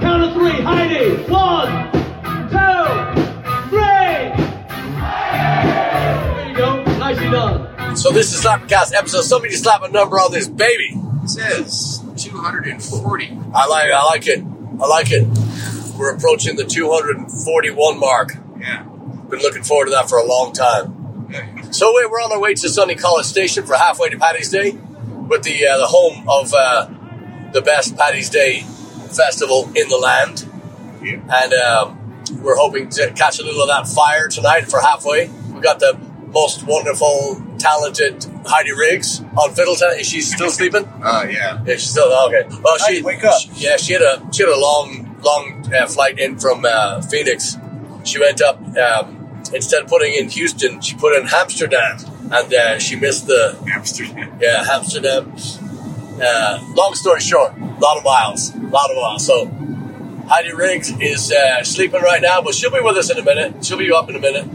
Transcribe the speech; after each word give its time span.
Count 0.00 0.22
of 0.24 0.32
three, 0.34 0.50
Heide. 0.62 1.28
One, 1.28 1.92
two, 2.50 2.84
three. 3.68 4.50
There 5.00 6.48
you 6.48 6.56
go. 6.56 6.82
Nicely 6.98 7.30
done. 7.30 7.96
So 7.96 8.10
this 8.10 8.32
is 8.32 8.42
Slappercast 8.44 8.94
episode. 8.94 9.22
Somebody 9.22 9.54
slap 9.54 9.82
a 9.82 9.88
number 9.90 10.16
on 10.16 10.32
this 10.32 10.48
baby. 10.48 10.94
It 11.22 11.28
says 11.28 12.02
240. 12.16 13.38
I 13.54 13.66
like. 13.66 13.90
I 13.92 14.04
like 14.04 14.26
it. 14.26 14.42
I 14.80 14.86
like 14.86 15.08
it. 15.10 15.26
We're 15.98 16.14
approaching 16.14 16.56
the 16.56 16.64
241 16.64 17.98
mark. 18.00 18.30
Yeah. 18.58 18.84
Been 19.28 19.40
looking 19.40 19.62
forward 19.62 19.86
to 19.86 19.90
that 19.92 20.08
for 20.08 20.18
a 20.18 20.24
long 20.24 20.52
time. 20.52 21.28
yeah. 21.30 21.70
So 21.70 21.92
we- 21.94 22.06
we're 22.06 22.20
on 22.22 22.32
our 22.32 22.40
way 22.40 22.54
to 22.54 22.68
Sunny 22.68 22.94
College 22.94 23.26
Station 23.26 23.64
for 23.66 23.74
halfway 23.76 24.08
to 24.08 24.18
Paddy's 24.18 24.48
Day, 24.50 24.72
with 25.28 25.42
the 25.42 25.66
uh, 25.66 25.78
the 25.78 25.86
home 25.86 26.26
of 26.28 26.52
uh, 26.54 26.88
the 27.52 27.60
best 27.62 27.96
Paddy's 27.96 28.30
Day 28.30 28.64
festival 29.10 29.70
in 29.74 29.88
the 29.88 29.96
land, 29.98 30.46
Yeah. 31.02 31.20
and 31.42 31.52
um, 31.54 31.96
we're 32.42 32.56
hoping 32.56 32.88
to 32.90 33.10
catch 33.12 33.38
a 33.40 33.42
little 33.42 33.62
of 33.62 33.68
that 33.68 33.86
fire 33.88 34.28
tonight 34.28 34.62
for 34.70 34.80
halfway. 34.80 35.28
We 35.52 35.60
got 35.60 35.80
the 35.80 35.98
most 36.32 36.64
wonderful, 36.64 37.42
talented 37.58 38.24
Heide 38.46 38.70
Riggs 38.76 39.20
on 39.36 39.52
fiddle 39.54 39.74
tonight. 39.74 40.00
Is 40.00 40.08
she 40.08 40.20
still 40.20 40.50
sleeping? 40.50 40.88
Uh, 41.02 41.26
yeah. 41.30 41.58
Yeah, 41.64 41.74
she's 41.74 41.90
still 41.90 42.12
okay. 42.28 42.44
Well, 42.62 42.76
she 42.78 43.02
wake 43.02 43.24
up. 43.24 43.40
she- 43.40 43.50
yeah, 43.66 43.76
she 43.76 43.94
had 43.94 44.02
a 44.02 44.22
she 44.32 44.42
had 44.44 44.52
a 44.52 44.58
long 44.60 45.18
long 45.22 45.64
uh, 45.74 45.86
flight 45.86 46.18
in 46.18 46.38
from 46.38 46.64
uh, 46.64 47.00
Phoenix. 47.02 47.56
She 48.04 48.18
went 48.20 48.40
up 48.42 48.60
um, 48.76 49.42
instead 49.54 49.82
of 49.82 49.88
putting 49.88 50.14
in 50.14 50.28
Houston, 50.28 50.80
she 50.80 50.94
put 50.94 51.16
in 51.16 51.26
Amsterdam, 51.32 51.98
and 52.30 52.52
uh, 52.54 52.78
she 52.78 52.96
missed 52.96 53.26
the 53.26 53.58
Amsterdam. 53.74 54.38
yeah 54.40 54.64
Amsterdam. 54.70 55.32
Uh, 56.22 56.62
long 56.74 56.94
story 56.94 57.20
short, 57.20 57.52
a 57.56 57.64
lot 57.80 57.96
of 57.96 58.04
miles, 58.04 58.54
a 58.54 58.58
lot 58.58 58.90
of 58.90 58.96
miles. 58.96 59.26
So 59.26 59.46
Heide 60.28 60.52
Riggs 60.52 60.90
is 61.00 61.32
uh, 61.32 61.64
sleeping 61.64 62.02
right 62.02 62.20
now, 62.20 62.42
but 62.42 62.54
she'll 62.54 62.70
be 62.70 62.80
with 62.80 62.96
us 62.96 63.10
in 63.10 63.18
a 63.18 63.24
minute. 63.24 63.64
She'll 63.64 63.78
be 63.78 63.90
up 63.90 64.08
in 64.10 64.16
a 64.16 64.20
minute. 64.20 64.46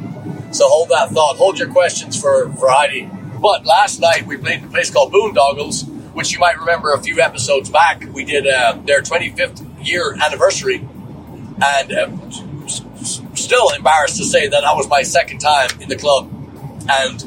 So 0.55 0.67
hold 0.69 0.89
that 0.89 1.09
thought. 1.09 1.37
Hold 1.37 1.57
your 1.59 1.69
questions 1.71 2.19
for, 2.19 2.49
for 2.53 2.69
Heide. 2.69 3.09
But 3.41 3.65
last 3.65 3.99
night 3.99 4.25
we 4.25 4.37
played 4.37 4.59
in 4.61 4.65
a 4.65 4.71
place 4.71 4.89
called 4.91 5.11
Boondoggles, 5.11 5.87
which 6.13 6.31
you 6.33 6.39
might 6.39 6.57
remember 6.59 6.93
a 6.93 7.01
few 7.01 7.19
episodes 7.19 7.69
back. 7.69 8.03
We 8.13 8.23
did 8.25 8.47
uh, 8.47 8.77
their 8.85 9.01
25th 9.01 9.85
year 9.85 10.15
anniversary. 10.23 10.77
And 11.63 11.91
uh, 11.91 12.09
s- 12.25 12.81
s- 12.99 13.21
still 13.33 13.69
embarrassed 13.71 14.17
to 14.17 14.23
say 14.25 14.47
that 14.47 14.61
that 14.61 14.75
was 14.75 14.87
my 14.87 15.01
second 15.03 15.39
time 15.39 15.69
in 15.81 15.89
the 15.89 15.95
club. 15.95 16.29
And 16.89 17.19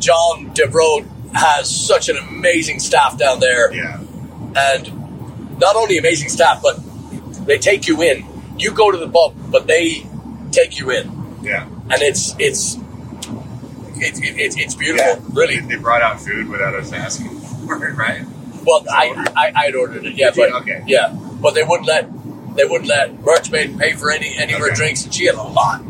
John 0.00 0.50
DeBrode 0.54 1.08
has 1.34 1.68
such 1.74 2.08
an 2.08 2.16
amazing 2.16 2.78
staff 2.78 3.18
down 3.18 3.40
there 3.40 3.72
Yeah. 3.74 3.98
and 4.56 5.58
not 5.58 5.76
only 5.76 5.98
amazing 5.98 6.28
staff, 6.28 6.60
but 6.62 6.78
they 7.46 7.58
take 7.58 7.86
you 7.88 8.02
in. 8.02 8.24
You 8.58 8.72
go 8.72 8.90
to 8.90 8.98
the 8.98 9.08
pub, 9.08 9.34
but 9.50 9.66
they 9.66 10.06
take 10.52 10.78
you 10.78 10.90
in, 10.90 11.10
Yeah. 11.42 11.66
and 11.90 12.02
it's 12.02 12.34
it's 12.38 12.78
it's 13.96 14.20
it's, 14.22 14.56
it's 14.56 14.74
beautiful, 14.74 15.06
Yeah. 15.06 15.20
really. 15.32 15.60
They 15.60 15.76
brought 15.76 16.02
out 16.02 16.20
food 16.20 16.48
without 16.48 16.74
us 16.74 16.92
asking 16.92 17.30
for 17.66 17.84
it, 17.86 17.96
right? 17.96 18.24
Well, 18.64 18.84
I 18.90 19.24
I 19.36 19.52
I'd 19.66 19.74
ordered 19.74 20.06
it, 20.06 20.14
yeah, 20.14 20.30
but 20.34 20.52
Okay. 20.52 20.82
yeah, 20.86 21.08
but 21.12 21.54
they 21.54 21.62
wouldn't 21.62 21.88
let 21.88 22.08
they 22.56 22.64
wouldn't 22.64 22.88
let 22.88 23.20
merch 23.24 23.50
pay 23.50 23.92
for 23.94 24.10
any 24.10 24.36
any 24.38 24.52
of 24.52 24.60
her 24.60 24.70
drinks, 24.70 25.04
and 25.04 25.12
she 25.14 25.26
had 25.26 25.34
a 25.34 25.42
lot. 25.42 25.82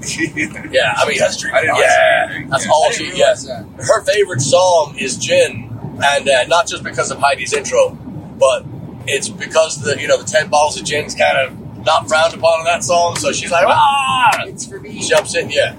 Yeah, 0.70 0.94
I 0.96 1.08
mean, 1.08 1.18
that's 1.18 1.44
I 1.44 1.60
didn't 1.62 1.76
yeah, 1.76 2.44
that's 2.48 2.64
yeah. 2.66 2.70
all 2.72 2.86
I 2.88 2.92
she. 2.92 3.04
didn't 3.06 3.18
Yeah, 3.18 3.34
that. 3.34 3.84
her 3.84 4.02
favorite 4.02 4.40
song 4.40 4.94
is 4.98 5.16
"Gin," 5.16 5.70
and 6.04 6.28
uh, 6.28 6.44
not 6.46 6.66
just 6.68 6.82
because 6.84 7.10
of 7.10 7.18
Heide's 7.18 7.52
intro, 7.52 7.90
but 8.38 8.64
it's 9.06 9.28
because 9.28 9.80
the 9.82 10.00
you 10.00 10.06
know 10.08 10.18
the 10.18 10.24
ten 10.30 10.48
bottles 10.48 10.78
of 10.78 10.84
gin's 10.86 11.14
kind 11.14 11.36
of 11.38 11.84
not 11.84 12.08
frowned 12.08 12.34
upon 12.34 12.60
in 12.60 12.64
that 12.66 12.84
song. 12.84 13.16
So 13.16 13.32
she's 13.32 13.50
like, 13.50 13.64
ah, 13.66 14.44
It's 14.46 14.66
for 14.66 14.78
me. 14.80 15.00
jumps 15.00 15.34
in, 15.34 15.50
yeah. 15.50 15.76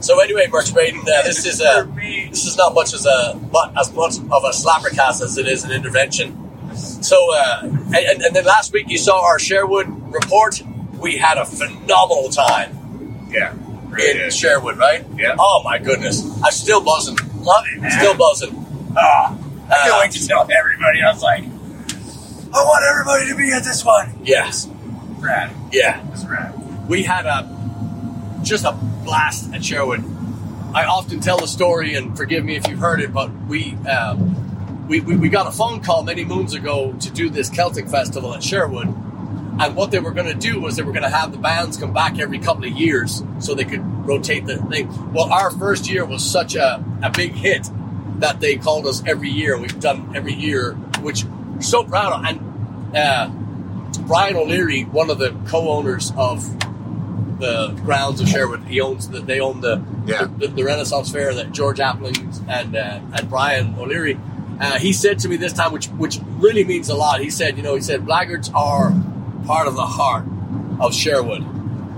So 0.00 0.20
anyway, 0.20 0.46
Merch 0.50 0.72
Maiden, 0.74 1.00
uh, 1.00 1.22
this 1.24 1.44
is 1.44 1.60
uh, 1.60 1.82
this 2.30 2.46
is 2.46 2.56
not 2.56 2.72
much 2.74 2.94
as 2.94 3.04
a 3.06 3.38
but 3.52 3.76
as 3.78 3.92
much 3.92 4.16
of 4.18 4.44
a 4.44 4.50
slappercast 4.50 5.20
as 5.22 5.36
it 5.36 5.46
is 5.48 5.64
an 5.64 5.72
intervention. 5.72 6.36
So 6.74 7.16
uh, 7.34 7.60
and, 7.62 7.94
and- 7.94 8.22
and 8.22 8.36
then 8.36 8.44
last 8.44 8.72
week 8.72 8.86
you 8.88 8.98
saw 8.98 9.22
our 9.26 9.38
Sherwood 9.38 9.88
report. 10.12 10.62
We 10.98 11.16
had 11.16 11.38
a 11.38 11.44
phenomenal 11.46 12.28
time 12.30 12.76
Yeah. 13.30 13.54
Really 13.88 14.10
in 14.10 14.16
did. 14.18 14.32
Sherwood, 14.32 14.78
right? 14.78 15.04
Yeah. 15.16 15.34
Oh 15.38 15.62
my 15.64 15.78
goodness, 15.78 16.22
I'm 16.44 16.52
still 16.52 16.80
buzzing. 16.80 17.16
Love 17.40 17.64
it, 17.74 17.80
man. 17.80 17.90
Still 17.90 18.14
buzzing. 18.16 18.54
Ah, 18.96 19.32
I 19.32 19.74
can't 19.74 19.92
Uh, 19.94 19.98
wait 20.00 20.10
to 20.12 20.26
tell 20.28 20.48
everybody. 20.50 21.02
I 21.02 21.12
was 21.12 21.22
like, 21.22 21.44
I 21.44 22.64
want 22.64 22.84
everybody 22.90 23.28
to 23.30 23.36
be 23.36 23.52
at 23.52 23.64
this 23.64 23.84
one. 23.84 24.12
Yes. 24.22 24.68
Rad. 25.18 25.50
Yeah. 25.72 26.04
It's 26.12 26.24
rad. 26.24 26.88
We 26.88 27.02
had 27.02 27.26
a 27.26 27.48
just 28.42 28.64
a 28.64 28.72
blast 29.04 29.52
at 29.54 29.64
Sherwood. 29.64 30.04
I 30.74 30.84
often 30.84 31.18
tell 31.20 31.38
the 31.38 31.46
story, 31.48 31.94
and 31.96 32.16
forgive 32.16 32.44
me 32.44 32.54
if 32.56 32.66
you've 32.68 32.78
heard 32.78 33.00
it, 33.00 33.12
but 33.12 33.30
we. 33.48 33.74
Um, 33.88 34.36
we, 34.88 34.98
we, 34.98 35.14
we 35.14 35.28
got 35.28 35.46
a 35.46 35.52
phone 35.52 35.80
call 35.82 36.02
many 36.02 36.24
moons 36.24 36.52
ago 36.52 36.92
to 36.94 37.10
do 37.12 37.30
this 37.30 37.48
Celtic 37.48 37.86
festival 37.88 38.34
at 38.34 38.42
Sherwood. 38.42 38.92
And 39.62 39.76
what 39.76 39.90
they 39.90 39.98
were 39.98 40.12
going 40.12 40.26
to 40.26 40.34
do 40.34 40.58
was 40.60 40.76
they 40.76 40.82
were 40.82 40.92
going 40.92 41.02
to 41.04 41.10
have 41.10 41.32
the 41.32 41.38
bands 41.38 41.76
come 41.76 41.92
back 41.92 42.18
every 42.18 42.38
couple 42.38 42.64
of 42.64 42.72
years 42.72 43.22
so 43.40 43.54
they 43.54 43.64
could 43.64 43.82
rotate 44.06 44.46
the 44.46 44.56
thing. 44.56 45.12
Well, 45.12 45.30
our 45.32 45.50
first 45.50 45.88
year 45.90 46.04
was 46.04 46.24
such 46.24 46.54
a, 46.56 46.82
a 47.02 47.10
big 47.10 47.32
hit 47.32 47.68
that 48.20 48.40
they 48.40 48.56
called 48.56 48.86
us 48.86 49.02
every 49.06 49.28
year. 49.30 49.58
We've 49.58 49.78
done 49.78 50.12
every 50.16 50.32
year, 50.34 50.72
which 51.02 51.24
we're 51.24 51.60
so 51.62 51.84
proud 51.84 52.12
of. 52.12 52.24
And 52.24 52.96
uh, 52.96 53.28
Brian 54.06 54.36
O'Leary, 54.36 54.82
one 54.84 55.10
of 55.10 55.18
the 55.18 55.36
co-owners 55.46 56.12
of 56.16 56.58
the 57.38 57.68
grounds 57.84 58.20
of 58.20 58.28
Sherwood, 58.28 58.64
he 58.64 58.80
owns 58.80 59.08
the, 59.08 59.20
they 59.20 59.40
own 59.40 59.60
the, 59.60 59.82
Yeah. 60.06 60.26
the, 60.38 60.48
the 60.48 60.64
Renaissance 60.64 61.10
Fair 61.10 61.34
that 61.34 61.52
George 61.52 61.78
Appling 61.78 62.18
and 62.48 62.76
uh, 62.76 63.00
and 63.14 63.28
Brian 63.28 63.74
O'Leary. 63.78 64.18
Uh, 64.60 64.78
he 64.78 64.92
said 64.92 65.18
to 65.20 65.28
me 65.28 65.36
this 65.36 65.54
time, 65.54 65.72
which 65.72 65.86
which 65.88 66.18
really 66.38 66.64
means 66.64 66.88
a 66.90 66.94
lot. 66.94 67.20
He 67.20 67.30
said, 67.30 67.56
you 67.56 67.62
know, 67.62 67.74
he 67.74 67.80
said 67.80 68.04
Blaggards 68.04 68.52
are 68.54 68.92
part 69.46 69.66
of 69.66 69.74
the 69.74 69.86
heart 69.86 70.24
of 70.80 70.94
Sherwood, 70.94 71.42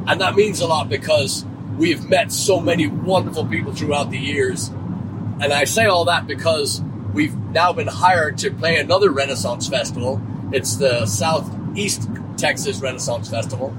and 0.07 0.21
that 0.21 0.35
means 0.35 0.61
a 0.61 0.67
lot 0.67 0.89
because 0.89 1.45
we 1.77 1.91
have 1.91 2.09
met 2.09 2.33
so 2.33 2.61
many 2.61 2.87
wonderful 2.87 3.47
people 3.47 3.75
throughout 3.75 4.11
the 4.11 4.19
years. 4.19 4.69
And 5.41 5.53
I 5.53 5.65
say 5.65 5.87
all 5.87 6.05
that 6.05 6.27
because 6.27 6.83
we've 7.13 7.37
now 7.37 7.73
been 7.73 7.89
hired 7.89 8.39
to 8.39 8.51
play 8.51 8.77
another 8.77 9.11
Renaissance 9.11 9.69
festival. 9.69 10.21
It's 10.53 10.77
the 10.77 11.07
Southeast 11.07 12.09
Texas 12.37 12.81
Renaissance 12.81 13.31
Festival. 13.31 13.75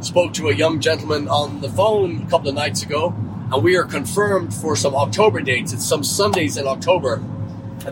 Spoke 0.00 0.32
to 0.34 0.48
a 0.48 0.54
young 0.54 0.80
gentleman 0.80 1.28
on 1.28 1.60
the 1.60 1.68
phone 1.68 2.22
a 2.22 2.30
couple 2.30 2.48
of 2.48 2.54
nights 2.54 2.82
ago, 2.82 3.14
and 3.52 3.62
we 3.62 3.76
are 3.76 3.84
confirmed 3.84 4.52
for 4.52 4.76
some 4.76 4.94
October 4.94 5.40
dates. 5.40 5.72
It's 5.72 5.86
some 5.86 6.04
Sundays 6.04 6.56
in 6.56 6.66
October. 6.66 7.22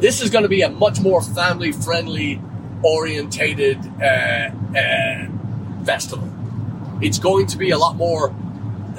This 0.00 0.21
is 0.21 0.31
going 0.31 0.42
to 0.42 0.48
be 0.48 0.62
a 0.62 0.71
much 0.71 1.00
more 1.00 1.22
family 1.22 1.72
friendly 1.72 2.41
orientated 2.82 3.78
uh, 4.00 4.50
uh, 4.76 5.26
festival. 5.84 6.28
It's 7.00 7.18
going 7.18 7.46
to 7.48 7.58
be 7.58 7.70
a 7.70 7.78
lot 7.78 7.96
more. 7.96 8.34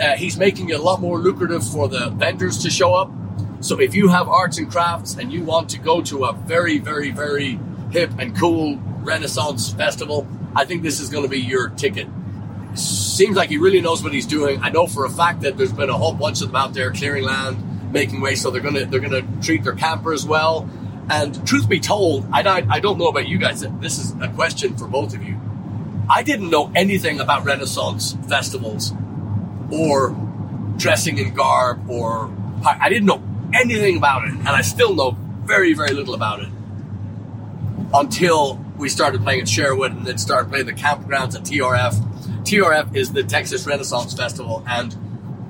Uh, 0.02 0.16
he's 0.16 0.38
making 0.38 0.70
it 0.70 0.80
a 0.80 0.82
lot 0.82 1.02
more 1.02 1.20
lucrative 1.20 1.68
for 1.68 1.88
the 1.88 2.10
vendors 2.10 2.60
to 2.60 2.70
show 2.70 2.94
up. 2.94 3.12
So 3.60 3.80
if 3.80 3.94
you 3.94 4.08
have 4.08 4.28
arts 4.28 4.58
and 4.58 4.72
crafts 4.72 5.16
and 5.16 5.32
you 5.32 5.44
want 5.44 5.70
to 5.70 5.78
go 5.78 6.02
to 6.02 6.26
a 6.26 6.34
very, 6.34 6.80
very, 6.80 7.12
very 7.12 7.60
hip 7.92 8.12
and 8.18 8.36
cool 8.36 8.78
Renaissance 9.04 9.72
festival, 9.74 10.28
I 10.56 10.66
think 10.66 10.82
this 10.82 11.00
is 11.00 11.10
going 11.10 11.24
to 11.24 11.30
be 11.30 11.40
your 11.40 11.70
ticket. 11.70 12.08
Seems 12.74 13.36
like 13.36 13.50
he 13.50 13.58
really 13.58 13.82
knows 13.82 14.02
what 14.02 14.14
he's 14.14 14.26
doing. 14.26 14.62
I 14.62 14.70
know 14.70 14.88
for 14.88 15.06
a 15.06 15.10
fact 15.10 15.42
that 15.42 15.58
there's 15.58 15.74
been 15.74 15.90
a 15.90 15.98
whole 15.98 16.14
bunch 16.14 16.42
of 16.42 16.48
them 16.48 16.56
out 16.56 16.74
there 16.74 16.92
clearing 16.92 17.24
land, 17.24 17.92
making 17.92 18.22
way, 18.22 18.36
so 18.36 18.50
they're 18.50 18.62
gonna 18.62 18.86
they're 18.86 19.02
gonna 19.02 19.28
treat 19.42 19.64
their 19.64 19.76
campers 19.76 20.26
well. 20.26 20.70
And 21.12 21.46
truth 21.46 21.68
be 21.68 21.82
told, 21.82 22.26
I 22.32 22.42
I, 22.42 22.66
I 22.70 22.80
don't 22.80 22.98
know 22.98 23.08
about 23.08 23.28
you 23.28 23.38
guys. 23.38 23.66
This 23.82 24.00
is 24.00 24.16
a 24.22 24.30
question 24.30 24.78
for 24.78 24.88
both 24.88 25.14
of 25.14 25.22
you. 25.22 25.38
I 26.10 26.24
didn't 26.24 26.50
know 26.50 26.72
anything 26.74 27.20
about 27.20 27.44
Renaissance 27.44 28.18
festivals 28.30 28.94
or 29.70 30.16
dressing 30.78 31.18
in 31.18 31.34
garb 31.34 31.90
or 31.90 32.34
I 32.64 32.88
didn't 32.90 33.08
know 33.08 33.22
anything 33.54 33.98
about 33.98 34.26
it, 34.26 34.32
and 34.32 34.48
I 34.48 34.62
still 34.62 34.96
know 34.96 35.18
very, 35.44 35.74
very 35.74 35.94
little 35.94 36.14
about 36.14 36.42
it 36.42 36.50
until 37.94 38.64
we 38.78 38.88
started 38.88 39.22
playing 39.24 39.42
at 39.42 39.50
Sherwood 39.50 39.92
and 39.92 40.06
then 40.06 40.18
started 40.18 40.50
playing 40.50 40.68
the 40.68 40.74
campgrounds 40.74 41.36
at 41.36 41.44
TRF. 41.44 41.96
TRF 42.44 42.96
is 42.96 43.12
the 43.12 43.24
Texas 43.24 43.68
Renaissance 43.68 44.14
Festival, 44.14 44.64
and 44.68 44.96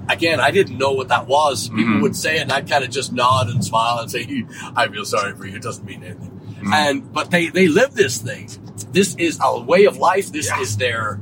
again, 0.10 0.40
I 0.40 0.52
didn't 0.52 0.78
know 0.78 0.92
what 0.92 1.10
that 1.10 1.28
was. 1.28 1.70
People 1.70 1.86
mm-hmm. 1.86 2.02
would 2.02 2.16
say 2.16 2.38
it, 2.38 2.42
and 2.44 2.52
I'd 2.52 2.70
kind 2.70 2.84
of 2.84 2.90
just 2.90 3.12
nod 3.14 3.50
and 3.50 3.64
smile 3.64 4.00
and 4.00 4.12
say, 4.12 4.46
"I 4.76 4.88
feel 4.88 5.06
sorry 5.06 5.36
for 5.36 5.46
you." 5.46 5.56
It 5.56 5.62
doesn't 5.62 5.86
mean 5.86 6.04
anything. 6.04 6.30
Mm-hmm. 6.30 6.74
And 6.74 7.14
but 7.14 7.32
they 7.32 7.48
they 7.48 7.68
live 7.68 7.94
this 7.94 8.18
thing. 8.20 8.50
This 8.92 9.16
is 9.16 9.40
a 9.42 9.60
way 9.60 9.86
of 9.86 9.98
life. 9.98 10.32
This 10.32 10.52
is 10.60 10.78
their 10.78 11.20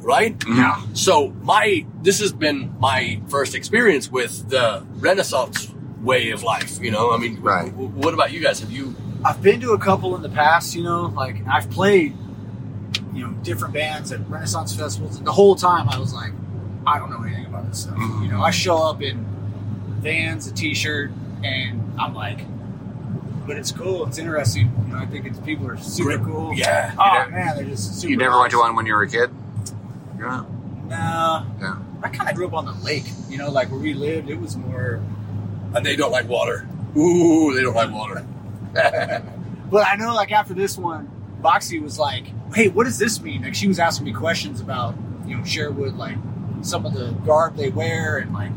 right. 0.00 0.38
Mm-hmm. 0.38 0.58
Yeah. 0.58 0.82
So 0.94 1.28
my 1.42 1.86
this 2.02 2.20
has 2.20 2.32
been 2.32 2.74
my 2.78 3.20
first 3.28 3.54
experience 3.54 4.10
with 4.10 4.48
the 4.48 4.84
Renaissance 4.96 5.72
way 6.00 6.30
of 6.30 6.42
life. 6.42 6.80
You 6.80 6.90
know, 6.90 7.12
I 7.12 7.18
mean, 7.18 7.40
Right. 7.40 7.70
w- 7.70 7.90
what 7.90 8.14
about 8.14 8.32
you 8.32 8.40
guys? 8.40 8.60
Have 8.60 8.70
you? 8.70 8.94
I've 9.24 9.42
been 9.42 9.60
to 9.60 9.72
a 9.72 9.78
couple 9.78 10.14
in 10.14 10.22
the 10.22 10.28
past, 10.28 10.74
you 10.74 10.82
know, 10.84 11.06
like 11.06 11.36
I've 11.48 11.68
played, 11.70 12.16
you 13.12 13.26
know, 13.26 13.32
different 13.42 13.74
bands 13.74 14.12
at 14.12 14.28
Renaissance 14.30 14.74
festivals. 14.74 15.16
And 15.18 15.26
the 15.26 15.32
whole 15.32 15.56
time 15.56 15.88
I 15.88 15.98
was 15.98 16.14
like, 16.14 16.32
I 16.88 16.98
don't 16.98 17.10
know 17.10 17.22
anything 17.22 17.46
about 17.46 17.68
this 17.68 17.80
stuff. 17.82 17.96
Mhm. 17.96 18.22
You 18.24 18.28
know, 18.32 18.40
I 18.42 18.50
show 18.50 18.78
up 18.78 19.02
in 19.02 19.24
Vans, 20.00 20.46
a 20.46 20.52
T-shirt, 20.52 21.10
and 21.44 21.92
I'm 21.98 22.14
like, 22.14 22.40
but 23.46 23.56
it's 23.56 23.72
cool. 23.72 24.06
It's 24.06 24.18
interesting. 24.18 24.70
You 24.86 24.92
know, 24.94 24.98
I 25.00 25.06
think 25.06 25.26
it's 25.26 25.38
people 25.40 25.66
are 25.68 25.76
super 25.78 26.18
cool. 26.18 26.52
Yeah. 26.54 26.92
Oh 26.98 27.18
You 27.24 27.30
ne- 27.30 27.36
man, 27.36 27.56
they're 27.56 27.64
just 27.64 28.00
super. 28.00 28.10
You 28.10 28.16
never 28.16 28.38
went 28.38 28.50
to 28.52 28.58
one 28.58 28.76
when 28.76 28.86
you 28.86 28.94
were 28.94 29.02
a 29.02 29.08
kid? 29.08 29.30
Yeah. 30.18 30.44
Nah. 30.88 31.44
Yeah. 31.60 31.76
I 32.02 32.08
kind 32.08 32.28
of 32.30 32.36
grew 32.36 32.46
up 32.46 32.54
on 32.54 32.64
the 32.66 32.72
lake. 32.84 33.04
You 33.28 33.38
know, 33.38 33.50
like 33.50 33.70
where 33.70 33.80
we 33.80 33.92
lived, 33.94 34.28
it 34.30 34.40
was 34.40 34.56
more. 34.56 35.00
And 35.74 35.84
they 35.84 35.96
don't 35.96 36.12
like 36.12 36.28
water. 36.28 36.66
Ooh, 36.96 37.54
they 37.54 37.62
don't 37.62 37.74
like 37.74 37.90
water. 37.92 38.24
But 39.70 39.86
I 39.86 39.96
know, 39.96 40.14
like 40.14 40.32
after 40.32 40.54
this 40.54 40.78
one, 40.78 41.10
Boxy 41.42 41.80
was 41.82 41.98
like, 41.98 42.24
"Hey, 42.54 42.68
what 42.68 42.84
does 42.84 42.98
this 42.98 43.20
mean?" 43.20 43.42
Like 43.42 43.54
she 43.54 43.68
was 43.68 43.78
asking 43.78 44.06
me 44.06 44.12
questions 44.14 44.62
about, 44.62 44.94
you 45.26 45.36
know, 45.36 45.44
Sherwood, 45.44 45.94
like 45.98 46.16
some 46.62 46.84
of 46.86 46.92
the 46.94 47.12
garb 47.26 47.56
they 47.56 47.70
wear, 47.70 48.18
and 48.18 48.32
like, 48.32 48.50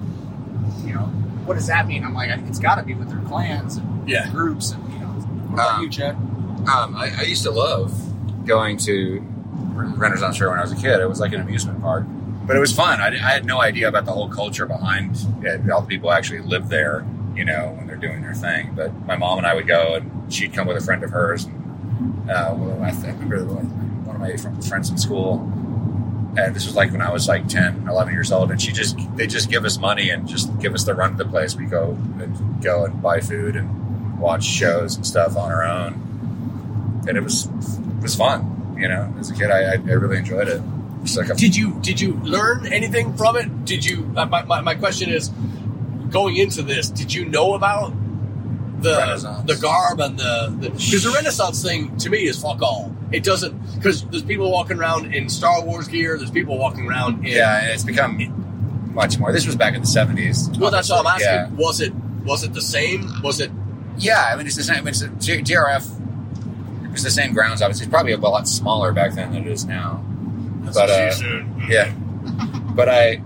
you 0.86 0.94
know, 0.94 1.06
what 1.46 1.56
does 1.56 1.68
that 1.68 1.88
mean? 1.88 2.04
I'm 2.04 2.14
like, 2.14 2.30
it's 2.48 2.60
got 2.60 2.76
to 2.76 2.84
be 2.84 2.94
with 2.94 3.10
their 3.10 3.20
clans 3.28 3.78
and 3.78 4.10
Yeah. 4.10 4.30
groups, 4.32 4.72
and 4.72 4.94
you 4.94 5.00
know. 5.00 5.06
What 5.08 5.54
about 5.56 5.76
Um, 5.76 5.84
you, 5.84 5.90
Chad? 5.90 6.16
Um, 6.16 6.96
I, 6.96 7.12
I 7.18 7.22
used 7.24 7.44
to 7.44 7.52
love 7.52 7.94
going 8.46 8.78
to 8.78 9.22
Renaissance 9.74 10.38
Fair 10.38 10.50
when 10.50 10.60
I 10.60 10.62
was 10.62 10.72
a 10.72 10.76
kid. 10.76 11.00
It 11.00 11.10
was 11.10 11.20
like 11.20 11.34
an 11.34 11.42
amusement 11.42 11.82
park, 11.82 12.06
but 12.46 12.56
it 12.56 12.60
was 12.60 12.72
fun. 12.72 13.02
I, 13.02 13.08
I 13.08 13.32
had 13.32 13.46
no 13.46 13.62
idea 13.62 13.88
about 13.88 14.06
the 14.06 14.12
whole 14.12 14.30
culture 14.30 14.66
behind 14.66 15.18
it. 15.44 15.70
All 15.70 15.82
the 15.82 15.88
people 15.88 16.12
actually 16.12 16.40
live 16.42 16.70
there, 16.70 17.06
you 17.36 17.46
know, 17.46 17.74
when 17.78 17.88
they're 17.88 17.96
doing 17.96 18.22
their 18.22 18.34
thing. 18.34 18.72
But 18.76 18.94
my 19.06 19.16
mom 19.16 19.38
and 19.40 19.48
I 19.48 19.54
would 19.56 19.68
go, 19.68 19.96
and 19.96 20.34
she'd 20.34 20.54
come 20.54 20.68
with 20.68 20.78
a 20.78 20.82
friend 20.82 21.04
of 21.04 21.10
hers. 21.12 21.46
And, 21.46 22.30
uh, 22.30 22.54
well, 22.58 22.82
I, 22.84 22.90
I 22.90 23.12
remember 23.14 23.44
one 23.46 24.16
of 24.16 24.22
my 24.22 24.36
friends 24.62 24.90
in 24.90 24.98
school, 24.98 25.38
and 26.38 26.56
this 26.56 26.66
was 26.66 26.76
like 26.76 26.92
when 26.92 27.02
I 27.02 27.12
was 27.12 27.28
like 27.28 27.48
10, 27.48 27.88
11 27.88 28.14
years 28.14 28.32
old, 28.32 28.52
and 28.52 28.62
she 28.62 28.72
just 28.72 28.98
they 29.16 29.28
just 29.28 29.50
give 29.50 29.66
us 29.66 29.78
money 29.78 30.10
and 30.10 30.28
just 30.28 30.58
give 30.60 30.74
us 30.74 30.84
the 30.84 30.96
run 30.96 31.12
of 31.12 31.18
the 31.18 31.26
place. 31.26 31.56
We 31.56 31.66
go 31.66 31.92
and 32.20 32.62
go 32.64 32.86
and 32.86 33.02
buy 33.02 33.20
food 33.20 33.56
and 33.56 34.20
watch 34.20 34.44
shows 34.44 34.96
and 34.96 35.06
stuff 35.06 35.36
on 35.36 35.52
our 35.52 35.64
own 35.64 36.12
and 37.08 37.18
it 37.18 37.24
was 37.24 37.46
it 37.46 38.02
was 38.02 38.16
fun. 38.16 38.76
You 38.80 38.88
know, 38.88 39.14
as 39.20 39.30
a 39.30 39.36
kid, 39.36 39.52
I, 39.52 39.74
I, 39.74 39.76
really 39.76 40.18
enjoyed 40.18 40.48
it. 40.48 40.62
It's 41.04 41.16
like 41.16 41.30
a, 41.30 41.36
Did 41.36 41.56
you 41.56 41.80
did 41.82 42.02
you 42.02 42.14
learn 42.24 42.72
anything 42.72 43.16
from 43.16 43.36
it? 43.36 43.66
Did 43.66 43.86
you? 43.86 44.12
Uh, 44.16 44.26
my, 44.26 44.44
my, 44.44 44.62
my 44.62 44.76
question 44.76 45.10
is, 45.10 45.30
going 46.10 46.38
into 46.38 46.64
this, 46.64 46.90
did 46.90 47.14
you 47.14 47.26
know 47.26 47.54
about 47.54 47.94
the 48.82 49.44
the 49.46 49.56
garb 49.56 50.00
and 50.00 50.18
the 50.18 50.50
because 50.60 51.04
the, 51.04 51.12
Renaissance 51.12 51.62
thing 51.64 51.96
to 51.98 52.10
me 52.10 52.20
is 52.28 52.42
fuck 52.42 52.62
all. 52.62 52.96
It 53.12 53.24
doesn't 53.24 53.76
because 53.76 54.06
there's 54.06 54.24
people 54.24 54.50
walking 54.52 54.78
around 54.80 55.14
in 55.14 55.28
Star 55.30 55.64
Wars 55.64 55.88
gear. 55.88 56.18
There's 56.18 56.32
people 56.32 56.58
walking 56.58 56.88
around 56.88 57.26
in 57.26 57.34
yeah, 57.34 57.62
and 57.62 57.72
it's 57.72 57.84
become 57.84 58.92
much 58.94 59.18
more. 59.20 59.32
This 59.32 59.46
was 59.46 59.56
back 59.56 59.74
in 59.76 59.82
the 59.82 59.88
seventies. 59.88 60.50
Well, 60.58 60.72
that's 60.72 60.90
all 60.90 61.06
I'm 61.06 61.08
asking. 61.08 61.28
Yeah, 61.28 61.50
Was 61.66 61.82
it 61.82 61.94
was 62.24 62.44
it 62.44 62.54
the 62.54 62.62
same? 62.62 63.10
Was 63.24 63.40
it? 63.42 63.52
yeah. 63.98 64.30
I 64.32 64.36
mean, 64.36 64.48
it's 64.48 64.56
the 64.56 64.64
same. 64.64 64.88
It's 64.88 65.02
a, 65.02 65.10
T- 65.10 65.42
TRF. 65.42 65.98
It's 66.94 67.04
the 67.04 67.12
same 67.12 67.34
grounds. 67.34 67.62
Obviously, 67.62 67.86
it's 67.86 67.92
probably 67.92 68.12
a 68.14 68.18
lot 68.18 68.48
smaller 68.48 68.92
back 68.92 69.14
then 69.14 69.32
than 69.34 69.46
it 69.46 69.52
is 69.52 69.66
now. 69.66 70.04
That's 70.64 70.78
But, 70.78 70.90
what 70.90 70.96
she 70.96 71.04
uh, 71.04 71.12
said. 71.12 71.46
Yeah, 71.70 71.94
but 72.76 72.90
I, 72.90 73.22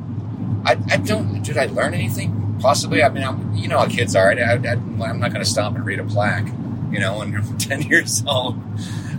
I, 0.65 0.77
I 0.91 0.97
don't. 0.97 1.41
Did 1.43 1.57
I 1.57 1.65
learn 1.67 1.93
anything? 1.93 2.57
Possibly. 2.59 3.03
I 3.03 3.09
mean, 3.09 3.23
I'm, 3.23 3.53
you 3.55 3.67
know 3.67 3.79
how 3.79 3.87
kids 3.87 4.15
are. 4.15 4.31
I, 4.31 4.53
I, 4.53 4.71
I'm 4.73 4.97
not 4.97 5.31
going 5.31 5.43
to 5.43 5.49
stop 5.49 5.75
and 5.75 5.85
read 5.85 5.99
a 5.99 6.03
plaque. 6.05 6.47
You 6.91 6.99
know, 6.99 7.17
when 7.17 7.31
you're 7.31 7.41
10 7.59 7.81
years 7.83 8.23
old. 8.25 8.57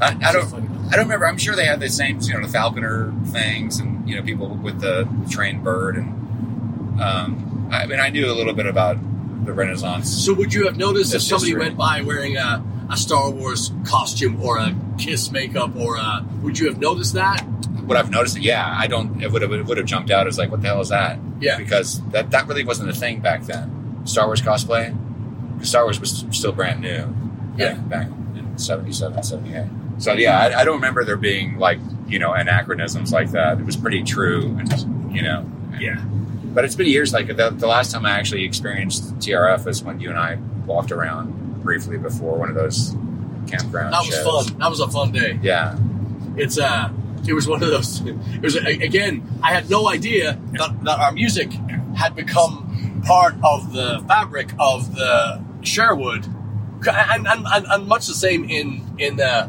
I, 0.00 0.16
I 0.22 0.32
don't. 0.32 0.52
I 0.88 0.90
don't 0.96 1.04
remember. 1.06 1.26
I'm 1.26 1.38
sure 1.38 1.56
they 1.56 1.64
had 1.64 1.80
the 1.80 1.88
same, 1.88 2.20
you 2.20 2.34
know, 2.34 2.42
the 2.46 2.52
falconer 2.52 3.12
things, 3.26 3.78
and 3.80 4.08
you 4.08 4.16
know, 4.16 4.22
people 4.22 4.48
with 4.48 4.80
the 4.80 5.08
trained 5.30 5.64
bird, 5.64 5.96
and 5.96 7.00
um, 7.00 7.68
I 7.72 7.86
mean, 7.86 7.98
I 8.00 8.08
knew 8.10 8.30
a 8.30 8.34
little 8.34 8.54
bit 8.54 8.66
about 8.66 8.96
the 9.44 9.52
Renaissance. 9.52 10.10
So 10.24 10.34
would 10.34 10.52
you 10.54 10.66
have 10.66 10.76
noticed 10.76 11.14
if 11.14 11.22
somebody 11.22 11.50
history. 11.50 11.60
went 11.60 11.76
by 11.76 12.02
wearing 12.02 12.36
a, 12.36 12.64
a 12.90 12.96
Star 12.96 13.30
Wars 13.30 13.72
costume 13.84 14.40
or 14.42 14.58
a 14.58 14.74
Kiss 14.98 15.30
makeup 15.30 15.74
or 15.76 15.96
a? 15.96 16.24
Would 16.42 16.58
you 16.58 16.66
have 16.66 16.78
noticed 16.78 17.14
that? 17.14 17.42
What 17.86 17.96
I've 17.96 18.10
noticed, 18.10 18.38
yeah, 18.38 18.74
I 18.76 18.86
don't. 18.86 19.22
It 19.22 19.30
would 19.30 19.42
have, 19.42 19.52
it 19.52 19.64
would 19.64 19.78
have 19.78 19.86
jumped 19.86 20.10
out 20.10 20.26
as 20.26 20.38
like, 20.38 20.50
what 20.50 20.62
the 20.62 20.68
hell 20.68 20.80
is 20.80 20.88
that? 20.88 21.18
Yeah. 21.40 21.56
because 21.56 22.00
that 22.08 22.30
that 22.30 22.46
really 22.46 22.64
wasn't 22.64 22.90
a 22.90 22.94
thing 22.94 23.20
back 23.20 23.42
then. 23.42 24.02
Star 24.04 24.26
Wars 24.26 24.40
cosplay, 24.40 24.94
Star 25.64 25.84
Wars 25.84 26.00
was 26.00 26.24
still 26.30 26.52
brand 26.52 26.80
new. 26.80 27.14
Yeah. 27.56 27.74
back 27.74 28.08
in 28.34 28.58
77, 28.58 29.22
78. 29.22 29.64
So 29.98 30.12
yeah, 30.12 30.38
I, 30.38 30.60
I 30.60 30.64
don't 30.64 30.76
remember 30.76 31.04
there 31.04 31.16
being 31.16 31.58
like 31.58 31.78
you 32.06 32.18
know 32.18 32.32
anachronisms 32.32 33.12
like 33.12 33.30
that. 33.32 33.58
It 33.58 33.64
was 33.64 33.76
pretty 33.76 34.02
true, 34.02 34.56
and 34.58 35.14
you 35.14 35.22
know. 35.22 35.50
Yeah. 35.78 36.02
But 36.04 36.64
it's 36.64 36.74
been 36.74 36.86
years. 36.86 37.12
Like 37.12 37.28
the, 37.28 37.50
the 37.50 37.66
last 37.66 37.92
time 37.92 38.06
I 38.06 38.12
actually 38.12 38.44
experienced 38.44 39.18
TRF 39.18 39.66
was 39.66 39.82
when 39.82 40.00
you 40.00 40.08
and 40.08 40.18
I 40.18 40.38
walked 40.64 40.90
around 40.90 41.62
briefly 41.62 41.98
before 41.98 42.38
one 42.38 42.48
of 42.48 42.54
those 42.54 42.96
campground. 43.46 43.92
That 43.92 44.06
was 44.06 44.14
shows. 44.14 44.50
fun. 44.50 44.58
That 44.58 44.70
was 44.70 44.80
a 44.80 44.88
fun 44.88 45.12
day. 45.12 45.38
Yeah, 45.42 45.78
It's 46.36 46.58
uh, 46.58 46.90
it 47.26 47.34
was 47.34 47.46
one 47.46 47.62
of 47.62 47.68
those. 47.68 48.00
It 48.06 48.42
was 48.42 48.56
again. 48.56 49.22
I 49.42 49.52
had 49.52 49.68
no 49.68 49.88
idea 49.88 50.38
that, 50.52 50.84
that 50.84 50.98
our 50.98 51.12
music 51.12 51.52
had 51.96 52.14
become 52.14 53.02
part 53.04 53.34
of 53.42 53.72
the 53.72 54.02
fabric 54.08 54.50
of 54.58 54.94
the 54.94 55.42
Sherwood, 55.62 56.26
and 56.86 57.26
and, 57.26 57.46
and, 57.46 57.66
and 57.66 57.86
much 57.86 58.06
the 58.06 58.14
same 58.14 58.48
in 58.48 58.82
in 58.98 59.20
uh, 59.20 59.48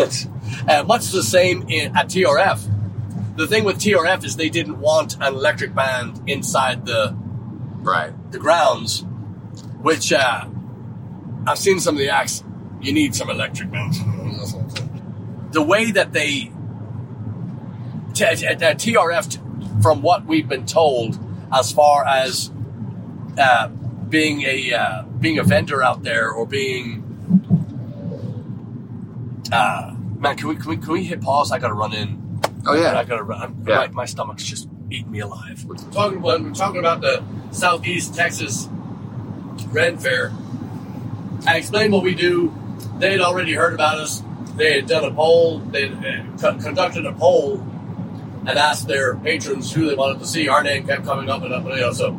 uh, 0.00 0.84
much 0.84 1.10
the 1.10 1.22
same 1.22 1.68
in 1.68 1.96
at 1.96 2.08
TRF. 2.08 3.36
The 3.36 3.46
thing 3.46 3.64
with 3.64 3.76
TRF 3.78 4.24
is 4.24 4.36
they 4.36 4.48
didn't 4.48 4.80
want 4.80 5.14
an 5.20 5.34
electric 5.34 5.74
band 5.74 6.22
inside 6.26 6.86
the 6.86 7.16
right. 7.80 8.12
the 8.32 8.38
grounds, 8.38 9.04
which 9.80 10.12
uh, 10.12 10.46
I've 11.46 11.58
seen 11.58 11.80
some 11.80 11.94
of 11.94 11.98
the 11.98 12.10
acts. 12.10 12.42
You 12.80 12.92
need 12.92 13.14
some 13.14 13.30
electric 13.30 13.70
bands. 13.70 13.98
The 15.50 15.62
way 15.62 15.90
that 15.92 16.12
they 16.12 16.52
t- 18.12 18.36
t- 18.36 18.46
TRF, 18.46 19.30
t- 19.30 19.40
from 19.82 20.02
what 20.02 20.26
we've 20.26 20.46
been 20.46 20.66
told, 20.66 21.18
as 21.50 21.72
far 21.72 22.04
as 22.04 22.50
uh, 23.38 23.68
being 23.68 24.42
a 24.42 24.74
uh, 24.74 25.02
being 25.04 25.38
a 25.38 25.42
vendor 25.42 25.82
out 25.82 26.02
there 26.02 26.30
or 26.30 26.46
being 26.46 27.07
uh, 29.52 29.94
man, 30.18 30.36
can 30.36 30.48
we, 30.48 30.56
can 30.56 30.68
we 30.70 30.76
can 30.76 30.92
we 30.92 31.04
hit 31.04 31.20
pause? 31.20 31.52
I 31.52 31.58
gotta 31.58 31.74
run 31.74 31.92
in. 31.94 32.40
Oh 32.66 32.74
yeah, 32.74 32.98
I 32.98 33.04
gotta 33.04 33.22
run. 33.22 33.40
I'm, 33.42 33.64
Yeah. 33.66 33.76
my, 33.76 33.88
my 33.88 34.04
stomach's 34.06 34.44
just 34.44 34.68
eating 34.90 35.10
me 35.10 35.20
alive. 35.20 35.64
We're 35.64 35.76
talking 35.76 36.18
about 36.18 36.42
we're 36.42 36.52
talking 36.52 36.80
about 36.80 37.00
the 37.00 37.22
Southeast 37.50 38.14
Texas 38.14 38.68
Ren 39.70 39.98
Fair. 39.98 40.32
I 41.46 41.56
explained 41.58 41.92
what 41.92 42.02
we 42.02 42.14
do. 42.14 42.52
They 42.98 43.12
had 43.12 43.20
already 43.20 43.54
heard 43.54 43.74
about 43.74 43.98
us. 43.98 44.22
They 44.56 44.74
had 44.74 44.86
done 44.86 45.04
a 45.04 45.12
poll. 45.14 45.60
They 45.60 45.88
had 45.88 46.44
uh, 46.44 46.58
conducted 46.58 47.06
a 47.06 47.12
poll 47.12 47.60
and 48.46 48.50
asked 48.58 48.88
their 48.88 49.14
patrons 49.16 49.72
who 49.72 49.88
they 49.88 49.94
wanted 49.94 50.18
to 50.20 50.26
see. 50.26 50.48
Our 50.48 50.62
name 50.62 50.86
kept 50.86 51.04
coming 51.04 51.28
up 51.28 51.42
and 51.42 51.52
up 51.52 51.64
and 51.64 51.74
you 51.74 51.80
know, 51.80 51.92
so 51.92 52.18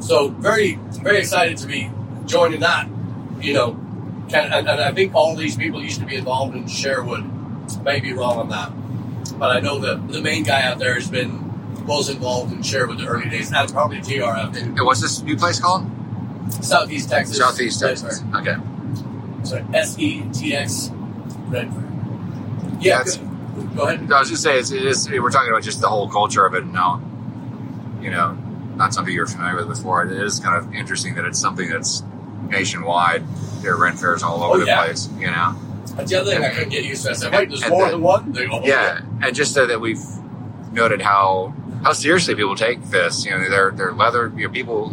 so 0.00 0.28
very 0.28 0.74
very 1.02 1.18
excited 1.18 1.56
to 1.58 1.66
be 1.66 1.90
joining 2.26 2.60
that. 2.60 2.88
You 3.40 3.54
know, 3.54 3.72
can, 3.72 3.87
and, 4.32 4.68
I 4.68 4.92
think 4.92 5.14
all 5.14 5.34
these 5.36 5.56
people 5.56 5.82
used 5.82 6.00
to 6.00 6.06
be 6.06 6.16
involved 6.16 6.54
in 6.54 6.66
Sherwood. 6.66 7.24
May 7.82 8.00
be 8.00 8.12
wrong 8.12 8.38
on 8.38 8.48
that, 8.48 9.38
but 9.38 9.50
I 9.50 9.60
know 9.60 9.78
that 9.80 10.08
the 10.08 10.20
main 10.22 10.42
guy 10.42 10.62
out 10.62 10.78
there 10.78 10.94
has 10.94 11.08
been 11.08 11.86
was 11.86 12.08
involved 12.08 12.52
in 12.52 12.62
Sherwood 12.62 12.98
in 12.98 13.04
the 13.04 13.10
early 13.10 13.28
days, 13.28 13.50
That's 13.50 13.72
probably 13.72 13.98
TRF 13.98 14.84
what's 14.84 15.00
this 15.00 15.22
new 15.22 15.36
place 15.36 15.58
called? 15.58 15.86
Southeast 16.62 17.10
Texas. 17.10 17.38
Southeast 17.38 17.80
Texas. 17.80 18.20
Fair. 18.20 18.40
Okay. 18.40 18.56
Sorry, 19.44 19.64
S 19.74 19.98
E 19.98 20.22
T 20.32 20.54
X 20.54 20.90
Ren 21.48 21.70
Fair. 21.72 22.78
Yeah, 22.80 22.98
That's- 22.98 23.16
go, 23.16 23.62
go 23.74 23.82
ahead. 23.88 24.12
I 24.12 24.20
was 24.20 24.30
just 24.30 24.42
saying, 24.42 24.58
it's, 24.58 24.70
it 24.70 24.84
is, 24.84 25.08
we're 25.10 25.30
talking 25.30 25.50
about 25.50 25.62
just 25.62 25.80
the 25.80 25.88
whole 25.88 26.08
culture 26.08 26.44
of 26.44 26.54
it 26.54 26.66
now. 26.66 27.02
You 28.00 28.10
know, 28.10 28.32
not 28.76 28.94
something 28.94 29.12
you're 29.12 29.26
familiar 29.26 29.56
with 29.56 29.68
before. 29.68 30.04
It 30.04 30.12
is 30.12 30.38
kind 30.40 30.56
of 30.56 30.72
interesting 30.74 31.14
that 31.16 31.24
it's 31.24 31.38
something 31.38 31.68
that's 31.68 32.02
nationwide. 32.48 33.24
There 33.62 33.74
are 33.74 33.76
Ren 33.80 33.96
fairs 33.96 34.22
all 34.22 34.42
over 34.42 34.54
Oh, 34.56 34.58
the 34.60 34.66
yeah. 34.66 34.84
place, 34.84 35.08
you 35.18 35.26
know? 35.26 35.54
That's 35.96 36.10
the 36.10 36.20
other 36.20 36.30
thing 36.32 36.44
I 36.44 36.50
couldn't 36.50 36.68
get 36.70 36.84
used 36.84 37.04
to. 37.04 37.10
I 37.10 37.12
said, 37.14 37.32
wait, 37.32 37.48
there's 37.48 37.68
more 37.68 37.86
the- 37.86 37.90
than 37.92 38.02
one? 38.02 38.62
Yeah. 38.64 39.00
And 39.22 39.34
just 39.34 39.52
so 39.54 39.66
that 39.66 39.80
we've 39.80 40.02
noted 40.72 41.02
how, 41.02 41.54
how 41.82 41.92
seriously 41.92 42.34
people 42.34 42.54
take 42.54 42.82
this. 42.90 43.24
You 43.24 43.32
know, 43.32 43.48
they're, 43.50 43.70
they're 43.72 43.92
leather, 43.92 44.32
you 44.36 44.46
know, 44.46 44.52
people 44.52 44.90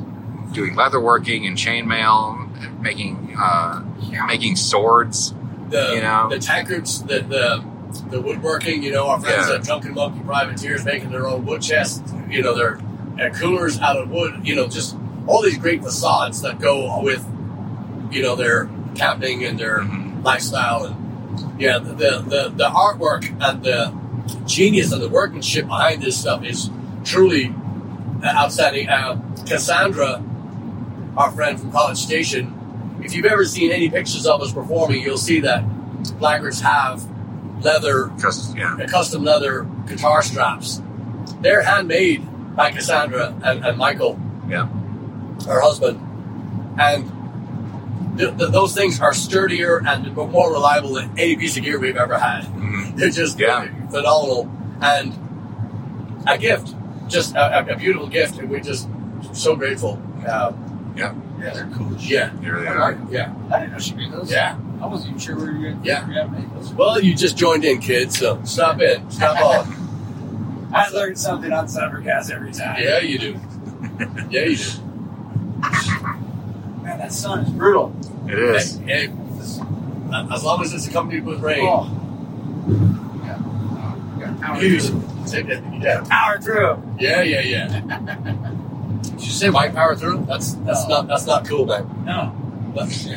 doing 0.52 0.76
leather 0.76 1.00
working 1.00 1.46
and 1.46 1.58
chainmail, 1.58 2.42
and 2.64 2.82
making, 2.82 3.36
uh, 3.38 3.84
making 4.28 4.56
swords. 4.56 5.34
the 5.70 5.94
You 5.96 6.02
know? 6.02 6.30
the 6.30 6.40
tankards, 6.40 7.04
the 7.04 7.20
the 7.20 7.64
the 8.10 8.22
woodworking. 8.22 8.82
You 8.84 8.92
know, 8.94 9.08
our 9.08 9.20
friends 9.20 9.48
Yeah. 9.50 9.56
at 9.56 9.64
Drunken 9.64 9.94
Monkey 9.94 10.20
Privateers 10.22 10.86
making 10.86 11.12
their 11.12 11.28
own 11.28 11.46
wood 11.46 11.62
chests. 11.62 12.02
You 12.30 12.42
know, 12.42 12.54
their 12.56 12.80
coolers 13.32 13.80
out 13.80 13.98
of 13.98 14.10
wood. 14.10 14.42
You 14.48 14.56
know, 14.56 14.68
just 14.68 14.96
all 15.28 15.42
these 15.42 15.58
great 15.58 15.82
facades 15.84 16.42
that 16.42 16.60
go 16.60 17.02
with 17.02 17.26
you 18.12 18.22
know 18.22 18.36
their 18.36 18.70
camping 18.96 19.44
and 19.46 19.60
their 19.60 19.80
Mhm. 19.80 20.24
lifestyle. 20.24 20.86
And 20.86 20.96
yeah, 21.62 21.78
the, 21.80 21.94
the 21.94 22.52
the 22.56 22.70
artwork 22.70 23.24
and 23.42 23.64
the 23.64 23.94
genius 24.46 24.92
and 24.92 25.02
the 25.02 25.10
workmanship 25.10 25.68
behind 25.68 26.02
this 26.02 26.18
stuff 26.18 26.44
is 26.44 26.70
truly 27.04 27.54
uh, 28.24 28.28
outstanding. 28.28 28.90
Uh, 28.90 29.20
Cassandra, 29.46 30.24
our 31.18 31.32
friend 31.32 31.60
from 31.60 31.72
College 31.72 31.98
Station, 32.00 32.54
if 33.04 33.14
you've 33.16 33.26
ever 33.26 33.46
seen 33.46 33.72
any 33.72 33.90
pictures 33.90 34.26
of 34.26 34.42
us 34.42 34.52
performing, 34.52 35.02
you'll 35.02 35.18
see 35.18 35.40
that 35.42 35.64
Blaggards 36.20 36.62
have 36.62 37.04
leather, 37.64 38.12
Just 38.20 38.56
yeah. 38.58 38.78
custom 38.90 39.24
leather 39.24 39.68
guitar 39.88 40.22
straps. 40.22 40.82
They're 41.42 41.62
handmade 41.64 42.26
by 42.56 42.72
Cassandra 42.72 43.34
and, 43.44 43.64
and 43.66 43.78
Michael, 43.78 44.20
Yeah. 44.50 44.68
her 45.48 45.60
husband, 45.62 46.00
and 46.80 47.12
th- 48.18 48.38
th- 48.38 48.52
those 48.52 48.74
things 48.74 49.00
are 49.00 49.14
sturdier 49.14 49.82
and 49.88 50.16
more 50.16 50.52
reliable 50.52 50.94
than 50.94 51.12
any 51.18 51.36
piece 51.36 51.58
of 51.58 51.64
gear 51.64 51.80
we've 51.80 51.98
ever 51.98 52.18
had. 52.18 52.44
Mhm. 52.46 52.96
They're 52.98 53.10
just 53.10 53.40
Yeah. 53.40 53.68
phenomenal 53.90 54.50
and 54.82 55.14
a 56.28 56.38
gift, 56.38 56.74
just 57.08 57.36
a, 57.36 57.60
a- 57.70 57.74
a 57.74 57.78
beautiful 57.78 58.08
gift, 58.08 58.38
and 58.40 58.50
we're 58.50 58.60
just 58.60 58.88
so 59.34 59.56
grateful. 59.56 60.00
Uh, 60.28 60.52
Yeah. 60.96 61.12
Yeah, 61.42 61.54
they're 61.54 61.68
cool. 61.76 61.94
as 61.96 62.02
shit. 62.02 62.12
yeah, 62.12 62.30
They 62.42 62.50
really 62.50 62.68
I 62.68 62.72
are. 62.74 62.98
yeah, 63.12 63.34
I 63.52 63.60
didn't 63.60 63.74
know 63.74 63.80
she 63.80 63.94
made 63.96 64.12
those. 64.14 64.32
yeah. 64.32 64.56
I 64.82 64.88
wasn't 64.88 65.10
even 65.10 65.20
sure 65.20 65.36
we 65.36 65.42
were 65.46 65.52
going 65.52 65.80
Yeah. 65.84 66.02
to 66.06 66.28
make 66.30 66.54
those. 66.56 66.74
Well, 66.74 67.02
you 67.02 67.14
just 67.14 67.36
joined 67.38 67.66
in, 67.66 67.80
kids, 67.80 68.18
so 68.18 68.40
stop 68.46 68.82
in, 68.82 69.10
stop 69.12 69.38
on. 69.44 70.70
I 70.74 70.88
learned 70.90 71.18
something 71.18 71.52
on 71.52 71.68
Cybercast 71.68 72.32
every 72.32 72.52
time. 72.54 72.78
Yeah, 72.82 73.00
you 73.00 73.18
do. 73.20 73.40
Yeah, 74.30 74.46
you 74.46 74.56
do. 74.56 74.64
Man, 77.06 77.10
that 77.10 77.14
sun 77.14 77.40
is 77.42 77.50
brutal. 77.52 77.96
It 78.28 78.40
is. 78.40 78.78
Hey, 78.80 79.08
hey, 79.08 79.14
as 80.32 80.44
long 80.44 80.62
as 80.64 80.74
it's 80.74 80.88
accompanied 80.88 81.26
with 81.26 81.40
rain. 81.42 81.66
Oh. 81.68 81.86
Yeah. 83.24 84.36
Power 84.42 84.62
You 84.64 84.80
through. 84.80 85.04
Yeah, 85.82 86.04
Power 86.10 86.40
through. 86.40 86.82
yeah, 87.00 87.22
yeah, 87.22 87.42
yeah. 87.42 87.80
Did 89.04 89.22
you 89.24 89.32
say 89.32 89.50
white 89.50 89.74
power 89.74 89.96
through? 89.96 90.26
That's 90.28 90.54
that's 90.54 90.88
No. 90.88 90.96
not 90.98 91.08
that's 91.08 91.26
not 91.28 91.46
cool, 91.48 91.66
man. 91.66 91.88
No. 92.06 92.34
That's- 92.76 93.08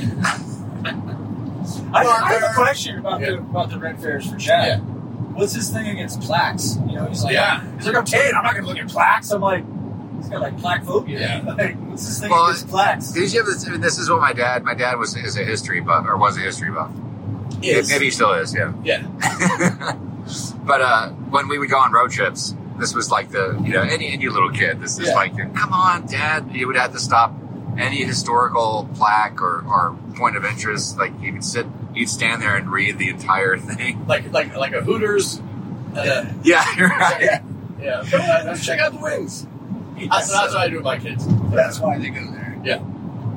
I, 1.92 2.04
I 2.04 2.33
have 2.35 2.42
a 2.50 2.54
question 2.54 2.99
about 2.99 3.21
Yeah. 3.21 3.30
the 3.33 3.38
about 3.38 3.71
the 3.71 3.78
Ren 3.78 3.97
fairs 3.99 4.30
for 4.30 4.37
Chad. 4.37 4.66
Yeah. 4.68 4.78
What's 4.80 5.54
his 5.54 5.71
thing 5.71 5.88
against 5.88 6.21
plaques? 6.21 6.76
You 6.88 6.97
know, 6.97 7.07
he's 7.07 7.25
like, 7.25 7.33
Yeah. 7.35 7.62
he's 7.76 7.87
like, 7.87 7.95
I'm 7.97 8.02
okay, 8.02 8.30
I'm 8.35 8.42
not 8.45 8.52
going 8.54 8.64
to 8.64 8.68
look 8.68 8.78
at 8.78 8.88
plaques. 8.88 9.30
I'm 9.30 9.40
like, 9.40 9.64
he's 10.19 10.29
got 10.29 10.41
like 10.43 10.59
plaque 10.59 10.85
phobia. 10.85 11.21
Yeah. 11.21 11.43
Like, 11.57 11.77
what's 11.77 12.07
his 12.07 12.21
thing 12.21 12.31
Well, 12.31 12.47
against 12.47 12.69
plaques? 12.69 13.11
Did 13.13 13.33
you 13.33 13.39
have 13.41 13.47
this? 13.47 13.67
I 13.67 13.71
mean, 13.71 13.81
this 13.81 13.99
is 13.99 14.11
what 14.11 14.21
my 14.21 14.33
dad. 14.33 14.63
My 14.65 14.75
dad 14.75 14.99
was 14.99 15.17
is 15.17 15.37
a 15.39 15.45
history 15.45 15.81
buff, 15.81 16.07
or 16.07 16.17
was 16.17 16.37
a 16.37 16.41
history 16.41 16.71
buff. 16.71 16.91
Yes. 17.63 17.89
Maybe 17.89 18.05
he 18.07 18.11
still 18.11 18.35
is. 18.35 18.55
Yeah. 18.55 18.73
Yeah. 18.85 19.03
but 20.65 20.81
uh, 20.81 21.09
when 21.31 21.49
we 21.49 21.59
would 21.59 21.71
go 21.71 21.79
on 21.79 21.93
road 21.93 22.11
trips, 22.11 22.55
this 22.79 22.95
was 22.95 23.11
like 23.11 23.31
the 23.31 23.61
you 23.65 23.73
know 23.73 23.83
any 23.83 24.13
any 24.13 24.29
little 24.29 24.51
kid. 24.51 24.81
This 24.81 24.99
is 24.99 25.09
Yeah. 25.09 25.15
like 25.15 25.37
come 25.55 25.73
on, 25.73 26.07
Dad. 26.07 26.51
You 26.53 26.67
would 26.67 26.77
have 26.77 26.93
to 26.93 27.01
stop 27.01 27.35
any 27.77 28.05
historical 28.05 28.89
plaque 28.95 29.41
or, 29.41 29.65
or 29.67 29.97
point 30.17 30.37
of 30.37 30.45
interest. 30.45 30.99
Like 30.99 31.13
you 31.21 31.33
could 31.33 31.45
sit, 31.45 31.67
you'd 31.95 32.09
stand 32.09 32.43
there 32.43 32.57
and 32.57 32.71
read 32.71 32.99
the 32.99 33.09
entire 33.09 33.57
thing. 33.59 34.05
Like 34.09 34.31
like 34.33 34.55
like 34.57 34.73
a 34.75 34.83
Hooters. 34.83 35.39
And 35.97 35.99
a, 35.99 36.35
Yeah, 36.45 36.65
right. 36.81 37.41
yeah. 37.81 38.05
Come 38.09 38.21
on, 38.21 38.47
let's 38.47 38.65
check 38.65 38.79
out 38.79 38.93
the 38.93 39.01
wings. 39.01 39.47
That's, 40.07 40.31
that's 40.31 40.55
what 40.55 40.62
I 40.62 40.69
do 40.69 40.76
with 40.76 40.85
my 40.85 40.99
kids. 40.99 41.26
That's 41.50 41.81
why 41.81 41.99
they 41.99 42.11
go 42.11 42.21
there. 42.31 42.61
Yeah. 42.64 42.83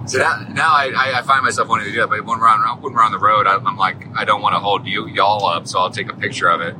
So 0.06 0.18
now, 0.18 0.46
now 0.50 0.74
I, 0.74 0.91
I, 0.96 1.20
I 1.20 1.22
find 1.22 1.44
myself 1.44 1.68
wanting 1.68 1.86
to 1.86 1.91
do 1.91 2.00
that, 2.01 2.10
but 2.10 2.25
when 2.25 2.39
we're 2.39 2.48
on 2.48 2.82
when 2.82 2.94
we're 2.94 3.03
on 3.03 3.12
the 3.12 3.20
road, 3.20 3.48
I'm, 3.48 3.65
I'm 3.68 3.77
like, 3.77 4.06
I 4.15 4.25
don't 4.25 4.41
want 4.41 4.53
to 4.56 4.60
hold 4.60 4.88
you 4.88 5.08
y'all 5.08 5.46
up, 5.46 5.68
so 5.68 5.80
I'll 5.80 5.91
take 5.91 6.10
a 6.10 6.15
picture 6.15 6.50
of 6.50 6.62
it. 6.62 6.75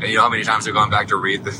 And 0.00 0.04
you 0.04 0.16
know 0.16 0.22
how 0.22 0.28
many 0.28 0.42
times 0.44 0.66
I've 0.68 0.74
gone 0.74 0.90
back 0.90 1.08
to 1.08 1.16
read 1.16 1.44
the 1.44 1.52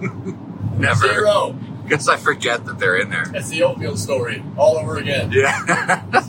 never 0.78 1.06
Zero. 1.08 1.56
because 1.84 2.08
I 2.08 2.16
forget 2.16 2.64
that 2.66 2.78
they're 2.78 2.96
in 2.96 3.10
there. 3.10 3.26
That's 3.26 3.48
the 3.48 3.62
oatmeal 3.64 3.96
story 3.96 4.42
all 4.56 4.78
over 4.78 4.96
again. 4.96 5.30
Yeah, 5.32 6.02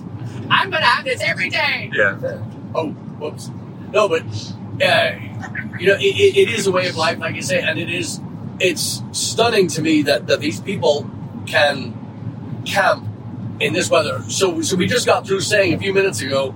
I'm 0.49 0.69
gonna 0.71 0.85
have 0.85 1.05
this 1.05 1.21
every 1.21 1.49
day. 1.49 1.91
yeah, 1.93 2.17
Oh, 2.73 2.89
whoops. 3.19 3.51
No, 3.91 4.07
but 4.09 4.21
uh, 4.83 5.11
you 5.79 5.87
know, 5.87 5.95
it, 5.95 6.03
it, 6.03 6.37
it 6.37 6.49
is 6.49 6.67
a 6.67 6.71
way 6.71 6.87
of 6.87 6.95
life, 6.95 7.19
like 7.19 7.35
you 7.35 7.41
say, 7.41 7.61
and 7.61 7.77
it 7.79 7.89
is. 7.89 8.21
It's 8.59 9.01
stunning 9.11 9.67
to 9.69 9.81
me 9.81 10.01
that, 10.03 10.27
that 10.27 10.39
these 10.39 10.59
people 10.59 11.09
can 11.45 11.93
camp 12.65 13.05
in 13.59 13.73
this 13.73 13.89
weather. 13.89 14.21
So, 14.29 14.61
so 14.61 14.75
we 14.75 14.85
just 14.87 15.05
got 15.05 15.25
through 15.25 15.41
saying 15.41 15.73
a 15.73 15.77
few 15.77 15.93
minutes 15.93 16.21
ago 16.21 16.53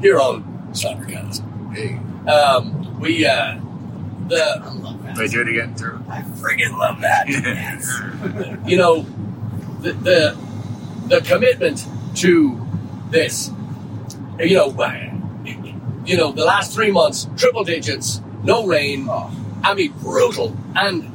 here 0.00 0.18
on 0.18 0.44
Cybercast. 0.72 1.42
Hey, 1.74 1.98
Um, 2.30 2.98
we 3.00 3.26
uh, 3.26 3.58
the 4.28 4.60
I 4.62 4.72
love 4.72 5.02
that. 5.04 5.16
wait, 5.16 5.30
do 5.30 5.40
it 5.40 5.48
again. 5.48 5.74
Through. 5.74 6.04
I 6.08 6.20
friggin' 6.22 6.76
love 6.78 7.00
that. 7.00 7.28
you 8.66 8.76
know 8.76 9.02
the, 9.80 9.92
the 9.92 10.36
the 11.06 11.20
commitment 11.22 11.86
to 12.16 12.60
this 13.10 13.50
you 14.40 14.54
know 14.56 14.68
you 16.04 16.16
know 16.16 16.32
the 16.32 16.44
last 16.44 16.72
three 16.74 16.90
months 16.90 17.28
triple 17.36 17.64
digits 17.64 18.20
no 18.44 18.66
rain 18.66 19.06
Oh, 19.08 19.30
i 19.64 19.74
mean 19.74 19.92
brutal 19.92 20.56
and 20.74 21.10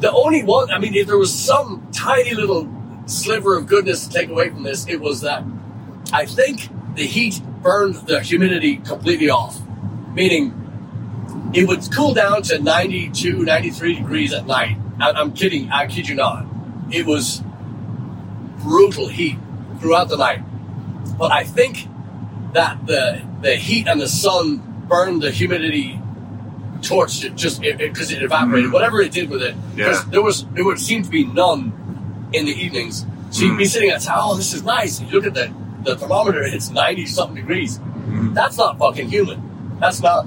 the 0.00 0.10
only 0.12 0.42
one 0.42 0.70
i 0.70 0.78
mean 0.78 0.94
if 0.94 1.06
there 1.06 1.18
was 1.18 1.32
some 1.32 1.86
tiny 1.92 2.34
little 2.34 2.68
sliver 3.06 3.56
of 3.56 3.66
goodness 3.66 4.06
to 4.06 4.12
take 4.12 4.28
away 4.28 4.48
from 4.50 4.62
this 4.62 4.86
it 4.88 5.00
was 5.00 5.20
that 5.20 5.44
i 6.12 6.24
think 6.24 6.68
the 6.94 7.06
heat 7.06 7.40
burned 7.62 7.94
the 8.06 8.20
humidity 8.20 8.76
completely 8.76 9.30
off. 9.30 9.60
Meaning 10.12 11.50
it 11.54 11.66
would 11.68 11.86
cool 11.94 12.14
down 12.14 12.42
to 12.42 12.58
92 12.58 13.44
93 13.44 13.94
degrees 13.94 14.32
at 14.32 14.46
night. 14.46 14.76
I, 15.00 15.12
i'm 15.12 15.32
kidding. 15.32 15.70
I 15.70 15.86
kid 15.86 16.08
you 16.08 16.14
not. 16.14 16.46
It 16.90 17.06
was 17.06 17.42
brutal 18.58 19.08
heat 19.08 19.38
throughout 19.80 20.08
the 20.08 20.16
night. 20.16 20.42
But 21.18 21.32
I 21.32 21.44
think 21.44 21.86
that 22.52 22.86
the 22.86 23.22
the 23.40 23.56
heat 23.56 23.86
and 23.86 24.00
the 24.00 24.08
sun 24.08 24.84
burned 24.88 25.22
the 25.22 25.30
humidity, 25.30 25.99
torched 26.80 27.24
it 27.24 27.34
just 27.36 27.60
because 27.60 28.10
it, 28.10 28.22
evaporated. 28.22 28.70
Mm. 28.70 28.72
Whatever 28.72 29.00
it 29.00 29.12
did 29.12 29.30
with 29.30 29.42
it, 29.42 29.54
because 29.74 30.04
Yeah. 30.04 30.10
there 30.10 30.22
was 30.22 30.44
there 30.54 30.64
would 30.64 30.78
seem 30.80 31.02
to 31.02 31.10
be 31.10 31.24
none 31.24 31.72
in 32.32 32.46
the 32.46 32.52
evenings. 32.52 33.06
So 33.30 33.44
you'd 33.44 33.58
be 33.58 33.64
Mm. 33.64 33.68
sitting 33.68 33.90
outside. 33.92 34.16
Oh, 34.18 34.34
this 34.36 34.52
is 34.52 34.62
nice. 34.64 34.98
And 34.98 35.08
you 35.08 35.14
look 35.20 35.26
at 35.26 35.34
the 35.34 35.52
the 35.84 35.96
thermometer; 35.96 36.42
it's 36.42 36.70
ninety 36.70 37.06
something 37.06 37.36
degrees. 37.36 37.78
Mm. 37.78 38.34
That's 38.34 38.56
not 38.58 38.78
fucking 38.78 39.08
human. 39.08 39.78
That's 39.80 40.00
not, 40.02 40.26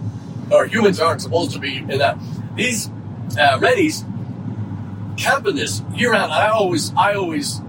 or 0.50 0.66
humans 0.66 1.00
aren't 1.00 1.22
supposed 1.22 1.52
to 1.52 1.60
be 1.60 1.78
in 1.78 2.00
that. 2.00 2.18
These 2.56 2.90
uh, 3.40 3.58
Rennies 3.60 4.04
camp 5.18 5.46
in 5.48 5.56
this 5.56 5.82
year 5.96 6.12
round. 6.12 6.32
I 6.32 6.48
always, 6.48 6.92
I 6.96 7.14
always, 7.14 7.62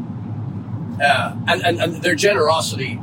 uh, 1.02 1.34
and, 1.48 1.62
and 1.64 1.80
and 1.80 2.02
their 2.02 2.14
generosity. 2.14 3.00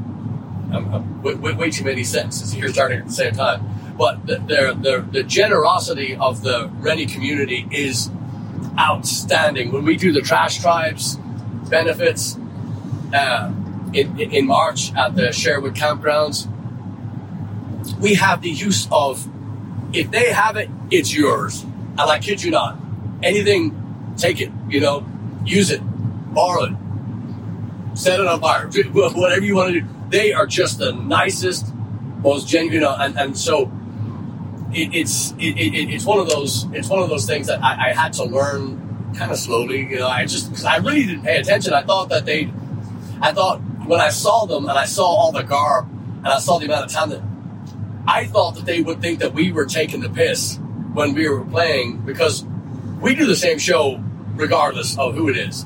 Um, 0.73 0.93
um, 0.93 1.21
way, 1.21 1.33
way, 1.35 1.53
way 1.53 1.69
too 1.69 1.83
many 1.83 2.05
sentences 2.05 2.53
here 2.53 2.69
starting 2.69 2.99
at 2.99 3.07
the 3.07 3.11
same 3.11 3.33
time, 3.33 3.59
but 4.01 4.25
the, 4.25 4.37
their 4.37 4.73
their 4.73 5.01
the 5.01 5.21
generosity 5.21 6.15
of 6.15 6.41
the 6.41 6.71
Rennie 6.79 7.05
community 7.05 7.67
is 7.69 8.09
outstanding. 8.79 9.71
When 9.71 9.85
we 9.85 9.95
do 9.95 10.11
the 10.11 10.21
Trash 10.21 10.59
Tribes 10.59 11.17
benefits 11.69 12.35
uh, 13.13 13.53
in 13.93 14.19
in 14.19 14.47
March 14.47 14.91
at 14.95 15.15
the 15.15 15.31
Sherwood 15.31 15.75
campgrounds, 15.75 16.47
we 17.99 18.15
have 18.15 18.41
the 18.41 18.49
use 18.49 18.87
of 18.91 19.27
if 19.93 20.09
they 20.09 20.31
have 20.31 20.57
it, 20.57 20.71
it's 20.89 21.13
yours. 21.15 21.61
And 21.61 22.01
I 22.01 22.17
kid 22.17 22.41
you 22.41 22.49
not, 22.49 22.79
anything, 23.21 23.61
take 24.17 24.41
it. 24.41 24.51
You 24.67 24.79
know, 24.79 25.05
use 25.45 25.69
it, 25.69 25.81
borrow 26.33 26.63
it, 26.63 26.73
set 27.93 28.19
it 28.19 28.25
on 28.25 28.41
fire, 28.41 28.67
whatever 28.93 29.45
you 29.45 29.55
want 29.57 29.73
to 29.73 29.81
do. 29.81 29.87
They 30.09 30.33
are 30.33 30.47
just 30.47 30.79
the 30.79 30.91
nicest, 30.91 31.71
most 32.23 32.47
genuine, 32.47 32.83
and, 32.99 33.15
and 33.19 33.37
so 33.37 33.71
it, 34.73 34.93
it's 34.93 35.31
it, 35.33 35.57
it, 35.57 35.93
it's 35.93 36.05
one 36.05 36.19
of 36.19 36.29
those 36.29 36.65
it's 36.71 36.89
one 36.89 37.01
of 37.01 37.09
those 37.09 37.25
things 37.25 37.47
that 37.47 37.63
I, 37.63 37.89
I 37.89 37.93
had 37.93 38.13
to 38.13 38.23
learn 38.23 39.13
kind 39.17 39.31
of 39.31 39.37
slowly. 39.37 39.81
You 39.87 39.99
know, 39.99 40.07
I 40.07 40.25
just 40.25 40.49
because 40.49 40.65
I 40.65 40.77
really 40.77 41.03
didn't 41.05 41.23
pay 41.23 41.37
attention. 41.39 41.73
I 41.73 41.83
thought 41.83 42.09
that 42.09 42.25
they, 42.25 42.51
I 43.21 43.31
thought 43.33 43.59
when 43.85 43.99
I 43.99 44.09
saw 44.09 44.45
them 44.45 44.67
and 44.69 44.77
I 44.77 44.85
saw 44.85 45.05
all 45.05 45.31
the 45.31 45.43
garb 45.43 45.89
and 45.89 46.27
I 46.27 46.39
saw 46.39 46.59
the 46.59 46.65
amount 46.65 46.85
of 46.85 46.91
time 46.91 47.09
that 47.09 47.21
I 48.07 48.25
thought 48.25 48.55
that 48.55 48.65
they 48.65 48.81
would 48.81 49.01
think 49.01 49.19
that 49.19 49.33
we 49.33 49.51
were 49.51 49.65
taking 49.65 50.01
the 50.01 50.09
piss 50.09 50.57
when 50.93 51.13
we 51.13 51.27
were 51.27 51.43
playing 51.43 52.01
because 52.01 52.43
we 52.99 53.15
do 53.15 53.25
the 53.25 53.35
same 53.35 53.57
show 53.59 54.03
regardless 54.35 54.97
of 54.97 55.15
who 55.15 55.29
it 55.29 55.37
is. 55.37 55.65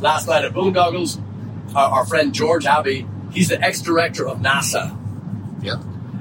Last 0.00 0.28
night 0.28 0.44
at 0.44 0.52
Boondoggles, 0.52 1.20
our, 1.74 1.90
our 2.00 2.06
friend 2.06 2.32
George 2.32 2.66
Abbey, 2.66 3.06
he's 3.32 3.48
the 3.48 3.60
ex-director 3.60 4.26
of 4.28 4.38
NASA, 4.38 4.96
Yep. 5.62 5.78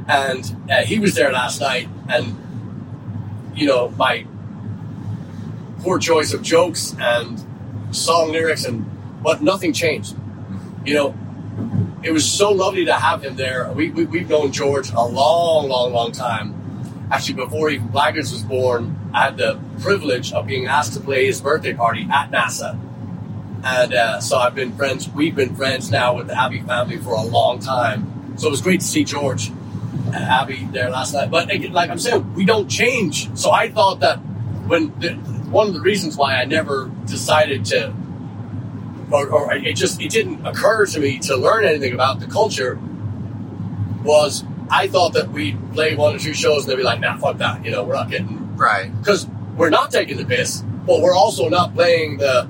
And 0.08 0.70
uh, 0.70 0.84
he 0.84 1.00
was 1.00 1.16
there 1.16 1.32
last 1.32 1.60
night. 1.62 1.88
And 2.08 2.38
you 3.56 3.68
know, 3.68 3.90
my 3.90 4.26
poor 5.80 6.00
choice 6.00 6.34
of 6.34 6.42
jokes 6.42 6.96
and 7.00 7.44
song 7.92 8.32
lyrics 8.32 8.66
and 8.66 8.86
but 9.24 9.42
nothing 9.42 9.74
changed. 9.74 10.16
You 10.86 10.94
know, 10.94 11.16
it 12.04 12.12
was 12.12 12.30
so 12.30 12.52
lovely 12.52 12.86
to 12.86 12.94
have 12.94 13.24
him 13.24 13.36
there. 13.36 13.72
We, 13.72 13.90
we 13.90 14.06
we've 14.06 14.30
known 14.30 14.52
George 14.52 14.92
a 14.92 15.02
long, 15.02 15.70
long, 15.70 15.94
long 15.94 16.12
time. 16.12 16.54
Actually, 17.12 17.36
before 17.36 17.70
even 17.70 17.88
Blaggards 17.90 18.32
was 18.32 18.44
born, 18.44 18.96
I 19.14 19.26
had 19.26 19.38
the 19.38 19.60
privilege 19.80 20.34
of 20.34 20.48
being 20.48 20.68
asked 20.68 20.94
to 20.94 21.00
play 21.00 21.26
his 21.26 21.40
birthday 21.40 21.74
party 21.74 22.08
at 22.12 22.32
NASA. 22.32 22.80
And 23.64 23.94
uh, 23.94 24.20
so 24.20 24.38
I've 24.38 24.54
been 24.54 24.76
friends, 24.76 25.10
we've 25.10 25.36
been 25.36 25.56
friends 25.56 25.90
now 25.90 26.16
with 26.16 26.28
the 26.28 26.40
Abbey 26.40 26.62
family 26.62 26.98
for 26.98 27.14
a 27.14 27.22
long 27.24 27.60
time. 27.60 28.34
So 28.38 28.48
it 28.48 28.52
was 28.52 28.62
great 28.62 28.82
to 28.82 28.86
see 28.86 29.04
George 29.04 29.52
Abbey 30.22 30.68
there 30.72 30.90
last 30.90 31.14
night. 31.14 31.30
But 31.32 31.52
again, 31.52 31.72
like 31.74 31.90
I'm 31.90 32.00
saying, 32.00 32.34
we 32.34 32.46
don't 32.46 32.68
change. 32.70 33.36
So 33.38 33.52
I 33.52 33.70
thought 33.70 34.00
that 34.02 34.18
when 34.68 34.98
the, 35.00 35.14
one 35.50 35.68
of 35.68 35.74
the 35.74 35.82
reasons 35.82 36.18
why 36.18 36.36
I 36.36 36.46
never 36.46 36.90
decided 37.06 37.66
to, 37.66 37.94
or, 39.12 39.28
or 39.30 39.54
it 39.54 39.76
just 39.76 40.02
it 40.02 40.10
didn't 40.10 40.46
occur 40.46 40.86
to 40.88 41.00
me 41.00 41.20
to 41.20 41.36
learn 41.38 41.66
anything 41.66 41.94
about 41.94 42.20
the 42.20 42.28
culture 42.28 42.80
was 44.04 44.44
I 44.70 44.88
thought 44.88 45.14
that 45.14 45.30
we'd 45.32 45.58
play 45.74 45.96
one 45.96 46.16
or 46.16 46.20
two 46.20 46.34
shows 46.34 46.64
and 46.64 46.72
they'd 46.72 46.78
be 46.78 46.84
like, 46.84 47.00
nah, 47.00 47.18
fuck 47.18 47.38
that. 47.38 47.64
You 47.64 47.72
know, 47.72 47.84
we're 47.84 47.94
not 47.96 48.10
getting 48.10 48.56
Right. 48.56 48.90
because 49.00 49.28
we're 49.58 49.70
not 49.70 49.92
taking 49.92 50.18
the 50.18 50.26
piss, 50.26 50.62
but 50.86 51.02
we're 51.02 51.16
also 51.16 51.50
not 51.50 51.74
playing 51.76 52.18
the 52.18 52.48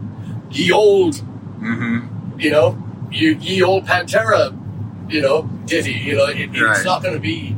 ye 0.51 0.71
old, 0.71 1.15
Mm-hmm. 1.59 2.39
you 2.39 2.51
know, 2.51 2.77
ye, 3.11 3.33
ye 3.35 3.63
old 3.63 3.85
Pantera, 3.85 4.55
you 5.09 5.21
know, 5.21 5.43
ditty. 5.65 5.93
You 5.93 6.15
know, 6.15 6.25
it, 6.27 6.49
it's 6.51 6.61
Right. 6.61 6.85
not 6.85 7.01
going 7.03 7.13
to 7.15 7.19
be, 7.19 7.55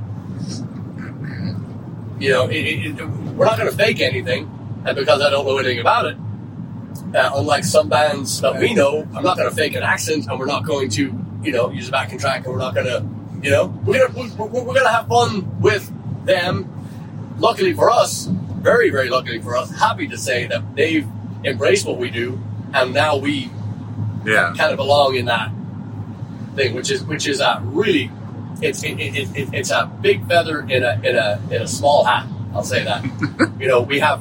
you 2.19 2.31
know, 2.31 2.47
it, 2.49 2.95
we're 3.35 3.45
not 3.45 3.57
going 3.57 3.69
to 3.69 3.75
fake 3.75 4.01
anything, 4.01 4.49
and 4.85 4.95
because 4.95 5.21
I 5.21 5.29
don't 5.29 5.45
know 5.45 5.57
anything 5.57 5.79
about 5.79 6.05
it. 6.05 6.17
Uh, 7.15 7.31
unlike 7.35 7.63
some 7.63 7.87
bands 7.89 8.41
that 8.41 8.59
we 8.59 8.73
know, 8.73 9.07
I'm 9.15 9.23
not 9.23 9.37
going 9.37 9.49
to 9.49 9.55
fake 9.55 9.75
an 9.75 9.83
accent, 9.83 10.27
and 10.27 10.39
we're 10.39 10.45
not 10.47 10.65
going 10.65 10.89
to, 10.91 11.13
you 11.43 11.51
know, 11.51 11.69
use 11.71 11.87
a 11.89 11.91
backing 11.91 12.17
track, 12.19 12.43
and 12.45 12.53
we're 12.53 12.59
not 12.59 12.73
going 12.73 12.87
to, 12.87 13.05
you 13.41 13.51
know, 13.51 13.67
we're 13.85 14.07
gonna 14.07 14.33
we're, 14.35 14.45
we're 14.47 14.63
going 14.73 14.83
to 14.83 14.89
have 14.89 15.07
fun 15.07 15.59
with 15.61 15.91
them. 16.25 16.73
Luckily 17.39 17.73
for 17.73 17.91
us, 17.91 18.25
very 18.25 18.89
very 18.89 19.09
luckily 19.09 19.39
for 19.39 19.55
us, 19.55 19.69
happy 19.79 20.07
to 20.07 20.17
say 20.17 20.47
that 20.47 20.75
they've 20.75 21.07
embraced 21.45 21.85
what 21.85 21.97
we 21.99 22.09
do, 22.09 22.41
and 22.73 22.93
now 22.95 23.15
we 23.17 23.51
Yeah. 24.25 24.53
kind 24.57 24.71
of 24.71 24.77
belong 24.77 25.15
in 25.15 25.25
that 25.25 25.51
thing, 26.57 26.73
which 26.75 26.91
is 26.91 27.03
which 27.05 27.27
is 27.27 27.39
a 27.39 27.61
really 27.63 28.11
it's 28.61 28.83
it, 28.83 28.99
it, 28.99 29.15
it, 29.15 29.27
it- 29.37 29.49
it's 29.53 29.71
a 29.71 29.85
big 30.01 30.27
feather 30.27 30.61
in 30.61 30.83
a 30.83 30.99
in 31.03 31.15
a 31.15 31.39
in 31.51 31.61
a 31.61 31.67
small 31.67 32.03
hat. 32.03 32.25
I'll 32.53 32.63
say 32.63 32.83
that. 32.83 33.03
you 33.59 33.67
know, 33.67 33.81
we 33.81 33.99
have 33.99 34.19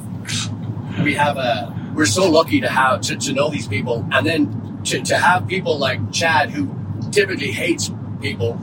we 1.03 1.13
have 1.15 1.37
a 1.37 1.73
we're 1.95 2.05
so 2.05 2.29
lucky 2.29 2.61
to 2.61 2.69
have 2.69 3.01
to, 3.01 3.15
to 3.17 3.33
know 3.33 3.49
these 3.49 3.67
people, 3.67 4.05
and 4.11 4.25
then 4.25 4.81
to, 4.85 5.01
to 5.01 5.17
have 5.17 5.47
people 5.47 5.77
like 5.79 5.99
Chad 6.11 6.51
who 6.51 6.69
typically 7.11 7.51
hates 7.51 7.89
people, 8.21 8.59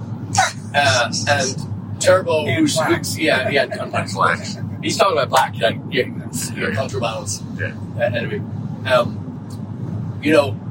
uh, 0.74 1.12
and 1.28 2.00
Turbo 2.00 2.46
And 2.46 2.58
who's, 2.58 2.76
Black. 2.76 2.98
who's 2.98 3.18
yeah 3.18 3.48
yeah 3.48 3.62
and 3.64 3.90
Black. 3.90 4.12
Black. 4.12 4.38
He's 4.82 4.96
talking 4.96 5.14
about 5.18 5.30
Black, 5.30 5.54
like 5.60 5.78
yeah, 5.90 6.04
yeah 6.54 6.70
counterbalance 6.74 7.42
Yeah. 7.58 7.74
uh, 7.96 8.00
enemy. 8.02 8.40
Um, 8.86 9.18
you 10.22 10.32
know, 10.32 10.52
to- 10.52 10.63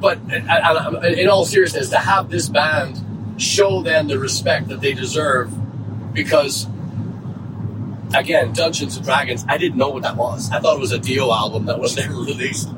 but 0.00 0.18
uh, 0.32 0.90
uh, 0.96 1.00
in 1.00 1.28
all 1.28 1.44
seriousness, 1.44 1.90
to 1.90 1.98
have 1.98 2.30
this 2.30 2.48
band 2.48 3.00
show 3.40 3.82
them 3.82 4.08
the 4.08 4.18
respect 4.18 4.68
that 4.68 4.80
they 4.80 4.92
deserve, 4.94 5.52
because 6.12 6.66
again, 8.14 8.52
Dungeons 8.52 8.96
and 8.96 9.04
Dragons, 9.04 9.44
I 9.48 9.56
didn't 9.58 9.78
know 9.78 9.88
what 9.88 10.02
that 10.02 10.16
was. 10.16 10.50
I 10.50 10.60
thought 10.60 10.76
it 10.76 10.80
was 10.80 10.92
a 10.92 10.98
Dio 10.98 11.32
album 11.32 11.66
that 11.66 11.78
was 11.78 11.96
never 12.02 12.14
released. 12.14 12.68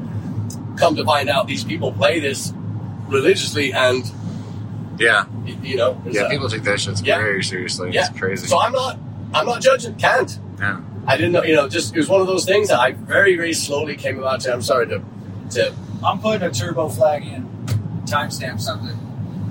Come 0.77 0.97
to 0.97 1.05
find 1.05 1.29
out, 1.29 1.47
these 1.47 1.65
people 1.65 1.93
play 1.93 2.21
this 2.21 2.53
religiously, 3.09 3.73
and 3.73 4.11
Yeah. 4.99 5.25
you 5.63 5.77
know, 5.77 6.01
Yeah. 6.09 6.23
a- 6.27 6.31
People 6.31 6.49
take 6.49 6.63
that 6.65 6.81
shit 6.81 7.01
Yeah. 7.05 7.19
very 7.19 7.43
seriously. 7.45 7.91
yeah. 7.93 8.09
It's 8.09 8.19
crazy. 8.19 8.47
So 8.47 8.59
I'm 8.61 8.73
not, 8.73 8.99
I'm 9.33 9.47
not 9.47 9.61
judging. 9.61 9.95
Can't. 9.97 10.39
yeah. 10.59 10.81
I 11.07 11.17
didn't 11.17 11.33
know. 11.33 11.43
You 11.43 11.55
know, 11.57 11.69
just 11.69 11.95
it 11.95 11.99
was 11.99 12.09
one 12.09 12.21
of 12.23 12.27
those 12.27 12.45
things 12.47 12.69
that 12.69 12.81
I 12.81 12.93
very, 12.93 13.37
very 13.37 13.53
slowly 13.53 13.95
came 13.97 14.19
about 14.19 14.41
to. 14.43 14.53
I'm 14.55 14.63
sorry 14.63 14.87
to, 14.89 15.03
to 15.51 15.75
I'm 16.05 16.19
putting 16.21 16.43
a 16.47 16.51
turbo 16.53 16.89
flag 16.89 17.27
in. 17.27 17.49
Timestamp 18.07 18.61
something. 18.61 18.99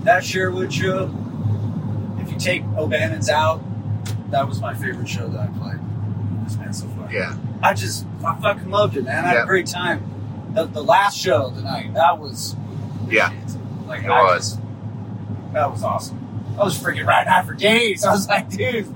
That 0.04 0.24
Sherwood 0.24 0.72
show, 0.72 1.12
if 2.20 2.32
you 2.32 2.38
take 2.38 2.64
O'Bannon's 2.78 3.30
out, 3.30 3.62
that 4.30 4.48
was 4.48 4.60
my 4.62 4.74
favorite 4.74 5.08
show 5.10 5.28
that 5.28 5.40
I 5.40 5.48
played. 5.48 5.80
It's 6.46 6.56
been 6.56 6.74
so 6.74 6.88
far. 6.90 7.12
Yeah. 7.12 7.36
I 7.62 7.74
just, 7.74 8.06
I 8.26 8.36
fucking 8.40 8.70
loved 8.70 8.98
it, 8.98 9.06
man. 9.06 9.24
I 9.24 9.28
had 9.30 9.34
Yeah. 9.38 9.44
a 9.44 9.48
great 9.48 9.66
time. 9.68 10.04
The, 10.54 10.66
the 10.66 10.84
last 10.84 11.18
show 11.18 11.46
of 11.48 11.56
the 11.56 11.62
night, 11.64 11.94
that 11.96 12.20
was, 12.20 12.56
Yeah. 13.10 13.32
like, 13.88 14.04
It 14.04 14.10
I 14.12 14.22
was. 14.24 14.52
just- 14.54 14.60
that 15.54 15.72
was 15.72 15.84
awesome. 15.84 16.20
I 16.60 16.64
was 16.64 16.78
freaking 16.78 17.06
riding 17.08 17.32
out 17.32 17.46
for 17.48 17.54
days. 17.54 18.04
I 18.06 18.12
was 18.12 18.28
like, 18.28 18.50
dude, 18.50 18.94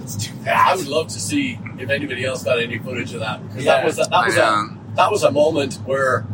let's 0.00 0.16
do 0.16 0.30
that. 0.44 0.68
I 0.68 0.76
would 0.76 0.86
love 0.88 1.08
to 1.08 1.20
see 1.20 1.58
if 1.78 1.88
anybody 1.88 2.24
else 2.24 2.42
got 2.44 2.58
any 2.58 2.78
footage 2.78 3.14
of 3.14 3.20
that 3.20 3.46
because 3.48 3.64
Yeah. 3.64 3.76
that 3.76 3.84
was 3.86 3.98
a, 3.98 4.02
that 4.10 4.26
was 4.26 4.36
I, 4.38 4.46
a 4.46 4.52
um, 4.52 4.78
that 4.94 5.10
was 5.10 5.22
a 5.22 5.30
moment 5.30 5.74
where, 5.84 6.26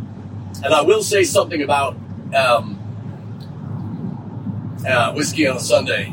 and 0.63 0.73
I 0.73 0.83
will 0.83 1.03
say 1.03 1.25
something 1.25 1.63
about 1.63 1.97
um, 2.35 2.79
uh, 4.87 5.13
whiskey 5.13 5.47
on 5.47 5.57
a 5.57 5.61
Sunday. 5.61 6.11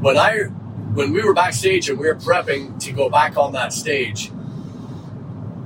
When 0.00 0.16
I 0.18 0.44
when 0.94 1.12
we 1.12 1.22
were 1.22 1.32
backstage 1.32 1.88
and 1.88 1.98
we 1.98 2.06
were 2.06 2.14
prepping 2.14 2.78
to 2.80 2.92
go 2.92 3.08
back 3.08 3.36
on 3.36 3.52
that 3.52 3.72
stage, 3.72 4.28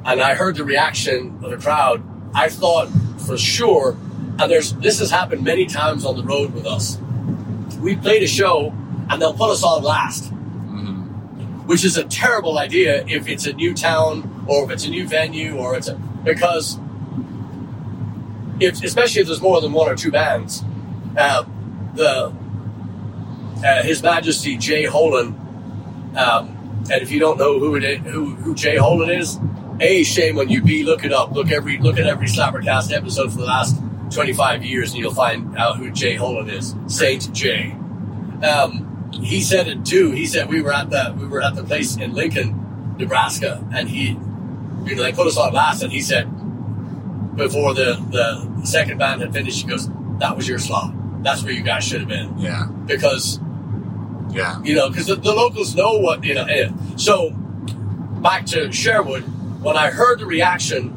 and 0.04 0.20
I 0.20 0.34
heard 0.34 0.56
the 0.56 0.64
reaction 0.64 1.38
of 1.42 1.50
the 1.50 1.56
crowd, 1.56 2.02
I 2.34 2.48
thought 2.48 2.88
for 3.26 3.38
sure, 3.38 3.96
and 4.38 4.50
there's 4.50 4.72
this 4.74 4.98
has 4.98 5.10
happened 5.10 5.42
many 5.44 5.66
times 5.66 6.04
on 6.04 6.16
the 6.16 6.22
road 6.22 6.52
with 6.52 6.66
us. 6.66 6.98
We 7.80 7.96
played 7.96 8.22
a 8.22 8.26
show 8.26 8.74
and 9.08 9.20
they'll 9.22 9.34
put 9.34 9.50
us 9.50 9.62
on 9.62 9.82
last 9.82 10.32
which 11.66 11.84
is 11.84 11.96
a 11.96 12.04
terrible 12.04 12.58
idea 12.58 13.04
if 13.06 13.28
it's 13.28 13.46
a 13.46 13.52
new 13.52 13.74
town 13.74 14.46
or 14.46 14.64
if 14.64 14.70
it's 14.70 14.86
a 14.86 14.90
new 14.90 15.06
venue 15.06 15.56
or 15.56 15.76
it's 15.76 15.88
a 15.88 15.94
because 16.24 16.78
if 18.60 18.82
especially 18.82 19.22
if 19.22 19.26
there's 19.26 19.40
more 19.40 19.60
than 19.60 19.72
one 19.72 19.88
or 19.88 19.96
two 19.96 20.10
bands, 20.10 20.64
uh, 21.16 21.44
the 21.94 22.34
uh, 23.64 23.82
His 23.82 24.02
Majesty 24.02 24.56
Jay 24.56 24.84
Holan, 24.84 25.34
um, 26.16 26.84
and 26.90 27.02
if 27.02 27.10
you 27.10 27.18
don't 27.18 27.38
know 27.38 27.58
who 27.58 27.74
it 27.76 27.84
is, 27.84 27.98
who 28.00 28.34
who 28.36 28.54
Jay 28.54 28.76
Holan 28.76 29.18
is, 29.18 29.38
a 29.80 30.04
shame 30.04 30.38
on 30.38 30.48
you. 30.48 30.62
B 30.62 30.84
look 30.84 31.04
it 31.04 31.12
up. 31.12 31.32
Look 31.32 31.50
every 31.50 31.78
look 31.78 31.98
at 31.98 32.06
every 32.06 32.26
Slappercast 32.26 32.92
episode 32.92 33.32
for 33.32 33.38
the 33.38 33.46
last 33.46 33.76
25 34.10 34.64
years, 34.64 34.92
and 34.92 35.00
you'll 35.00 35.14
find 35.14 35.56
out 35.56 35.76
who 35.76 35.90
Jay 35.90 36.16
Holan 36.16 36.50
is. 36.50 36.74
Saint 36.86 37.32
Jay. 37.34 37.72
Um, 38.42 39.10
he 39.12 39.42
said 39.42 39.68
it 39.68 39.84
too. 39.84 40.10
He 40.10 40.26
said 40.26 40.48
we 40.48 40.60
were 40.62 40.72
at 40.72 40.90
the 40.90 41.14
we 41.18 41.26
were 41.26 41.42
at 41.42 41.54
the 41.54 41.64
place 41.64 41.96
in 41.96 42.14
Lincoln, 42.14 42.94
Nebraska, 42.98 43.66
and 43.72 43.88
he, 43.88 44.08
you 44.84 44.94
know, 44.94 45.02
they 45.02 45.12
put 45.12 45.26
us 45.26 45.36
on 45.36 45.52
last, 45.52 45.82
and 45.82 45.92
he 45.92 46.00
said 46.00 46.28
before 47.36 47.74
the 47.74 47.98
the 48.10 48.66
second 48.66 48.98
band 48.98 49.20
had 49.20 49.32
finished, 49.32 49.62
he 49.62 49.68
goes, 49.68 49.88
"That 50.18 50.36
was 50.36 50.48
your 50.48 50.58
slot. 50.58 50.92
That's 51.22 51.42
where 51.42 51.52
you 51.52 51.62
guys 51.62 51.84
should 51.84 52.00
have 52.00 52.08
been 52.08 52.38
Yeah. 52.38 52.66
because 52.86 53.40
Yeah. 54.30 54.60
you 54.62 54.74
know 54.74 54.88
because 54.88 55.06
the, 55.06 55.16
the 55.16 55.32
locals 55.32 55.74
know 55.74 55.98
what 55.98 56.24
you 56.24 56.34
know." 56.34 56.44
eh. 56.44 56.68
So 56.96 57.30
back 58.22 58.46
to 58.46 58.72
Sherwood, 58.72 59.22
when 59.62 59.76
I 59.76 59.90
heard 59.90 60.20
the 60.20 60.26
reaction 60.26 60.92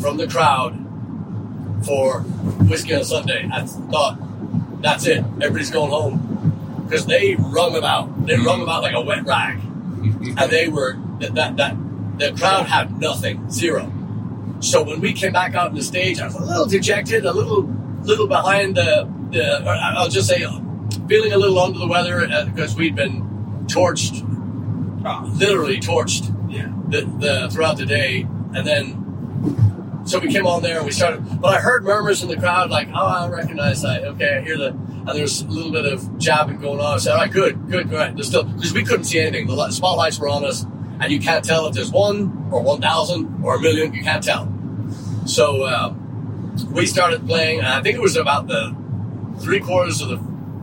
from 0.00 0.16
the 0.16 0.26
crowd 0.26 0.74
for 1.84 2.20
Whiskey 2.68 2.94
on 2.94 3.04
Sunday, 3.04 3.48
I 3.52 3.64
thought, 3.66 4.18
"That's 4.82 5.06
it. 5.06 5.24
Everybody's 5.40 5.70
going 5.70 5.90
home." 5.90 6.30
Because 6.86 7.06
they 7.06 7.34
wrung 7.38 7.72
them 7.72 7.84
out. 7.84 8.26
They 8.26 8.36
wrung 8.36 8.60
them 8.60 8.68
out 8.68 8.82
like 8.82 8.94
a 8.94 9.00
wet 9.00 9.24
rag. 9.24 9.58
and 10.36 10.50
they 10.50 10.68
were 10.68 10.96
that 11.20 11.34
that, 11.34 11.56
that 11.56 11.76
the 12.18 12.32
crowd 12.38 12.66
had 12.66 13.00
nothing, 13.00 13.50
zero. 13.50 13.90
So 14.60 14.82
when 14.82 15.00
we 15.00 15.12
came 15.12 15.32
back 15.32 15.54
out 15.54 15.68
on 15.68 15.74
the 15.74 15.82
stage, 15.82 16.20
I 16.20 16.26
was 16.26 16.34
a 16.36 16.42
little 16.44 16.66
dejected, 16.66 17.24
a 17.26 17.32
little 17.32 17.62
little 18.02 18.26
behind 18.26 18.76
the 18.76 19.08
the. 19.30 19.62
Or 19.66 19.74
I'll 19.74 20.08
just 20.08 20.28
say, 20.28 20.40
feeling 21.08 21.32
a 21.32 21.38
little 21.38 21.58
under 21.58 21.78
the 21.78 21.86
weather 21.86 22.22
uh, 22.24 22.46
because 22.46 22.74
we'd 22.76 22.94
been 22.94 23.22
torched, 23.66 24.22
literally 25.38 25.80
torched, 25.80 26.34
Yeah. 26.50 26.72
the, 26.88 27.02
the 27.18 27.48
throughout 27.52 27.76
the 27.76 27.86
day, 27.86 28.22
and 28.54 28.66
then. 28.66 29.00
So 30.06 30.18
we 30.18 30.30
came 30.30 30.46
on 30.46 30.60
there 30.62 30.76
and 30.76 30.84
we 30.86 30.92
started, 30.92 31.40
but 31.40 31.54
I 31.54 31.60
heard 31.60 31.82
murmurs 31.82 32.22
in 32.22 32.28
the 32.28 32.36
crowd 32.36 32.68
like, 32.70 32.88
"Oh, 32.94 33.06
I 33.06 33.26
recognize 33.28 33.80
that. 33.82 34.04
Okay, 34.04 34.36
I 34.36 34.40
hear 34.42 34.58
the." 34.58 34.68
And 34.68 35.08
there's 35.08 35.40
a 35.40 35.46
little 35.46 35.72
bit 35.72 35.86
of 35.90 36.18
jabbing 36.18 36.58
going 36.58 36.78
on. 36.78 36.94
I 36.94 36.96
said, 36.98 37.12
"All 37.12 37.18
right, 37.20 37.30
good, 37.32 37.70
good, 37.70 37.88
good." 37.88 38.14
There's 38.16 38.28
still 38.28 38.44
because 38.44 38.74
we 38.74 38.84
couldn't 38.84 39.04
see 39.04 39.18
anything. 39.18 39.46
The 39.46 39.70
spotlights 39.70 40.18
were 40.18 40.28
on 40.28 40.44
us, 40.44 40.66
and 41.00 41.12
you 41.12 41.20
can't 41.20 41.44
tell 41.44 41.66
if 41.66 41.74
there's 41.74 41.90
one 41.90 42.48
or 42.52 42.62
one 42.62 42.80
thousand 42.80 43.42
or 43.44 43.56
a 43.56 43.60
million. 43.60 43.92
You 43.94 44.02
can't 44.02 44.22
tell. 44.22 44.50
So 45.26 45.62
uh, 45.62 45.94
we 46.70 46.86
started 46.86 47.26
playing, 47.26 47.58
and 47.58 47.68
I 47.68 47.82
think 47.82 47.96
it 47.96 48.00
was 48.02 48.16
about 48.16 48.46
the 48.46 48.74
three 49.40 49.60
quarters 49.60 50.00
of 50.00 50.08
the 50.08 50.20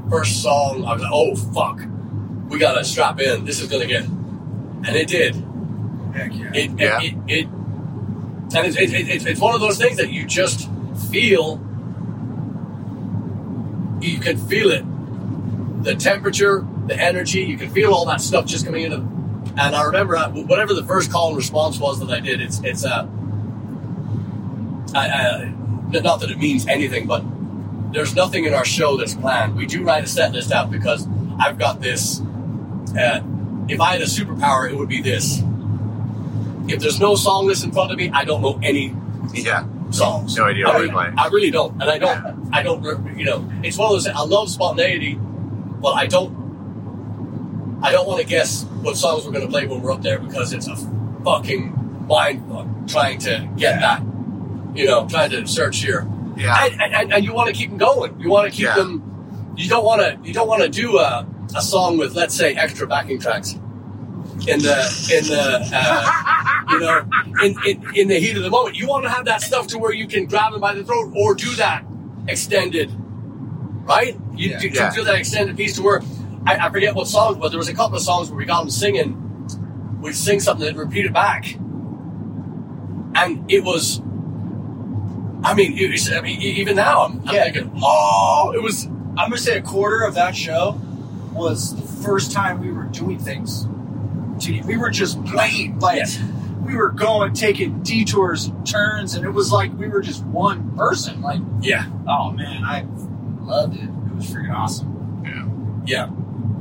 first 0.09 0.41
song. 0.41 0.85
I 0.85 0.93
was 0.93 1.01
like, 1.01 1.11
"Oh 1.13 1.35
fuck, 1.35 1.81
we 2.49 2.59
gotta 2.59 2.83
strap 2.83 3.19
in. 3.19 3.45
This 3.45 3.59
is 3.59 3.67
gonna 3.69 3.87
get," 3.87 4.03
and 4.05 4.87
it 4.89 5.07
did. 5.07 5.35
Heck 6.13 6.33
yeah. 6.35 6.51
It, 6.53 6.71
Yeah. 6.79 6.99
it, 7.01 7.13
it, 7.13 7.17
it 7.27 7.47
and 8.53 8.67
it's, 8.67 8.75
it, 8.75 8.93
it, 8.93 9.25
it's 9.25 9.39
one 9.39 9.55
of 9.55 9.61
those 9.61 9.77
things 9.77 9.95
that 9.97 10.11
you 10.11 10.25
just 10.25 10.69
feel 11.09 11.59
you 14.01 14.19
can 14.19 14.37
feel 14.37 14.71
it. 14.71 14.83
The 15.83 15.95
temperature, 15.95 16.65
the 16.87 16.99
energy, 16.99 17.41
you 17.41 17.57
can 17.57 17.69
feel 17.69 17.93
all 17.93 18.05
that 18.07 18.19
stuff 18.21 18.45
just 18.45 18.65
coming 18.65 18.83
in. 18.83 18.91
And 19.57 19.75
I 19.75 19.83
remember 19.83 20.15
uh, 20.15 20.29
whatever 20.29 20.73
the 20.73 20.83
first 20.83 21.11
call 21.11 21.29
and 21.29 21.37
response 21.37 21.77
was 21.79 21.99
that 21.99 22.09
I 22.09 22.19
did. 22.19 22.41
It's 22.41 22.61
it's 22.63 22.85
uh, 22.85 23.07
I, 24.95 25.07
I, 25.07 25.53
not 25.89 26.19
that 26.21 26.31
it 26.31 26.37
means 26.37 26.67
anything, 26.67 27.05
but 27.07 27.23
there's 27.91 28.15
nothing 28.15 28.45
in 28.45 28.53
our 28.53 28.65
show 28.65 28.97
that's 28.97 29.13
planned. 29.13 29.55
We 29.55 29.65
do 29.65 29.83
write 29.83 30.03
a 30.03 30.07
set 30.07 30.31
list 30.31 30.51
out 30.51 30.71
because 30.71 31.07
I've 31.39 31.57
got 31.57 31.81
this. 31.81 32.21
Uh, 32.97 33.21
if 33.67 33.79
I 33.79 33.93
had 33.93 34.01
a 34.01 34.05
superpower, 34.05 34.69
it 34.69 34.75
would 34.75 34.89
be 34.89 35.01
this. 35.01 35.41
If 36.67 36.79
there's 36.79 36.99
no 36.99 37.15
song 37.15 37.47
list 37.47 37.63
in 37.63 37.71
front 37.71 37.91
of 37.91 37.97
me, 37.97 38.09
I 38.11 38.23
don't 38.23 38.41
know 38.41 38.59
any 38.63 38.95
Yeah. 39.33 39.65
songs. 39.91 40.37
No 40.37 40.45
idea 40.45 40.67
I, 40.67 40.85
what 40.85 41.09
mean. 41.09 41.19
I 41.19 41.27
really 41.27 41.51
don't, 41.51 41.73
and 41.81 41.89
I 41.89 41.97
don't. 41.97 42.49
I 42.53 42.63
don't. 42.63 42.83
You 43.17 43.25
know, 43.25 43.51
it's 43.63 43.77
one 43.77 43.87
of 43.87 43.93
those. 43.93 44.07
I 44.07 44.21
love 44.21 44.49
spontaneity, 44.49 45.15
but 45.15 45.91
I 45.93 46.07
don't. 46.07 46.39
I 47.83 47.91
don't 47.91 48.07
want 48.07 48.21
to 48.21 48.25
guess 48.27 48.65
what 48.81 48.97
songs 48.97 49.25
we're 49.25 49.31
going 49.31 49.45
to 49.45 49.51
play 49.51 49.65
when 49.67 49.81
we're 49.81 49.91
up 49.91 50.01
there 50.01 50.19
because 50.19 50.53
it's 50.53 50.67
a 50.67 50.75
fucking 51.23 52.05
mind 52.07 52.47
fuck 52.49 52.67
trying 52.87 53.19
to 53.19 53.49
get 53.57 53.79
that. 53.79 54.01
You 54.73 54.85
know, 54.85 55.07
trying 55.07 55.29
to 55.31 55.45
search 55.47 55.77
here. 55.79 56.07
Yeah. 56.37 56.65
And, 56.65 56.81
and, 56.93 57.13
and 57.13 57.25
you 57.25 57.33
want 57.33 57.49
to 57.49 57.53
keep 57.53 57.69
them 57.69 57.77
going. 57.77 58.19
You 58.19 58.29
want 58.29 58.49
to 58.49 58.55
keep 58.55 58.65
Yeah. 58.65 58.75
them. 58.75 59.53
You 59.57 59.67
don't 59.69 59.83
want 59.83 60.01
to. 60.01 60.27
You 60.27 60.33
don't 60.33 60.47
want 60.47 60.61
to 60.63 60.69
do 60.69 60.97
a, 60.97 61.27
a 61.55 61.61
song 61.61 61.97
with, 61.97 62.15
let's 62.15 62.33
say, 62.33 62.53
extra 62.55 62.87
backing 62.87 63.19
tracks 63.19 63.51
in 63.53 64.59
the 64.59 65.09
in 65.13 65.27
the 65.27 65.69
uh, 65.73 66.63
you 66.71 66.79
know 66.79 67.03
in, 67.43 67.55
in 67.67 67.95
in 67.95 68.07
the 68.07 68.17
heat 68.19 68.37
of 68.37 68.43
the 68.43 68.49
moment. 68.49 68.77
You 68.77 68.87
want 68.87 69.03
to 69.03 69.09
have 69.09 69.25
that 69.25 69.41
stuff 69.41 69.67
to 69.67 69.77
where 69.77 69.93
you 69.93 70.07
can 70.07 70.25
grab 70.25 70.53
them 70.53 70.61
by 70.61 70.73
the 70.73 70.83
throat 70.85 71.11
or 71.15 71.35
do 71.35 71.53
that 71.55 71.83
extended, 72.29 72.89
right? 73.85 74.17
You, 74.35 74.51
Yeah. 74.51 74.61
you 74.61 74.69
Yeah. 74.73 74.95
do 74.95 75.03
that 75.03 75.15
extended 75.15 75.57
piece 75.57 75.75
to 75.75 75.81
where 75.83 76.01
I, 76.45 76.67
I 76.67 76.69
forget 76.71 76.95
what 76.95 77.07
songs, 77.07 77.37
but 77.37 77.49
there 77.49 77.57
was 77.57 77.69
a 77.69 77.73
couple 77.73 77.97
of 77.97 78.03
songs 78.03 78.29
where 78.29 78.37
we 78.37 78.45
got 78.45 78.59
them 78.61 78.69
singing. 78.69 79.17
We'd 80.01 80.15
sing 80.15 80.39
something 80.39 80.67
and 80.67 80.77
repeat 80.77 81.05
it 81.05 81.13
back, 81.13 81.53
and 83.15 83.49
it 83.51 83.63
was. 83.63 84.01
I 85.43 85.55
mean, 85.55 85.75
it 85.77 85.89
was, 85.91 86.11
I 86.11 86.21
mean, 86.21 86.39
even 86.39 86.75
now 86.75 87.03
I'm, 87.05 87.19
I'm 87.27 87.33
Yeah. 87.35 87.43
thinking, 87.45 87.71
oh, 87.83 88.53
it 88.55 88.61
was. 88.61 88.85
I'm 88.85 89.29
gonna 89.29 89.37
say 89.37 89.57
a 89.57 89.61
quarter 89.61 90.01
of 90.05 90.13
that 90.15 90.35
show 90.35 90.79
was 91.33 91.75
the 91.75 92.03
first 92.03 92.31
time 92.31 92.59
we 92.61 92.71
were 92.71 92.83
doing 92.83 93.17
things. 93.19 93.67
We 94.65 94.77
were 94.77 94.89
just 94.89 95.23
playing, 95.25 95.79
like 95.79 95.97
Yes. 95.97 96.19
we 96.65 96.75
were 96.75 96.89
going, 96.89 97.33
taking 97.33 97.81
detours, 97.83 98.45
and 98.45 98.65
turns, 98.65 99.13
and 99.15 99.23
it 99.25 99.29
was 99.31 99.51
like 99.51 99.71
we 99.77 99.87
were 99.87 100.01
just 100.01 100.23
one 100.25 100.75
person. 100.75 101.21
Like, 101.21 101.41
Yeah, 101.61 101.85
oh 102.07 102.31
man, 102.31 102.63
I 102.63 102.85
loved 103.43 103.75
it. 103.75 103.83
It 103.83 104.15
was 104.15 104.25
freaking 104.25 104.55
awesome. 104.55 105.23
Yeah. 105.85 106.07
Yeah. 106.07 106.09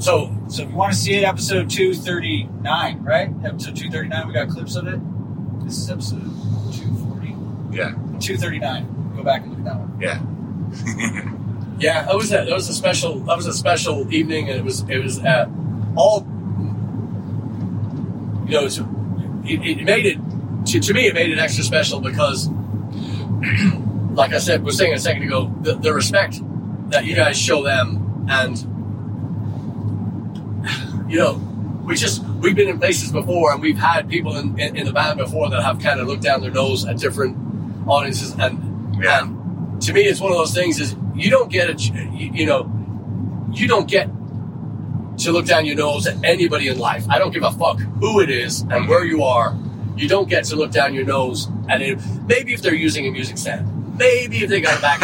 So 0.00 0.34
So 0.48 0.62
if 0.62 0.70
you 0.70 0.74
want 0.74 0.92
to 0.92 0.98
see 0.98 1.14
it, 1.14 1.24
episode 1.24 1.68
two 1.70 1.94
thirty 1.94 2.44
nine, 2.62 3.02
right? 3.04 3.30
Episode 3.44 3.76
two 3.76 3.90
thirty 3.90 4.08
nine. 4.08 4.26
We 4.26 4.32
got 4.34 4.48
clips 4.48 4.74
of 4.76 4.86
it. 4.86 4.98
This 5.64 5.76
is 5.76 5.90
episode 5.90 6.22
two 6.72 6.94
forty. 7.06 7.36
Yeah. 7.70 7.94
Two 8.18 8.36
thirty 8.36 8.58
nine. 8.58 9.12
Go 9.14 9.22
back 9.22 9.42
and 9.42 9.50
look 9.50 9.58
at 9.60 9.64
that 9.66 9.76
one. 9.76 10.00
Yeah. 10.00 11.36
Yeah, 11.80 12.04
that 12.04 12.14
was 12.14 12.30
a 12.30 12.44
that 12.44 12.50
was 12.50 12.68
a 12.68 12.74
special 12.74 13.20
that 13.20 13.34
was 13.34 13.46
a 13.46 13.54
special 13.54 14.12
evening, 14.12 14.50
and 14.50 14.58
it 14.58 14.62
was 14.62 14.80
it 14.90 14.98
was 14.98 15.18
at 15.20 15.48
all 15.96 16.26
you 18.46 18.52
know. 18.52 18.66
It's, 18.66 18.76
it, 18.78 19.80
it 19.80 19.84
made 19.84 20.04
it 20.04 20.18
to, 20.66 20.78
to 20.78 20.92
me. 20.92 21.06
It 21.06 21.14
made 21.14 21.30
it 21.30 21.38
extra 21.38 21.64
special 21.64 22.00
because, 22.00 22.50
like 24.12 24.34
I 24.34 24.38
said, 24.40 24.62
was 24.62 24.76
saying 24.76 24.92
a 24.92 24.98
second 24.98 25.22
ago, 25.22 25.50
the, 25.62 25.74
the 25.76 25.94
respect 25.94 26.42
that 26.90 27.06
you 27.06 27.14
guys 27.16 27.38
show 27.40 27.62
them, 27.62 28.26
and 28.28 28.58
you 31.10 31.18
know, 31.18 31.32
we 31.84 31.94
just 31.96 32.22
we've 32.40 32.54
been 32.54 32.68
in 32.68 32.78
places 32.78 33.10
before, 33.12 33.52
and 33.52 33.60
we've 33.60 33.78
had 33.78 34.08
people 34.08 34.36
in, 34.36 34.58
in, 34.58 34.76
in 34.76 34.86
the 34.86 34.92
band 34.92 35.18
before 35.18 35.50
that 35.50 35.62
have 35.62 35.80
kind 35.80 35.98
of 36.00 36.06
looked 36.06 36.22
down 36.22 36.40
their 36.40 36.50
nose 36.52 36.86
at 36.86 36.98
different 36.98 37.36
audiences, 37.88 38.32
and 38.38 38.96
Yeah. 39.02 39.20
and 39.22 39.82
to 39.82 39.92
me, 39.92 40.02
it's 40.02 40.20
one 40.20 40.30
of 40.32 40.38
those 40.38 40.54
things 40.54 40.78
is 40.78 40.94
you 41.14 41.30
don't 41.30 41.50
get 41.50 41.68
a, 41.70 41.74
you, 41.82 42.30
you 42.32 42.46
know, 42.46 42.70
you 43.52 43.66
don't 43.66 43.88
get 43.88 44.08
to 45.18 45.32
look 45.32 45.46
down 45.46 45.66
your 45.66 45.76
nose 45.76 46.06
at 46.06 46.22
anybody 46.24 46.68
in 46.68 46.78
life. 46.78 47.04
I 47.08 47.18
don't 47.18 47.32
give 47.32 47.42
a 47.42 47.50
fuck 47.52 47.78
who 47.78 48.20
it 48.20 48.30
is 48.30 48.60
and 48.62 48.88
where 48.88 49.04
you 49.04 49.22
are. 49.22 49.56
You 49.96 50.08
don't 50.08 50.28
get 50.28 50.44
to 50.44 50.56
look 50.56 50.70
down 50.70 50.94
your 50.94 51.04
nose 51.04 51.48
at 51.68 51.82
it. 51.82 51.98
Maybe 52.26 52.54
if 52.54 52.62
they're 52.62 52.74
using 52.74 53.06
a 53.06 53.10
music 53.10 53.36
stand. 53.36 53.98
Maybe 53.98 54.38
if 54.44 54.48
they 54.48 54.60
got 54.62 54.78
a 54.78 54.80
back. 54.80 55.00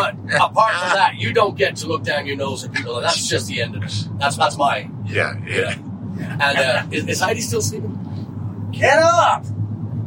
But 0.00 0.14
apart 0.40 0.74
from 0.74 0.88
that, 0.90 1.14
you 1.16 1.32
don't 1.32 1.56
get 1.56 1.76
to 1.76 1.86
look 1.86 2.02
down 2.02 2.26
your 2.26 2.36
nose 2.36 2.64
at 2.64 2.72
people, 2.72 2.96
and 2.96 3.04
that's 3.04 3.26
just 3.28 3.46
the 3.46 3.62
end 3.62 3.76
of 3.76 3.82
it. 3.84 4.08
That's 4.18 4.36
that's 4.36 4.56
my 4.56 4.88
Yeah. 5.06 5.34
yeah. 5.46 5.78
Yeah. 6.18 6.38
And 6.40 6.58
uh, 6.58 6.86
is, 6.90 7.06
is 7.08 7.20
Heide 7.20 7.40
still 7.42 7.62
sleeping? 7.62 8.68
Get 8.72 8.98
up! 8.98 9.44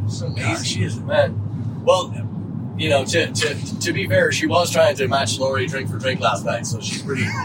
So 0.08 0.30
God, 0.30 0.66
she 0.66 0.84
is 0.84 1.00
man. 1.00 1.84
Well, 1.84 2.14
you 2.78 2.90
know, 2.90 3.06
to, 3.06 3.32
to 3.32 3.80
to 3.80 3.94
be 3.94 4.08
fair, 4.08 4.32
she 4.32 4.48
was 4.48 4.72
trying 4.72 4.96
to 4.98 5.08
match 5.08 5.40
Lori 5.40 5.66
drink 5.68 5.90
for 5.90 5.98
drink 5.98 6.20
last 6.20 6.46
night, 6.46 6.66
so 6.66 6.80
she's 6.80 7.02
pretty. 7.02 7.26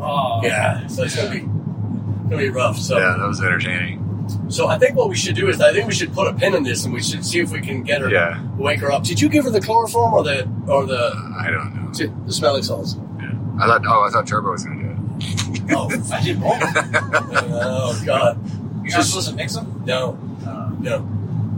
Oh, 0.00 0.40
Yeah, 0.44 0.86
so 0.86 1.02
it's 1.02 1.16
gonna 1.16 1.30
be 1.30 1.40
gonna 1.40 2.36
be 2.36 2.50
rough. 2.50 2.78
So 2.78 2.98
Yeah. 2.98 3.16
That 3.18 3.26
was 3.26 3.40
entertaining. 3.42 3.98
So 4.48 4.66
I 4.68 4.78
think 4.78 4.96
what 4.96 5.08
we 5.08 5.16
should 5.16 5.34
do 5.34 5.48
is 5.48 5.60
I 5.60 5.72
think 5.72 5.86
we 5.86 5.94
should 5.94 6.12
put 6.12 6.28
a 6.28 6.34
pin 6.34 6.54
in 6.54 6.62
this 6.62 6.84
and 6.84 6.92
we 6.94 7.02
should 7.02 7.24
see 7.24 7.40
if 7.40 7.50
we 7.50 7.60
can 7.60 7.82
get 7.82 8.00
her 8.00 8.08
Yeah. 8.10 8.42
wake 8.56 8.80
her 8.80 8.90
up. 8.92 9.02
Did 9.04 9.20
you 9.20 9.28
give 9.28 9.44
her 9.44 9.50
the 9.50 9.60
chloroform 9.60 10.14
or 10.14 10.22
the 10.22 10.48
or 10.66 10.86
the 10.86 11.12
I 11.38 11.50
don't 11.50 11.74
know. 11.74 11.92
t- 11.92 12.10
the 12.26 12.32
smelling 12.32 12.62
salts? 12.62 12.96
Yeah. 13.20 13.30
I 13.60 13.66
thought. 13.66 13.82
Oh, 13.86 14.04
I 14.06 14.10
thought 14.10 14.26
Turbo 14.26 14.50
was 14.52 14.64
gonna 14.64 14.82
do 14.82 14.88
it. 14.90 14.96
Oh, 15.70 15.88
I 16.12 16.22
did 16.22 16.40
both. 16.40 16.58
oh 16.62 18.02
God, 18.06 18.38
You're 18.84 18.96
not 18.96 19.04
supposed 19.04 19.28
to 19.30 19.34
mix 19.34 19.54
them? 19.54 19.82
no, 19.84 20.18
Uh, 20.46 20.70
no. 20.78 21.06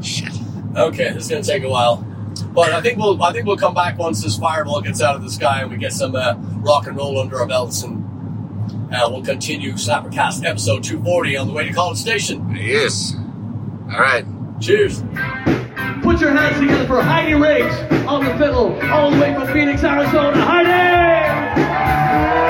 Shit. 0.02 0.30
Okay, 0.76 1.12
this 1.12 1.24
is 1.24 1.28
gonna 1.30 1.42
take 1.42 1.62
a 1.62 1.68
while, 1.68 1.96
but 2.54 2.72
I 2.72 2.80
think 2.80 2.98
we'll 2.98 3.22
I 3.22 3.32
think 3.32 3.46
we'll 3.46 3.56
come 3.56 3.74
back 3.74 3.98
once 3.98 4.22
this 4.22 4.36
fireball 4.38 4.80
gets 4.80 5.02
out 5.02 5.14
of 5.16 5.22
the 5.22 5.30
sky 5.30 5.60
and 5.62 5.70
we 5.70 5.76
get 5.76 5.92
some 5.92 6.14
uh, 6.16 6.34
rock 6.62 6.86
and 6.86 6.96
roll 6.96 7.20
under 7.20 7.38
our 7.38 7.46
belts 7.46 7.82
and 7.82 8.04
uh, 8.92 9.08
we'll 9.10 9.24
continue 9.24 9.72
Slappercast 9.72 10.44
episode 10.44 10.82
240 10.82 11.36
on 11.36 11.46
the 11.48 11.52
way 11.52 11.68
to 11.68 11.72
College 11.72 11.98
Station. 11.98 12.54
Yes. 12.54 13.14
All 13.92 14.00
right. 14.00 14.24
Cheers. 14.60 15.00
Put 16.02 16.20
your 16.20 16.32
hands 16.32 16.58
together 16.58 16.86
for 16.86 17.02
Heide 17.02 17.34
Riggs 17.34 17.74
on 18.06 18.24
the 18.24 18.32
fiddle, 18.38 18.80
all 18.90 19.10
the 19.10 19.20
way 19.20 19.34
from 19.34 19.46
Phoenix, 19.48 19.84
Arizona. 19.84 20.40
Heide! 20.42 22.49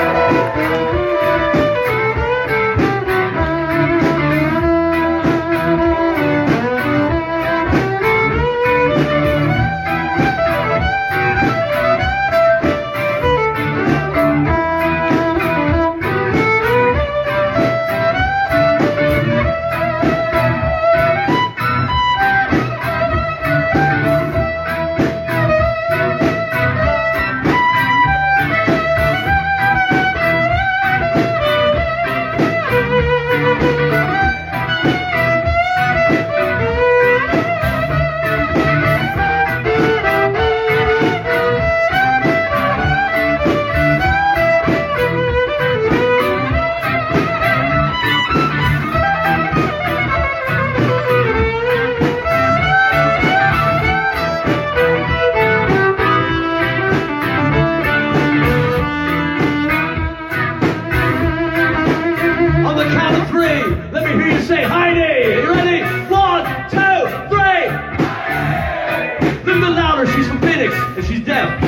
She's 70.71 70.97
and 70.97 71.05
she's 71.05 71.25
deaf. 71.25 71.59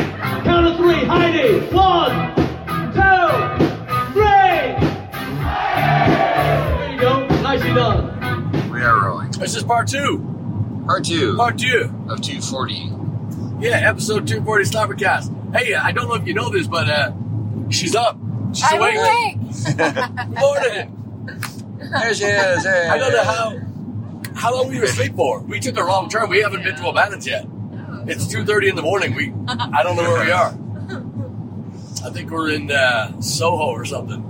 Count 0.43 0.67
of 0.67 0.77
three, 0.77 1.03
Heide. 1.05 1.71
One, 1.73 2.35
two, 2.93 3.27
three. 4.13 4.23
There 5.43 6.91
you 6.93 6.99
go. 6.99 7.27
Nicely 7.41 7.73
done. 7.73 8.69
We 8.71 8.81
are 8.81 9.05
rolling. 9.05 9.31
This 9.31 9.55
is 9.55 9.63
part 9.63 9.87
two. 9.87 10.19
Part 10.85 11.03
two 11.05 11.35
Part 11.37 11.57
two. 11.57 11.89
of 12.09 12.21
240. 12.21 12.91
Yeah, 13.65 13.89
episode 13.89 14.27
240 14.27 14.65
Slappercast. 14.65 15.55
Hey, 15.55 15.73
I 15.75 15.91
don't 15.91 16.07
know 16.09 16.15
if 16.15 16.27
you 16.27 16.33
know 16.33 16.49
this, 16.49 16.67
but 16.67 16.89
uh, 16.89 17.11
She's 17.69 17.95
up. 17.95 18.17
She's 18.53 18.63
I'm 18.65 18.79
awake. 18.79 18.97
awake. 18.97 19.37
Good 19.77 20.29
morning. 20.39 21.25
There 21.79 22.13
she 22.13 22.25
is. 22.25 22.63
Hey. 22.65 22.87
I 22.89 22.97
don't 22.97 23.11
know 23.13 23.23
how 23.23 23.59
how 24.35 24.53
long 24.55 24.67
we 24.69 24.77
were 24.77 24.83
asleep 24.85 25.15
for. 25.15 25.39
We 25.41 25.59
took 25.59 25.77
a 25.77 25.83
wrong 25.83 26.09
turn. 26.09 26.29
We 26.29 26.41
haven't 26.41 26.63
been 26.63 26.75
to 26.75 26.87
O'Bannon's 26.87 27.25
yet. 27.27 27.45
It's 28.05 28.27
two 28.27 28.43
thirty 28.45 28.69
in 28.69 28.75
the 28.75 28.81
morning. 28.81 29.15
We 29.15 29.33
I 29.47 29.81
don't 29.83 29.95
know 29.95 30.03
where 30.03 30.25
we 30.25 30.31
are. 30.31 30.53
I 32.05 32.09
think 32.11 32.31
we're 32.31 32.49
in 32.51 32.69
uh, 32.69 33.21
Soho 33.21 33.67
or 33.71 33.85
something. 33.85 34.29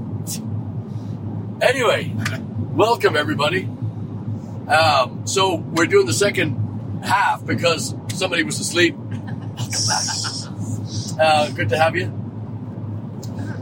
Anyway, 1.62 2.14
welcome 2.72 3.16
everybody. 3.16 3.64
Um, 4.68 5.26
so 5.26 5.56
we're 5.56 5.88
doing 5.88 6.06
the 6.06 6.14
second 6.14 7.02
half 7.04 7.46
because 7.46 7.96
somebody 8.14 8.44
was 8.44 8.60
asleep. 8.60 8.96
Uh, 11.20 11.50
good 11.52 11.70
to 11.70 11.78
have 11.78 11.96
you. 11.96 12.06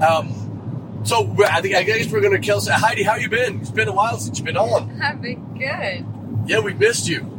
Um, 0.06 1.02
so 1.06 1.36
I 1.48 1.62
think 1.62 1.76
I 1.76 1.84
guess 1.84 2.12
we're 2.12 2.22
gonna 2.22 2.40
kill. 2.40 2.60
Heide, 2.70 3.06
how 3.06 3.16
you 3.16 3.30
been? 3.30 3.62
It's 3.62 3.72
been 3.72 3.88
a 3.88 3.94
while 3.94 4.18
since 4.18 4.40
you've 4.40 4.46
been 4.46 4.58
on. 4.58 5.02
I've 5.02 5.22
been 5.22 5.58
good. 5.58 6.06
Yeah, 6.50 6.60
we 6.60 6.74
missed 6.74 7.08
you. 7.08 7.31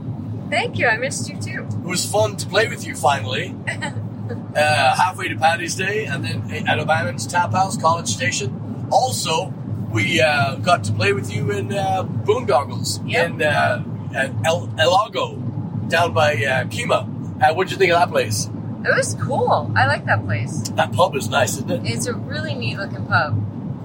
Thank 0.53 0.79
you. 0.79 0.87
I 0.87 0.99
missed 0.99 1.29
you 1.31 1.41
too. 1.41 1.67
It 1.67 1.83
was 1.83 2.05
fun 2.05 2.37
to 2.37 2.47
play 2.47 2.69
with 2.69 2.87
you 2.87 2.95
finally. 2.95 3.57
uh, 3.69 4.97
halfway 4.97 5.29
to 5.29 5.37
Paddy's 5.37 5.75
Day, 5.75 6.05
and 6.05 6.23
then 6.23 6.67
at 6.69 6.79
O'Bannon's 6.79 7.27
Tap 7.27 7.53
House, 7.53 7.77
College 7.77 8.07
Station. 8.09 8.87
Also, 8.91 9.53
we 9.91 10.21
uh, 10.21 10.57
got 10.57 10.85
to 10.85 10.93
play 10.93 11.15
with 11.15 11.33
you 11.33 11.51
in 11.53 11.73
uh, 11.73 12.05
Boondoggles 12.05 13.01
Yep. 13.09 13.31
in 13.31 13.43
uh, 13.43 13.83
at 14.15 14.31
El, 14.45 14.69
Elago, 14.79 15.89
down 15.89 16.13
by 16.13 16.33
uh, 16.35 16.65
Kemah. 16.65 17.43
Uh, 17.43 17.55
what'd 17.55 17.71
you 17.71 17.79
think 17.79 17.91
of 17.93 17.99
that 17.99 18.11
place? 18.11 18.51
It 18.85 18.95
was 18.95 19.17
cool. 19.23 19.73
I 19.75 19.87
like 19.87 20.05
that 20.05 20.23
place. 20.25 20.69
That 20.71 20.93
pub 20.93 21.17
is 21.17 21.29
nice, 21.31 21.53
isn't 21.57 21.71
it? 21.71 21.81
It's 21.85 22.07
a 22.07 22.15
really 22.15 22.55
neat 22.55 22.77
looking 22.77 23.07
pub. 23.07 23.41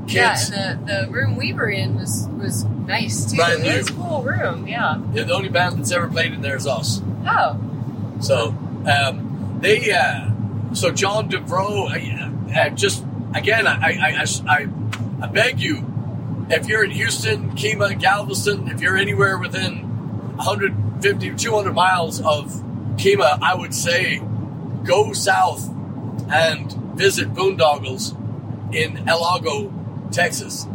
Kids, 0.08 0.50
Yeah, 0.50 0.72
and 0.72 0.88
the, 0.88 1.06
the 1.06 1.12
room 1.12 1.36
we 1.36 1.54
were 1.54 1.70
in 1.70 1.96
was 1.96 2.28
was 2.38 2.64
nice 2.64 3.30
too. 3.30 3.38
Brand 3.38 3.66
It 3.66 3.78
was 3.78 3.90
a 3.90 3.94
cool 3.94 4.24
room. 4.24 4.68
Yeah. 4.68 5.02
yeah, 5.14 5.24
the 5.24 5.34
only 5.34 5.50
band 5.50 5.78
that's 5.78 5.92
ever 5.92 6.08
played 6.08 6.34
in 6.34 6.42
there 6.42 6.56
is 6.56 6.66
us. 6.66 7.02
Oh. 7.26 7.60
So 8.22 8.56
um, 8.88 9.60
they, 9.62 9.92
uh, 9.92 10.30
so 10.74 10.92
John 10.92 11.30
DeVroe, 11.30 12.54
uh, 12.54 12.60
uh, 12.60 12.70
just 12.70 13.06
again, 13.34 13.68
I, 13.68 13.74
I, 13.74 14.24
I, 14.24 14.26
I, 14.48 14.68
I 15.22 15.28
beg 15.28 15.60
you, 15.60 15.86
if 16.50 16.68
you're 16.68 16.84
in 16.84 16.92
Houston, 16.92 17.52
Kemah, 17.52 18.00
Galveston, 18.00 18.70
if 18.70 18.82
you're 18.82 18.98
anywhere 18.98 19.38
within 19.38 20.36
150, 20.38 21.36
200 21.36 21.74
miles 21.74 22.22
of 22.22 22.52
Kemah, 22.96 23.40
I 23.42 23.56
would 23.56 23.74
say 23.74 24.22
go 24.84 25.12
south 25.14 25.70
and 26.32 26.72
visit 26.98 27.34
Boondoggles 27.34 28.16
in 28.74 29.08
El 29.08 29.22
Lago, 29.22 29.70
Texas. 30.12 30.68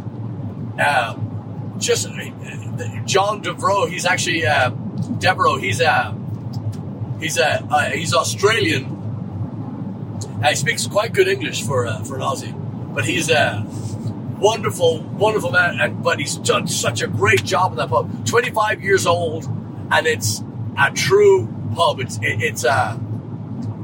Uh, 0.79 1.17
just 1.77 2.07
uh, 2.07 2.11
John 3.05 3.41
DeVroe, 3.43 3.89
he's 3.89 4.05
actually 4.05 4.45
uh, 4.45 4.71
he's 5.59 5.81
a 5.81 6.15
He's 7.23 7.37
a 7.37 7.63
uh, 7.63 7.89
he's 7.91 8.13
Australian. 8.13 8.83
Uh, 10.43 10.49
he 10.49 10.55
speaks 10.55 10.85
quite 10.87 11.13
good 11.13 11.29
English 11.29 11.63
for 11.63 11.87
uh, 11.87 12.03
for 12.03 12.15
an 12.15 12.21
Aussie, 12.21 12.53
but 12.93 13.05
he's 13.05 13.29
a 13.29 13.65
wonderful, 14.39 15.01
wonderful 15.03 15.49
man. 15.51 15.79
And 15.79 16.03
but 16.03 16.19
he's 16.19 16.35
done 16.35 16.67
such 16.67 17.01
a 17.01 17.07
great 17.07 17.45
job 17.45 17.71
in 17.71 17.77
that 17.77 17.87
pub. 17.87 18.25
Twenty 18.25 18.51
five 18.51 18.83
years 18.83 19.07
old, 19.07 19.45
and 19.89 20.05
it's 20.05 20.43
a 20.77 20.91
true 20.91 21.47
pub. 21.73 22.01
It's 22.01 22.17
it, 22.17 22.43
it's 22.43 22.65
uh, 22.65 22.99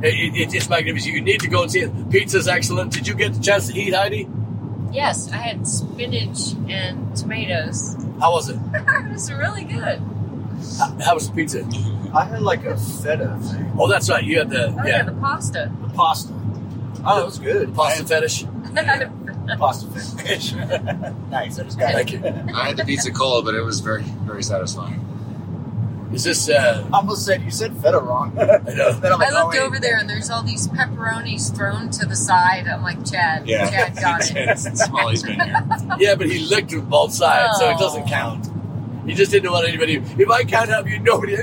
it, 0.03 0.35
it, 0.35 0.53
it's 0.53 0.67
magnificent. 0.67 1.15
You 1.15 1.21
need 1.21 1.39
to 1.39 1.47
go 1.47 1.61
and 1.61 1.71
see 1.71 1.79
it. 1.79 2.09
Pizza's 2.09 2.49
excellent. 2.49 2.91
Did 2.91 3.07
you 3.07 3.15
get 3.15 3.35
the 3.35 3.39
chance 3.39 3.67
to 3.67 3.79
eat, 3.79 3.93
Heide? 3.93 4.27
Yes, 4.91 5.31
I 5.31 5.37
had 5.37 5.67
spinach 5.67 6.53
and 6.67 7.15
tomatoes. 7.15 7.95
How 8.19 8.31
was 8.31 8.49
it? 8.49 8.59
it 8.73 9.11
was 9.11 9.31
really 9.31 9.63
good. 9.63 9.99
How, 10.77 10.97
how 11.03 11.13
was 11.13 11.29
the 11.29 11.35
pizza? 11.35 11.63
I 12.13 12.25
had 12.25 12.41
like 12.41 12.65
a 12.65 12.75
feta 12.75 13.37
thing, 13.41 13.71
Oh, 13.77 13.87
that's 13.87 14.09
right. 14.09 14.23
You 14.23 14.39
had 14.39 14.49
the 14.49 14.67
Oh 14.67 14.75
yeah, 14.77 14.87
yeah 14.87 15.03
the 15.03 15.11
pasta. 15.13 15.71
the 15.81 15.89
pasta. 15.93 16.33
Oh, 17.05 17.21
it 17.21 17.25
was 17.25 17.39
good. 17.39 17.73
pasta 17.75 18.05
fetish. 18.05 18.45
Pasta 19.57 19.89
fish. 20.19 20.53
nice. 21.31 21.57
I 21.59 21.63
just 21.63 21.79
got 21.79 21.93
Thank 21.93 22.11
you. 22.11 22.21
I 22.53 22.67
had 22.67 22.77
the 22.77 22.85
pizza 22.85 23.11
cold, 23.11 23.45
but 23.45 23.55
it 23.55 23.61
was 23.61 23.79
very, 23.79 24.03
very 24.03 24.43
satisfying. 24.43 25.03
Is 26.11 26.23
this? 26.23 26.49
uh 26.49 26.87
I 26.91 26.97
almost 26.97 27.23
said 27.25 27.41
you 27.43 27.51
said 27.51 27.75
feta 27.77 27.99
wrong. 27.99 28.35
I 28.39 28.43
know. 28.73 28.93
Then 28.93 29.13
I'm 29.13 29.19
like, 29.19 29.31
I 29.31 29.43
looked 29.43 29.55
oh, 29.57 29.65
over 29.65 29.79
there 29.79 29.97
and 29.97 30.09
there's 30.09 30.29
all 30.29 30.41
these 30.43 30.67
pepperonis 30.69 31.55
thrown 31.55 31.89
to 31.91 32.05
the 32.05 32.15
side. 32.15 32.67
I'm 32.67 32.81
like, 32.81 33.05
Chad, 33.09 33.47
Yeah. 33.47 33.69
Chad 33.69 33.95
got 33.95 34.21
it. 34.35 34.57
Smalley's 34.57 35.23
been 35.23 35.39
here. 35.39 35.65
Yeah, 35.99 36.15
but 36.15 36.27
he 36.27 36.39
licked 36.39 36.73
with 36.73 36.89
both 36.89 37.13
sides, 37.13 37.59
so 37.59 37.69
it 37.69 37.75
Oh. 37.75 37.79
doesn't 37.79 38.07
count. 38.07 38.47
He 39.05 39.13
just 39.15 39.31
didn't 39.31 39.51
want 39.51 39.67
anybody. 39.67 39.95
If 39.95 40.29
I 40.29 40.43
can't 40.43 40.69
have 40.69 40.87
you, 40.87 40.99
nobody. 40.99 41.35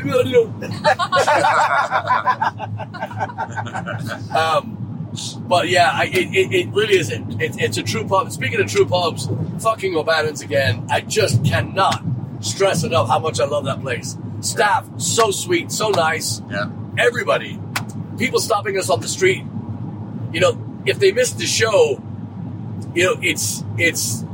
um, 4.35 5.09
but 5.49 5.69
yeah, 5.69 5.91
I, 5.93 6.05
it, 6.05 6.35
it, 6.35 6.55
it 6.55 6.69
really 6.71 6.97
is. 6.99 7.11
It, 7.11 7.23
it, 7.41 7.57
it's 7.61 7.77
a 7.77 7.83
true 7.83 8.07
pub. 8.07 8.31
Speaking 8.33 8.61
of 8.61 8.71
true 8.71 8.87
pubs, 8.87 9.29
fucking 9.61 9.97
O'Bannon's 9.97 10.43
again. 10.43 10.87
I 10.91 11.01
just 11.01 11.45
cannot 11.45 12.03
stress 12.41 12.85
enough 12.85 13.09
how 13.09 13.19
much 13.19 13.41
I 13.41 13.45
love 13.47 13.65
that 13.65 13.81
place. 13.81 14.17
Staff 14.41 14.89
so 14.99 15.31
sweet, 15.31 15.73
so 15.73 15.91
nice. 15.91 16.43
Yeah. 16.51 16.71
Everybody, 16.99 17.59
people 18.19 18.41
stopping 18.41 18.79
us 18.79 18.91
on 18.91 19.01
the 19.01 19.09
street. 19.09 19.45
You 20.33 20.41
know, 20.41 20.83
if 20.87 20.99
they 20.99 21.13
missed 21.13 21.39
the 21.39 21.47
show, 21.47 22.03
you 22.95 23.05
know, 23.05 23.17
it's 23.23 23.65
it's 23.79 24.25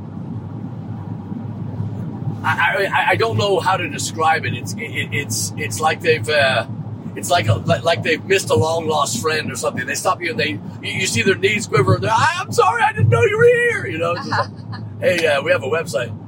I, 2.44 2.88
I, 2.92 3.06
I 3.10 3.16
don't 3.16 3.36
know 3.36 3.60
how 3.60 3.76
to 3.76 3.88
describe 3.88 4.44
it. 4.44 4.54
It's 4.54 4.72
it, 4.74 5.08
it's 5.12 5.52
it's 5.56 5.80
like 5.80 6.00
they've 6.00 6.28
uh, 6.28 6.66
it's 7.14 7.30
like 7.30 7.46
a, 7.48 7.54
like, 7.54 8.02
they've 8.02 8.24
missed 8.24 8.50
a 8.50 8.54
long 8.54 8.86
lost 8.86 9.20
friend 9.20 9.52
or 9.52 9.56
something. 9.56 9.86
They 9.86 9.94
stop 9.94 10.22
you 10.22 10.30
and 10.30 10.40
they 10.40 10.58
you, 10.82 11.06
see 11.06 11.22
their 11.22 11.36
knees 11.36 11.66
quiver. 11.66 11.94
And 11.94 12.04
they're, 12.04 12.10
I'm 12.12 12.52
sorry, 12.52 12.82
I 12.82 12.92
didn't 12.92 13.10
know 13.10 13.22
you 13.22 13.36
were 13.36 13.44
here. 13.44 13.86
You 13.86 13.98
know. 13.98 14.12
Like, 14.12 14.50
hey, 15.00 15.26
uh, 15.26 15.42
we 15.42 15.52
have 15.52 15.62
a 15.62 15.68
website. 15.68 16.18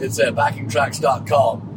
It's 0.00 0.18
uh, 0.18 0.32
backingtracks.com. 0.32 1.71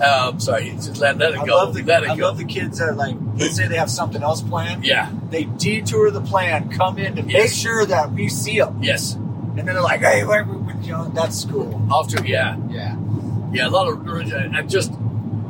Um, 0.00 0.38
sorry, 0.38 0.70
just 0.70 0.98
let, 0.98 1.18
let 1.18 1.32
it 1.34 1.40
I 1.40 1.46
go. 1.46 1.56
love 1.56 1.74
the 1.74 1.82
let 1.82 2.04
it 2.04 2.10
I 2.10 2.16
go. 2.16 2.26
love 2.28 2.38
the 2.38 2.44
kids 2.44 2.78
that 2.78 2.96
like 2.96 3.16
let's 3.36 3.56
say 3.56 3.66
they 3.66 3.76
have 3.76 3.90
something 3.90 4.22
else 4.22 4.42
planned. 4.42 4.84
yeah. 4.84 5.10
They 5.30 5.44
detour 5.44 6.10
the 6.10 6.20
plan, 6.20 6.68
come 6.70 6.98
in 6.98 7.16
to 7.16 7.22
make 7.22 7.50
sure 7.50 7.84
that 7.86 8.12
we 8.12 8.28
see 8.28 8.58
them, 8.60 8.82
Yes. 8.82 9.14
and 9.14 9.58
then 9.58 9.66
they're 9.66 9.80
like, 9.82 10.00
"Hey, 10.00 10.24
where, 10.24 10.44
where, 10.44 10.76
you 10.82 10.92
know, 10.92 11.08
that's 11.08 11.44
cool." 11.46 11.80
Off 11.90 12.08
to 12.08 12.26
yeah. 12.26 12.56
Yeah, 12.70 12.96
Yeah, 13.52 13.68
a 13.68 13.70
lot 13.70 13.88
of 13.88 14.06
and 14.06 14.70
just 14.70 14.92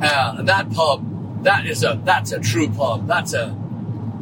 uh, 0.01 0.41
that 0.43 0.71
pub, 0.71 1.43
that 1.43 1.65
is 1.67 1.83
a 1.83 1.99
that's 2.03 2.31
a 2.31 2.39
true 2.39 2.69
pub. 2.69 3.05
That's 3.07 3.33
a 3.33 3.55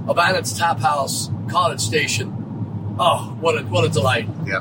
a 0.07 0.11
O'Bannon's 0.11 0.57
Tap 0.57 0.79
House, 0.79 1.29
College 1.49 1.79
Station. 1.81 2.95
Oh, 2.99 3.35
what 3.39 3.57
a 3.57 3.63
what 3.65 3.85
a 3.85 3.89
delight! 3.89 4.27
Yeah. 4.45 4.59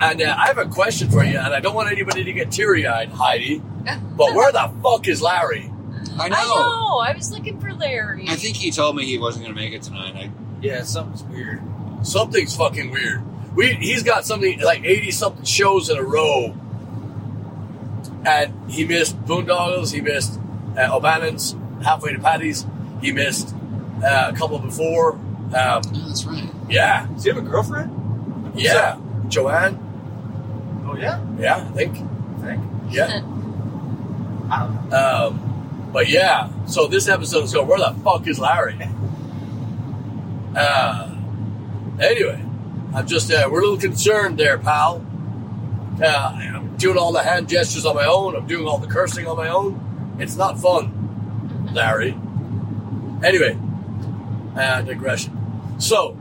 And 0.00 0.22
uh, 0.22 0.34
I 0.38 0.46
have 0.46 0.58
a 0.58 0.66
question 0.66 1.10
for 1.10 1.24
you, 1.24 1.38
and 1.38 1.54
I 1.54 1.60
don't 1.60 1.74
want 1.74 1.90
anybody 1.90 2.24
to 2.24 2.32
get 2.32 2.50
teary 2.52 2.86
eyed, 2.86 3.10
Heide. 3.10 3.62
But 4.16 4.34
where 4.34 4.52
the 4.52 4.70
fuck 4.82 5.08
is 5.08 5.20
Larry? 5.22 5.72
I 6.20 6.28
know. 6.28 6.36
I 6.36 6.44
know. 6.44 6.98
I 6.98 7.12
was 7.16 7.30
looking 7.32 7.58
for 7.60 7.72
Larry. 7.72 8.26
I 8.28 8.36
think 8.36 8.56
he 8.56 8.70
told 8.70 8.96
me 8.96 9.04
he 9.06 9.18
wasn't 9.18 9.44
going 9.44 9.54
to 9.54 9.60
make 9.60 9.72
it 9.72 9.82
tonight. 9.82 10.14
I, 10.14 10.30
yeah, 10.60 10.82
something's 10.82 11.22
weird. 11.24 11.62
Something's 12.02 12.54
fucking 12.56 12.90
weird. 12.90 13.22
We 13.56 13.72
he's 13.74 14.02
got 14.02 14.24
something 14.24 14.60
like 14.60 14.84
eighty 14.84 15.10
something 15.10 15.44
shows 15.44 15.88
in 15.90 15.96
a 15.96 16.02
row, 16.02 16.54
and 18.24 18.70
he 18.70 18.84
missed 18.84 19.20
Boondoggles. 19.24 19.92
He 19.92 20.00
missed 20.00 20.38
uh, 20.76 20.94
O'Bannon's 20.96 21.56
halfway 21.82 22.12
to 22.12 22.18
Paddy's. 22.18 22.66
He 23.00 23.12
missed 23.12 23.54
uh, 24.04 24.30
a 24.32 24.36
couple 24.36 24.58
before. 24.58 25.12
Um, 25.14 25.52
yeah, 25.52 25.80
that's 26.06 26.24
right. 26.24 26.48
yeah, 26.68 27.06
Does 27.06 27.24
he 27.24 27.30
have 27.30 27.38
a 27.38 27.42
girlfriend? 27.42 28.52
yeah, 28.54 28.98
Joanne. 29.28 29.78
Oh 30.86 30.96
yeah, 30.96 31.22
Yeah, 31.38 31.56
I 31.56 31.60
think. 31.72 31.96
I 31.98 32.40
think. 32.46 32.64
Yeah. 32.90 33.20
I 34.50 34.60
don't 34.60 34.88
know. 34.88 34.96
Um, 35.28 35.90
but 35.92 36.08
yeah, 36.08 36.48
so 36.66 36.86
this 36.86 37.08
episode 37.08 37.44
is 37.44 37.52
going. 37.52 37.66
Where 37.68 37.78
the 37.78 37.94
fuck 38.02 38.26
is 38.26 38.38
Larry? 38.38 38.78
Uh, 40.56 41.14
anyway, 42.00 42.42
I'm 42.94 43.06
just 43.06 43.30
uh, 43.30 43.48
we're 43.50 43.60
a 43.60 43.62
little 43.62 43.78
concerned 43.78 44.38
there, 44.38 44.58
pal. 44.58 45.04
Uh, 46.02 46.06
I'm 46.08 46.76
doing 46.78 46.96
all 46.96 47.12
the 47.12 47.22
hand 47.22 47.48
gestures 47.48 47.84
on 47.84 47.94
my 47.94 48.06
own. 48.06 48.34
I'm 48.34 48.46
doing 48.46 48.66
all 48.66 48.78
the 48.78 48.88
cursing 48.88 49.26
on 49.26 49.36
my 49.36 49.48
own. 49.48 50.16
It's 50.18 50.36
not 50.36 50.58
fun, 50.58 51.70
Larry. 51.74 52.16
Anyway, 53.22 53.56
uh, 54.56 54.80
digression. 54.82 55.36
So, 55.78 56.16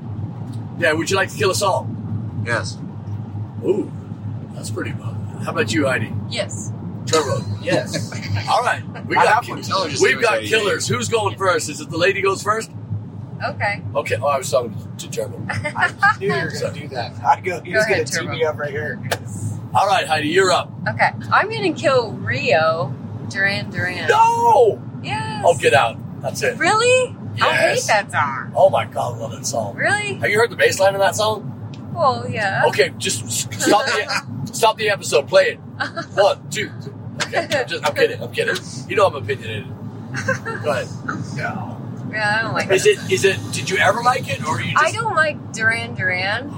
yeah, 0.77 0.91
would 0.91 1.09
you 1.09 1.15
like 1.15 1.29
to 1.29 1.37
kill 1.37 1.49
us 1.49 1.61
all? 1.61 1.89
Yes. 2.45 2.77
Ooh, 3.63 3.91
that's 4.53 4.69
pretty 4.69 4.91
good. 4.91 5.15
How 5.43 5.51
about 5.51 5.73
you, 5.73 5.87
Heide? 5.87 6.13
yes. 6.29 6.71
Turbo. 7.05 7.41
Yes. 7.61 8.11
All 8.49 8.61
right, 8.63 8.83
we 9.07 9.15
I 9.15 9.23
got 9.23 9.45
have 9.45 9.49
one. 9.49 9.61
Tell 9.61 9.87
just 9.87 10.03
we've 10.03 10.21
got 10.21 10.43
it, 10.43 10.47
killers. 10.47 10.87
Who's 10.87 11.07
going 11.07 11.37
first? 11.37 11.69
Is 11.69 11.79
it 11.79 11.89
the 11.89 11.97
lady 11.97 12.21
goes 12.21 12.43
first? 12.43 12.69
Okay. 13.41 13.81
Okay. 13.95 14.15
Oh, 14.21 14.27
I 14.27 14.37
was 14.39 14.49
talking 14.51 14.75
to 14.97 15.09
German. 15.09 15.47
I 15.51 16.17
knew 16.19 16.27
you 16.27 16.33
were 16.33 16.49
going 16.49 16.73
to 16.73 16.79
do 16.79 16.87
that. 16.89 17.13
I 17.23 17.39
go, 17.39 17.61
he's 17.61 17.75
Go 17.75 17.87
going 17.87 18.03
to 18.05 18.11
tee 18.11 18.27
me 18.27 18.43
up 18.43 18.57
right 18.57 18.71
here. 18.71 18.99
All 19.73 19.87
right, 19.87 20.07
Heide, 20.07 20.25
you're 20.25 20.51
up. 20.51 20.71
Okay. 20.87 21.11
I'm 21.31 21.49
gonna 21.49 21.73
kill 21.73 22.11
Rio 22.13 22.93
Duran 23.29 23.69
Duran. 23.69 24.07
No. 24.07 24.81
Yes. 25.03 25.43
Oh, 25.45 25.57
get 25.57 25.73
out. 25.73 25.97
That's 26.21 26.41
it. 26.41 26.57
Really? 26.57 27.15
I 27.41 27.53
hate 27.55 27.83
that 27.87 28.11
song. 28.11 28.51
Oh 28.55 28.69
my 28.69 28.85
God, 28.85 29.15
I 29.15 29.19
love 29.19 29.31
that 29.33 29.45
song. 29.45 29.75
Really? 29.75 30.15
Have 30.15 30.29
you 30.29 30.37
heard 30.37 30.49
the 30.49 30.55
bass 30.55 30.79
line 30.79 30.95
in 30.95 30.99
that 30.99 31.15
song? 31.15 31.53
Well, 31.97 32.29
yeah. 32.29 32.63
Okay, 32.67 32.93
just 32.97 33.27
stop 33.59 33.85
the 33.85 34.51
stop 34.53 34.77
the 34.77 34.89
episode. 34.89 35.27
Play 35.27 35.43
it. 35.43 35.57
One, 36.13 36.49
two. 36.49 36.69
three. 36.69 36.93
Okay, 37.25 37.47
I'm, 37.61 37.67
just, 37.67 37.85
I'm 37.87 37.95
kidding. 37.95 38.21
I'm 38.21 38.31
kidding. 38.31 38.55
You 38.87 38.95
know 38.95 39.07
I'm 39.07 39.15
opinionated. 39.15 39.67
Go 40.63 40.71
ahead. 40.71 40.87
No. 41.35 41.81
Yeah, 42.11 42.37
I 42.37 42.41
don't 42.43 42.53
like 42.53 42.69
Is 42.71 42.85
it. 42.85 42.99
it? 42.99 43.11
Is 43.11 43.25
it? 43.25 43.37
Did 43.51 43.69
you 43.69 43.77
ever 43.77 44.01
like 44.01 44.29
it, 44.29 44.45
or 44.47 44.61
you 44.61 44.71
just? 44.71 44.83
I 44.85 44.91
don't 44.91 45.15
like 45.15 45.53
Duran 45.53 45.95
Duran. 45.95 46.53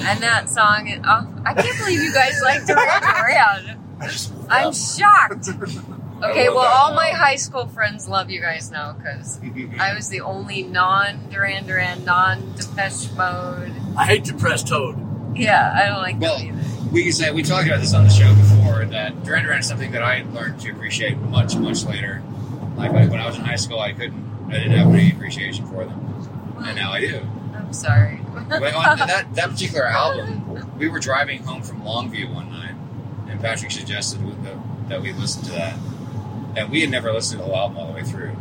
And 0.00 0.22
that 0.22 0.48
song, 0.50 0.88
oh, 1.04 1.42
I 1.46 1.54
can't 1.54 1.78
believe 1.78 2.02
you 2.02 2.12
guys 2.12 2.40
like 2.42 2.66
Duran 2.66 3.00
Duran. 3.02 3.78
I'm 4.50 4.72
shocked. 4.72 5.48
Okay, 6.22 6.48
well, 6.48 6.58
all 6.66 6.94
my 6.94 7.08
high 7.10 7.36
school 7.36 7.66
friends 7.68 8.08
love 8.08 8.28
you 8.30 8.40
guys 8.40 8.70
now 8.70 8.92
because 8.94 9.40
I 9.80 9.94
was 9.94 10.08
the 10.08 10.20
only 10.20 10.62
non 10.64 11.28
Duran 11.30 11.66
Duran, 11.66 12.04
non 12.04 12.54
Depeche 12.56 13.12
Mode. 13.16 13.72
I 13.96 14.04
hate 14.06 14.24
depressed 14.24 14.68
toad. 14.68 14.96
Yeah, 15.36 15.72
I 15.74 15.86
don't 15.86 15.98
like 16.02 16.18
Well, 16.20 16.38
that 16.38 16.44
either. 16.44 16.90
we 16.90 17.04
can 17.04 17.12
say 17.12 17.30
we 17.30 17.42
talked 17.42 17.66
about 17.68 17.80
this 17.80 17.94
on 17.94 18.02
the 18.04 18.10
show 18.10 18.34
before 18.34 18.84
that 18.86 19.22
Duran 19.22 19.44
Duran 19.44 19.60
is 19.60 19.66
something 19.68 19.92
that 19.92 20.02
I 20.02 20.22
learned 20.32 20.58
to 20.60 20.70
appreciate 20.72 21.16
much, 21.18 21.54
much 21.56 21.84
later. 21.84 22.22
Like 22.76 22.92
like, 22.92 23.10
when 23.10 23.20
I 23.20 23.26
was 23.26 23.36
in 23.36 23.44
high 23.44 23.56
school, 23.56 23.78
I 23.80 23.92
couldn't, 23.92 24.24
I 24.48 24.52
didn't 24.54 24.72
have 24.72 24.88
any 24.92 25.10
appreciation 25.12 25.66
for 25.66 25.84
them, 25.84 26.54
and 26.64 26.76
now 26.76 26.92
I 26.92 27.00
do. 27.00 27.20
I'm 27.54 27.72
sorry. 27.72 28.20
But 28.48 28.74
on 28.74 28.98
that 28.98 29.26
that 29.34 29.50
particular 29.50 29.84
album, 29.86 30.76
we 30.78 30.88
were 30.88 30.98
driving 31.00 31.42
home 31.44 31.62
from 31.62 31.82
Longview 31.82 32.32
one 32.34 32.50
night, 32.50 32.74
and 33.28 33.40
Patrick 33.40 33.70
suggested 33.70 34.20
that, 34.44 34.88
that 34.88 35.02
we 35.02 35.12
listen 35.12 35.42
to 35.44 35.50
that, 35.52 35.76
and 36.58 36.70
we 36.70 36.80
had 36.80 36.90
never 36.90 37.12
listened 37.12 37.40
to 37.40 37.48
the 37.48 37.54
album 37.54 37.78
all 37.78 37.86
the 37.86 37.92
way 37.92 38.02
through, 38.02 38.36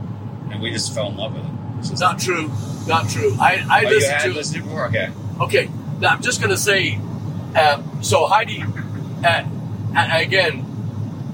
and 0.51 0.62
we 0.62 0.71
just 0.71 0.93
fell 0.93 1.10
in 1.10 1.17
love 1.17 1.36
with 1.36 1.45
it. 1.45 1.91
It's 1.91 1.99
not 1.99 2.19
true. 2.19 2.51
Not 2.88 3.10
true. 3.10 3.36
I 3.39 3.63
I 3.69 3.86
oh, 3.86 3.89
listened 3.89 4.19
to. 4.21 4.34
listened 4.34 4.63
before? 4.63 4.88
Okay. 4.88 5.10
Okay, 5.39 5.69
now 5.99 6.10
I'm 6.10 6.21
just 6.21 6.41
gonna 6.41 6.58
say. 6.58 6.99
Um, 7.56 8.03
so 8.03 8.25
Heide, 8.25 8.63
uh, 9.23 9.43
uh, 9.95 10.10
again, 10.13 10.65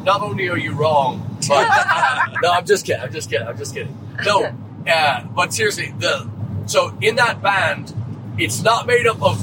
not 0.04 0.22
only 0.22 0.50
are 0.50 0.58
you 0.58 0.74
wrong, 0.74 1.38
but 1.48 1.67
no, 2.41 2.52
I'm 2.52 2.65
just 2.65 2.86
kidding. 2.86 3.02
I'm 3.02 3.12
just 3.12 3.30
kidding. 3.30 3.48
I'm 3.48 3.58
just 3.58 3.74
kidding. 3.74 3.98
No, 4.26 4.54
uh, 4.88 5.24
but 5.36 5.54
seriously, 5.54 5.93
the 5.98 6.30
so 6.65 6.96
in 7.02 7.15
that 7.15 7.41
band, 7.41 7.96
it's 8.38 8.62
not 8.62 8.86
made 8.86 9.08
up 9.08 9.22
of 9.22 9.41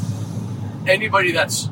anybody 0.88 1.32
that's 1.32 1.68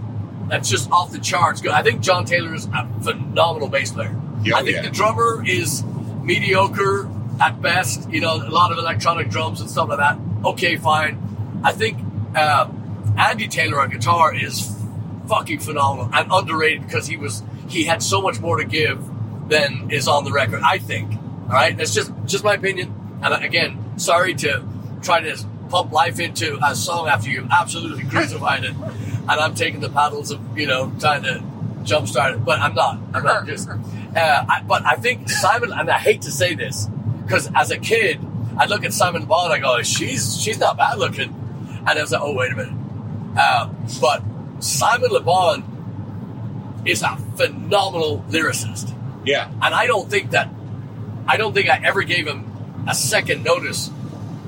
that's 0.48 0.68
just 0.68 0.90
off 0.90 1.12
the 1.12 1.18
charts. 1.18 1.64
I 1.66 1.82
think 1.82 2.00
John 2.00 2.24
Taylor 2.24 2.54
is 2.54 2.66
a 2.66 2.88
phenomenal 3.02 3.68
bass 3.68 3.92
player. 3.92 4.18
Yeah, 4.42 4.56
I 4.56 4.62
think 4.62 4.76
yeah. 4.76 4.82
the 4.82 4.90
drummer 4.90 5.44
is 5.46 5.84
mediocre 6.22 7.10
at 7.40 7.60
best. 7.60 8.10
You 8.10 8.20
know, 8.20 8.36
a 8.36 8.50
lot 8.50 8.72
of 8.72 8.78
electronic 8.78 9.30
drums 9.30 9.60
and 9.60 9.70
stuff 9.70 9.88
like 9.88 9.98
that. 9.98 10.18
Okay, 10.44 10.76
fine. 10.76 11.60
I 11.64 11.72
think 11.72 11.98
uh, 12.34 12.70
Andy 13.16 13.48
Taylor 13.48 13.80
on 13.80 13.90
guitar 13.90 14.34
is 14.34 14.74
fucking 15.28 15.58
phenomenal 15.58 16.10
and 16.12 16.30
underrated 16.32 16.84
because 16.84 17.06
he 17.06 17.16
was 17.16 17.42
he 17.68 17.84
had 17.84 18.02
so 18.02 18.22
much 18.22 18.40
more 18.40 18.56
to 18.56 18.64
give 18.64 19.04
than 19.48 19.90
is 19.90 20.08
on 20.08 20.24
the 20.24 20.32
record. 20.32 20.62
I 20.64 20.78
think. 20.78 21.12
All 21.12 21.54
right, 21.54 21.76
that's 21.76 21.94
just 21.94 22.12
just 22.26 22.44
my 22.44 22.54
opinion. 22.54 22.94
And 23.22 23.44
again, 23.44 23.98
sorry 23.98 24.34
to 24.34 24.64
try 25.02 25.20
to 25.20 25.44
pump 25.68 25.92
life 25.92 26.20
into 26.20 26.58
a 26.64 26.74
song 26.74 27.08
after 27.08 27.30
you've 27.30 27.50
absolutely 27.50 28.04
crucified 28.04 28.64
it, 28.64 28.74
and 28.74 29.30
I'm 29.30 29.54
taking 29.54 29.80
the 29.80 29.90
paddles 29.90 30.30
of 30.30 30.58
you 30.58 30.66
know 30.66 30.92
trying 31.00 31.22
to 31.24 31.42
jumpstart 31.82 32.34
it, 32.34 32.44
but 32.44 32.58
I'm 32.60 32.74
not. 32.74 32.98
I'm 33.14 33.24
not 33.24 33.46
just. 33.46 33.68
Uh, 34.16 34.44
I, 34.48 34.62
but 34.66 34.84
I 34.86 34.94
think 34.96 35.28
Simon, 35.28 35.72
and 35.72 35.90
I 35.90 35.98
hate 35.98 36.22
to 36.22 36.30
say 36.30 36.54
this 36.54 36.86
because 37.22 37.50
as 37.54 37.70
a 37.70 37.78
kid, 37.78 38.20
I 38.56 38.66
look 38.66 38.84
at 38.84 38.92
Simon 38.92 39.26
Bond, 39.26 39.52
I 39.52 39.58
go, 39.58 39.82
she's 39.82 40.40
she's 40.40 40.58
not 40.58 40.76
bad 40.76 40.98
looking, 40.98 41.34
and 41.86 41.88
I 41.88 42.00
was 42.00 42.12
like, 42.12 42.22
oh 42.22 42.34
wait 42.34 42.52
a 42.52 42.56
minute. 42.56 42.74
Uh, 43.38 43.68
but 44.00 44.22
Simon 44.60 45.10
Le 45.10 45.20
Bon 45.20 46.82
is 46.84 47.02
a 47.02 47.16
phenomenal 47.36 48.24
lyricist, 48.30 48.94
Yeah. 49.24 49.48
and 49.62 49.74
I 49.74 49.86
don't 49.86 50.08
think 50.10 50.30
that 50.30 50.48
I 51.26 51.36
don't 51.36 51.52
think 51.52 51.68
I 51.68 51.80
ever 51.84 52.02
gave 52.02 52.26
him 52.26 52.50
a 52.88 52.94
second 52.94 53.44
notice, 53.44 53.90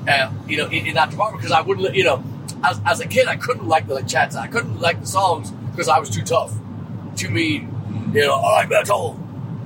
uh, 0.08 0.32
you 0.48 0.56
know, 0.56 0.66
in, 0.66 0.86
in 0.86 0.94
that 0.94 1.10
department 1.10 1.42
because 1.42 1.52
I 1.52 1.60
wouldn't, 1.60 1.94
you 1.94 2.04
know, 2.04 2.24
as, 2.64 2.80
as 2.86 3.00
a 3.00 3.06
kid 3.06 3.28
I 3.28 3.36
couldn't 3.36 3.68
like 3.68 3.86
the 3.86 3.94
like, 3.94 4.08
chats, 4.08 4.34
I 4.34 4.46
couldn't 4.46 4.80
like 4.80 5.00
the 5.00 5.06
songs 5.06 5.50
because 5.70 5.88
I 5.88 5.98
was 5.98 6.08
too 6.08 6.22
tough, 6.22 6.52
too 7.16 7.28
mean, 7.28 8.10
you 8.14 8.22
know, 8.22 8.34
I 8.36 8.52
like 8.60 8.70
metal, 8.70 9.20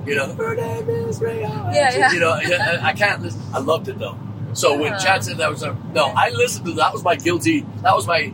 you 0.05 0.15
know, 0.15 0.33
her 0.35 0.55
name 0.55 0.89
is 0.89 1.19
Ray 1.21 1.41
Yeah, 1.41 1.71
yeah. 1.97 2.11
you 2.11 2.19
know, 2.19 2.31
I, 2.31 2.79
I 2.89 2.93
can't 2.93 3.21
listen. 3.21 3.41
I 3.53 3.59
loved 3.59 3.87
it 3.87 3.97
though. 3.99 4.17
So 4.53 4.77
when 4.77 4.93
Uh-huh. 4.93 5.03
Chad 5.03 5.23
said 5.23 5.37
that 5.37 5.49
was 5.49 5.63
a, 5.63 5.75
no, 5.93 6.05
I 6.15 6.29
listened 6.29 6.65
to 6.67 6.73
that 6.73 6.93
was 6.93 7.03
my 7.03 7.15
guilty. 7.15 7.61
That 7.81 7.95
was 7.95 8.07
my 8.07 8.31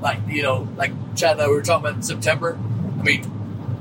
like 0.00 0.18
you 0.28 0.42
know 0.42 0.66
like 0.76 0.92
Chad 1.14 1.32
and 1.32 1.42
I 1.42 1.48
we 1.48 1.54
were 1.54 1.62
talking 1.62 1.84
about 1.86 1.96
in 1.96 2.02
September. 2.02 2.58
I 2.98 3.02
mean, 3.02 3.30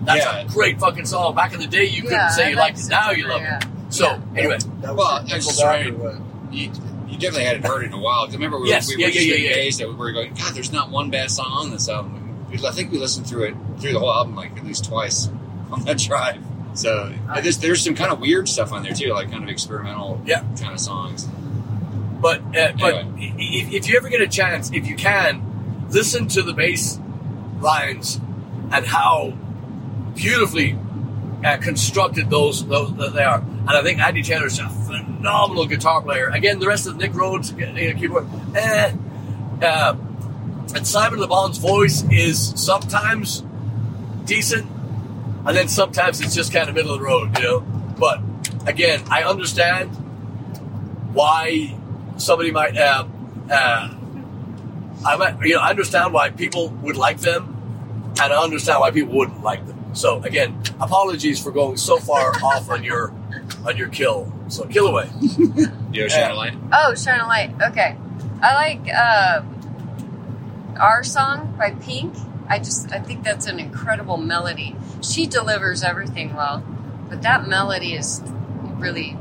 that's 0.03 0.23
Yeah. 0.25 0.41
a 0.41 0.45
great 0.47 0.79
fucking 0.79 1.05
song. 1.05 1.33
Back 1.35 1.53
in 1.53 1.59
the 1.59 1.67
day, 1.67 1.85
you 1.85 2.01
couldn't 2.03 2.17
Yeah, 2.17 2.29
say 2.29 2.45
I 2.45 2.49
you 2.49 2.55
like 2.55 2.73
liked 2.75 2.85
it. 2.85 2.89
Now 2.89 3.11
you 3.11 3.27
love 3.27 3.41
Yeah. 3.41 3.57
it. 3.59 3.65
So 3.93 4.21
anyway, 4.35 4.57
That 4.81 4.95
Well, 4.95 5.21
was 5.23 5.31
it's 5.33 5.59
Nickelback 5.61 5.65
right. 5.65 5.87
or 5.87 5.93
what? 5.93 6.53
You, 6.53 6.71
you 7.07 7.17
definitely 7.17 7.45
hadn't 7.45 7.65
heard 7.65 7.83
it 7.83 7.87
in 7.87 7.93
a 7.93 7.97
while. 7.99 8.25
'Cause 8.25 8.33
I 8.35 8.37
remember 8.37 8.59
we, 8.59 8.69
Yes, 8.69 8.87
we 8.87 8.95
yeah, 9.01 9.07
were 9.07 9.09
yeah, 9.09 9.13
just 9.13 9.25
yeah, 9.25 9.31
getting 9.35 9.49
yeah. 9.49 9.55
dazed 9.55 9.79
that 9.79 9.89
we 9.89 9.95
were 9.95 10.11
going, 10.11 10.33
God, 10.33 10.53
there's 10.53 10.71
not 10.71 10.89
one 10.91 11.09
bad 11.09 11.29
song 11.31 11.47
on 11.51 11.71
this 11.71 11.87
album. 11.89 12.45
We- 12.51 12.65
I 12.65 12.71
think 12.71 12.91
we 12.91 12.97
listened 12.99 13.27
through 13.27 13.43
it, 13.45 13.55
through 13.79 13.93
the 13.93 13.99
whole 13.99 14.13
album, 14.13 14.35
like 14.35 14.55
at 14.57 14.65
least 14.65 14.85
twice 14.85 15.29
on 15.71 15.83
that 15.85 15.97
drive. 15.97 16.37
So 16.73 17.13
uh, 17.29 17.41
there's, 17.41 17.57
there's 17.59 17.83
some 17.83 17.95
kind 17.95 18.11
of 18.11 18.19
weird 18.19 18.47
stuff 18.47 18.71
on 18.71 18.83
there 18.83 18.93
too, 18.93 19.13
like 19.13 19.29
kind 19.31 19.43
of 19.43 19.49
experimental 19.49 20.21
Yeah. 20.25 20.43
kind 20.59 20.73
of 20.73 20.79
songs. 20.79 21.27
but 22.21 22.39
uh, 22.55 22.71
but 22.79 22.95
Anyway. 22.95 23.05
i- 23.19 23.35
if, 23.39 23.73
if 23.73 23.89
you 23.89 23.97
ever 23.97 24.09
get 24.09 24.21
a 24.21 24.27
chance, 24.27 24.71
if 24.71 24.87
you 24.87 24.95
can, 24.95 25.87
listen 25.89 26.27
to 26.29 26.41
the 26.41 26.53
bass 26.53 26.99
lines 27.59 28.19
and 28.71 28.85
how 28.85 29.33
beautifully 30.15 30.77
uh, 31.43 31.57
constructed 31.57 32.29
those 32.29 32.65
those 32.67 32.95
that 32.97 33.13
they 33.13 33.23
are. 33.23 33.39
And 33.41 33.69
I 33.69 33.81
think 33.83 33.99
Andy 33.99 34.21
Taylor's 34.23 34.59
a 34.59 34.69
phenomenal 34.69 35.65
guitar 35.65 36.01
player. 36.01 36.29
Again, 36.29 36.59
the 36.59 36.67
rest 36.67 36.87
of 36.87 36.95
Nick 36.97 37.13
Rhodes 37.13 37.51
you 37.51 37.65
know, 37.65 37.99
keyboard, 37.99 38.27
eh. 38.55 38.93
Uh, 39.61 39.95
and 40.73 40.87
Simon 40.87 41.19
Le 41.19 41.27
Bon's 41.27 41.57
voice 41.57 42.03
is 42.09 42.53
sometimes 42.55 43.43
decent, 44.25 44.65
and 45.45 45.55
then 45.55 45.67
sometimes 45.67 46.21
it's 46.21 46.35
just 46.35 46.51
kind 46.53 46.69
of 46.69 46.75
middle 46.75 46.93
of 46.93 46.99
the 46.99 47.05
road, 47.05 47.37
you 47.37 47.43
know. 47.43 47.59
But 47.61 48.21
again, 48.67 49.01
I 49.09 49.23
understand 49.23 49.89
why 51.13 51.75
somebody 52.17 52.51
might. 52.51 52.75
have. 52.75 53.09
uh, 53.49 53.95
I 55.03 55.15
might, 55.15 55.39
you 55.41 55.55
know, 55.55 55.61
I 55.61 55.71
understand 55.71 56.13
why 56.13 56.29
people 56.29 56.69
would 56.83 56.95
like 56.95 57.17
them, 57.21 57.57
and 58.21 58.31
I 58.33 58.43
understand 58.43 58.79
why 58.81 58.91
people 58.91 59.15
wouldn't 59.15 59.41
like 59.41 59.65
them. 59.65 59.95
So 59.95 60.21
again, 60.23 60.61
apologies 60.79 61.41
for 61.41 61.51
going 61.51 61.77
so 61.77 61.97
far 61.97 62.31
off 62.43 62.69
on 62.69 62.83
your 62.83 63.11
on 63.65 63.77
your 63.77 63.87
kill. 63.89 64.31
So 64.47 64.65
kill 64.65 64.87
away. 64.87 65.09
Yo, 65.21 65.69
Yeah. 65.91 66.07
Shine 66.07 66.31
a 66.31 66.35
Light. 66.35 66.53
Oh, 66.71 66.93
Shine 66.95 67.19
a 67.19 67.25
Light. 67.27 67.51
Okay. 67.71 67.97
I 68.43 68.53
like 68.53 68.81
uh, 68.93 69.41
Our 70.79 71.03
Song 71.03 71.55
by 71.57 71.71
Pink. 71.71 72.13
I 72.51 72.59
just, 72.59 72.91
I 72.91 72.99
think 72.99 73.23
that's 73.23 73.47
an 73.47 73.59
incredible 73.59 74.17
melody. 74.17 74.75
She 75.01 75.25
delivers 75.25 75.83
everything 75.83 76.35
well, 76.35 76.61
but 77.09 77.21
that 77.21 77.47
melody 77.47 77.93
is 77.93 78.21
really. 78.75 79.15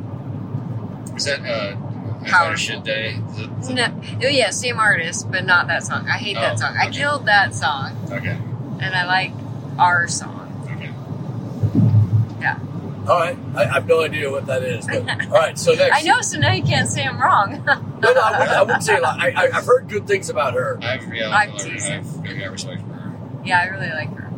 Is 1.15 1.27
that 1.27 1.41
uh, 1.41 1.77
I 1.77 2.29
Powerful. 2.29 2.29
Thought 2.29 2.55
a 2.55 2.57
Shit 2.57 2.85
Day? 2.85 3.21
Is 3.61 3.69
it- 3.71 3.75
No, 3.75 3.87
oh, 4.25 4.27
yeah, 4.29 4.51
same 4.51 4.79
artist, 4.79 5.31
but 5.31 5.45
not 5.47 5.69
that 5.69 5.85
song. 5.85 6.07
I 6.09 6.19
hate 6.19 6.37
Oh, 6.37 6.41
that 6.41 6.59
song. 6.59 6.77
I 6.77 6.91
killed 6.91 7.27
that 7.27 7.55
song, 7.55 7.97
Okay. 8.11 8.37
and 8.81 8.95
I 8.95 9.07
like 9.07 9.33
Our 9.79 10.09
Song. 10.09 10.49
Okay. 10.77 10.91
Yeah. 12.41 12.59
All 13.09 13.19
right, 13.19 13.39
I, 13.55 13.63
I 13.63 13.67
have 13.75 13.87
no 13.87 14.03
idea 14.03 14.31
what 14.31 14.47
that 14.47 14.63
is. 14.65 14.87
But, 14.87 15.09
all 15.27 15.31
right, 15.33 15.57
so 15.59 15.73
next. 15.75 15.97
I 15.99 16.03
know, 16.03 16.21
so 16.21 16.39
now 16.39 16.53
you 16.53 16.63
can't 16.65 16.89
say 16.89 17.05
I'm 17.05 17.19
wrong. 17.21 17.63
No, 17.65 18.13
no, 18.13 18.21
I 18.21 18.39
wouldn't, 18.39 18.57
I 18.57 18.63
wouldn't 18.63 18.83
say 18.85 18.97
a 18.97 19.01
lot. 19.01 19.19
I, 19.21 19.31
I, 19.31 19.49
I've 19.55 19.67
heard 19.67 19.89
good 19.89 20.07
things 20.07 20.29
about 20.31 20.55
her. 20.55 20.79
I've, 20.83 21.15
yeah, 21.15 21.29
I'm 21.31 21.51
I've, 21.53 21.57
teasing. 21.59 21.93
I've, 22.01 22.27
I've 22.27 22.39
got 22.39 22.51
respect 22.51 22.81
for 22.83 22.87
her. 22.95 23.00
Yeah, 23.45 23.61
I 23.61 23.65
really 23.67 23.91
like 23.91 24.11
her. 24.17 24.31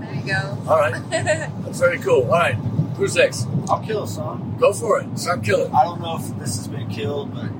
There 0.00 0.14
you 0.14 0.22
go. 0.26 0.58
All 0.68 0.78
right, 0.78 0.94
that's 1.10 1.78
very 1.80 1.98
cool. 1.98 2.22
All 2.24 2.30
right, 2.30 2.54
who's 2.96 3.14
next? 3.16 3.46
I'll 3.68 3.80
kill 3.84 4.02
a 4.04 4.08
song. 4.08 4.56
Go 4.60 4.72
for 4.72 5.00
it. 5.00 5.18
Start 5.18 5.42
killing. 5.44 5.72
I 5.74 5.84
don't 5.84 6.00
know 6.00 6.16
if 6.16 6.26
this 6.38 6.56
has 6.56 6.68
been 6.68 6.88
killed, 6.88 7.32
but 7.34 7.50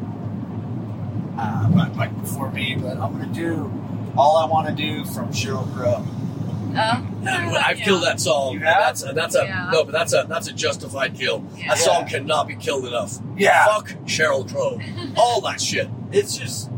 uh, 1.40 1.68
but, 1.70 1.96
but 1.96 2.20
before 2.20 2.50
me. 2.50 2.76
But 2.76 2.98
I'm 2.98 3.12
gonna 3.12 3.26
do 3.32 3.72
all 4.16 4.36
I 4.36 4.46
want 4.46 4.68
to 4.68 4.74
do 4.74 5.04
from 5.04 5.28
Sheryl 5.32 5.72
Crow. 5.74 6.04
Uh, 6.76 7.02
I've 7.64 7.78
killed 7.78 8.02
that 8.02 8.20
song. 8.20 8.54
You 8.54 8.58
and 8.60 8.68
have? 8.68 8.98
That's 8.98 9.14
that's 9.14 9.34
a 9.36 9.44
Yeah. 9.44 9.70
no, 9.72 9.84
but 9.84 9.92
that's 9.92 10.12
a 10.12 10.26
that's 10.28 10.48
a 10.48 10.52
justified 10.52 11.14
kill. 11.14 11.44
Yeah. 11.56 11.68
That 11.68 11.78
song 11.78 12.06
cannot 12.06 12.48
be 12.48 12.56
killed 12.56 12.84
enough. 12.86 13.18
Yeah. 13.36 13.64
Fuck 13.66 13.88
Sheryl 14.06 14.48
Crow. 14.50 14.80
All 15.16 15.40
that 15.42 15.60
shit. 15.60 15.88
It's 16.12 16.36
just, 16.36 16.70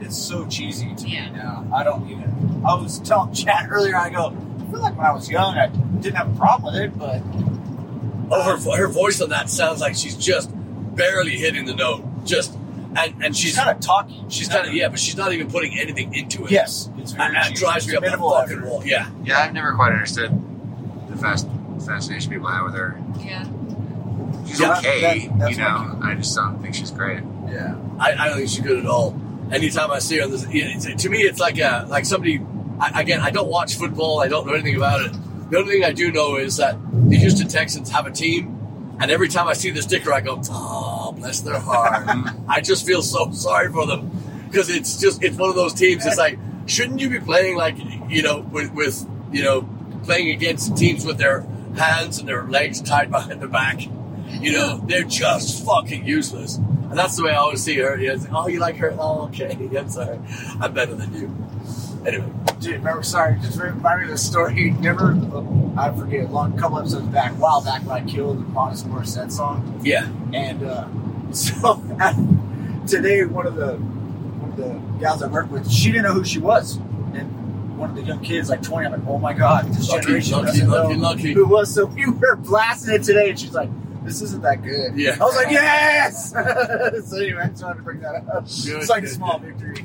it's 0.00 0.16
so 0.16 0.46
cheesy 0.46 0.94
to 0.94 1.08
Yeah. 1.08 1.30
me 1.30 1.36
now. 1.38 1.66
I 1.74 1.82
don't 1.84 2.08
even. 2.10 2.62
I 2.66 2.74
was 2.74 2.98
telling 3.00 3.32
Chad 3.34 3.68
earlier. 3.70 3.96
I 3.96 4.10
go, 4.10 4.26
I 4.26 4.70
feel 4.70 4.80
like 4.80 4.96
when 4.96 5.06
I 5.06 5.12
was 5.12 5.28
young, 5.30 5.56
I 5.56 5.68
didn't 5.68 6.16
have 6.16 6.32
a 6.34 6.36
problem 6.38 6.72
with 6.74 6.82
it, 6.82 6.98
but 6.98 7.22
Oh, 8.28 8.42
her 8.42 8.76
her 8.76 8.88
voice 8.88 9.20
on 9.20 9.28
that 9.30 9.48
sounds 9.48 9.80
like 9.80 9.94
she's 9.94 10.16
just 10.16 10.50
barely 10.96 11.36
hitting 11.36 11.64
the 11.64 11.74
note. 11.74 12.04
Just 12.24 12.54
and 12.96 13.14
and 13.22 13.36
she's 13.36 13.50
she's 13.50 13.56
kind 13.56 13.70
of 13.70 13.78
talky. 13.80 14.24
she's 14.28 14.48
kind 14.48 14.66
of 14.66 14.74
yeah, 14.74 14.88
but 14.88 14.98
she's 14.98 15.16
not 15.16 15.32
even 15.32 15.48
putting 15.48 15.78
anything 15.78 16.12
into 16.14 16.44
it. 16.44 16.50
Yes, 16.50 16.90
it's 16.98 17.12
very 17.12 17.28
And 17.28 17.36
that 17.36 17.44
cheesy. 17.50 17.64
drives 17.64 17.86
me 17.86 17.94
up 17.94 18.02
the 18.02 18.06
minimal 18.10 18.30
fucking 18.32 18.62
wall. 18.64 18.82
Yeah. 18.84 19.08
Yeah, 19.22 19.38
I've 19.40 19.52
never 19.52 19.74
quite 19.74 19.92
understood 19.92 20.32
the 21.08 21.16
fast 21.16 21.46
fascination 21.86 22.32
people 22.32 22.48
have 22.48 22.64
with 22.64 22.74
her. 22.74 23.00
yeah. 23.20 23.44
She's 24.46 24.60
Yeah, 24.60 24.78
okay, 24.78 25.00
that- 25.28 25.38
that's 25.38 25.50
you 25.52 25.58
know. 25.58 25.98
I 26.02 26.14
just 26.16 26.34
don't 26.34 26.60
think 26.60 26.74
she's 26.74 26.90
great. 26.90 27.20
Yeah. 27.48 27.76
I, 28.00 28.12
I 28.12 28.28
don't 28.28 28.38
think 28.38 28.48
she's 28.48 28.60
good 28.60 28.78
at 28.80 28.86
all. 28.86 29.12
Anytime 29.50 29.90
I 29.90 30.00
see 30.00 30.18
her, 30.18 30.26
to 30.26 31.08
me, 31.08 31.18
it's 31.22 31.38
like 31.38 31.58
a, 31.58 31.86
like 31.88 32.04
somebody. 32.04 32.40
I, 32.78 33.00
again, 33.00 33.20
I 33.20 33.30
don't 33.30 33.48
watch 33.48 33.76
football. 33.76 34.20
I 34.20 34.28
don't 34.28 34.46
know 34.46 34.52
anything 34.52 34.76
about 34.76 35.00
it. 35.02 35.12
The 35.50 35.58
only 35.58 35.72
thing 35.72 35.84
I 35.84 35.92
do 35.92 36.10
know 36.10 36.36
is 36.36 36.56
that 36.56 36.76
the 37.08 37.16
Houston 37.16 37.48
Texans 37.48 37.90
have 37.90 38.06
a 38.06 38.10
team, 38.10 38.96
and 39.00 39.10
every 39.10 39.28
time 39.28 39.46
I 39.46 39.52
see 39.52 39.70
the 39.70 39.82
sticker, 39.82 40.12
I 40.12 40.20
go, 40.20 40.42
"Oh, 40.50 41.12
bless 41.16 41.40
their 41.40 41.60
heart." 41.60 42.08
I 42.48 42.60
just 42.60 42.84
feel 42.84 43.02
so 43.02 43.30
sorry 43.30 43.70
for 43.70 43.86
them 43.86 44.10
because 44.50 44.68
it's 44.70 44.98
just 45.00 45.22
it's 45.22 45.36
one 45.36 45.50
of 45.50 45.54
those 45.56 45.74
teams. 45.74 46.04
It's 46.04 46.18
like, 46.18 46.38
shouldn't 46.66 47.00
you 47.00 47.08
be 47.08 47.20
playing 47.20 47.56
like 47.56 47.76
you 48.08 48.22
know 48.22 48.40
with, 48.40 48.72
with 48.72 49.06
you 49.32 49.44
know 49.44 49.68
playing 50.04 50.30
against 50.30 50.76
teams 50.76 51.04
with 51.04 51.18
their 51.18 51.42
hands 51.76 52.18
and 52.18 52.28
their 52.28 52.44
legs 52.44 52.80
tied 52.80 53.10
behind 53.10 53.40
their 53.40 53.48
back? 53.48 53.80
You 54.28 54.52
know, 54.52 54.78
they're 54.86 55.02
just 55.04 55.64
fucking 55.64 56.06
useless. 56.06 56.56
And 56.56 56.98
that's 56.98 57.16
the 57.16 57.24
way 57.24 57.32
I 57.32 57.36
always 57.36 57.62
see 57.62 57.76
her. 57.78 57.98
Yeah, 57.98 58.12
it's 58.12 58.24
like, 58.24 58.32
oh, 58.32 58.46
you 58.48 58.60
like 58.60 58.76
her? 58.76 58.94
Oh, 58.98 59.24
okay. 59.28 59.56
I'm 59.78 59.88
sorry. 59.88 60.18
I'm 60.60 60.72
better 60.72 60.94
than 60.94 61.12
you. 61.14 61.34
Anyway, 62.06 62.26
Dude, 62.60 62.74
remember, 62.76 63.02
sorry, 63.02 63.36
just 63.40 63.58
remind 63.58 63.98
me 64.00 64.04
of 64.04 64.10
the 64.12 64.18
story. 64.18 64.70
Never, 64.80 65.12
I 65.76 65.92
forget, 65.92 66.24
a 66.26 66.28
long 66.28 66.56
couple 66.56 66.78
episodes 66.78 67.06
back, 67.08 67.32
a 67.32 67.34
while 67.34 67.62
back, 67.62 67.82
when 67.84 68.02
I 68.02 68.08
killed 68.08 68.38
the 68.38 68.42
Modest 68.48 68.88
Morissette 68.88 69.32
song. 69.32 69.80
yeah. 69.84 70.08
And 70.32 70.62
uh, 70.62 70.86
so 71.32 71.76
today, 72.86 73.24
one 73.24 73.46
of 73.46 73.56
the 73.56 73.74
one 73.76 74.50
of 74.50 74.56
the 74.56 74.98
gals 75.00 75.22
I 75.22 75.26
work 75.26 75.50
with, 75.50 75.70
she 75.70 75.90
didn't 75.90 76.04
know 76.04 76.12
who 76.14 76.24
she 76.24 76.38
was. 76.38 76.76
And 76.76 77.76
one 77.78 77.90
of 77.90 77.96
the 77.96 78.02
young 78.02 78.20
kids, 78.20 78.48
like 78.48 78.62
20, 78.62 78.86
I'm 78.86 78.92
like, 78.92 79.08
oh 79.08 79.18
my 79.18 79.32
God, 79.32 79.66
this 79.74 79.88
Lucky, 79.90 80.02
generation 80.06 80.32
lucky, 80.38 80.46
doesn't 80.46 80.68
lucky, 80.70 80.94
know 80.94 81.00
lucky. 81.00 81.32
who 81.34 81.46
was. 81.46 81.74
So 81.74 81.86
we 81.86 82.06
were 82.06 82.36
blasting 82.36 82.94
it 82.94 83.02
today, 83.02 83.30
and 83.30 83.38
she's 83.38 83.52
like, 83.52 83.68
this 84.06 84.22
isn't 84.22 84.42
that 84.42 84.62
good. 84.62 84.96
Yeah. 84.96 85.16
I 85.20 85.24
was 85.24 85.36
like, 85.36 85.50
yes! 85.50 86.30
so 87.10 87.16
anyway, 87.18 87.42
I 87.42 87.48
just 87.48 87.62
wanted 87.62 87.76
to 87.76 87.82
bring 87.82 88.00
that 88.00 88.14
up. 88.28 88.44
Good, 88.46 88.76
it's 88.80 88.88
like 88.88 89.02
a 89.04 89.08
small 89.08 89.38
good. 89.38 89.56
victory. 89.56 89.84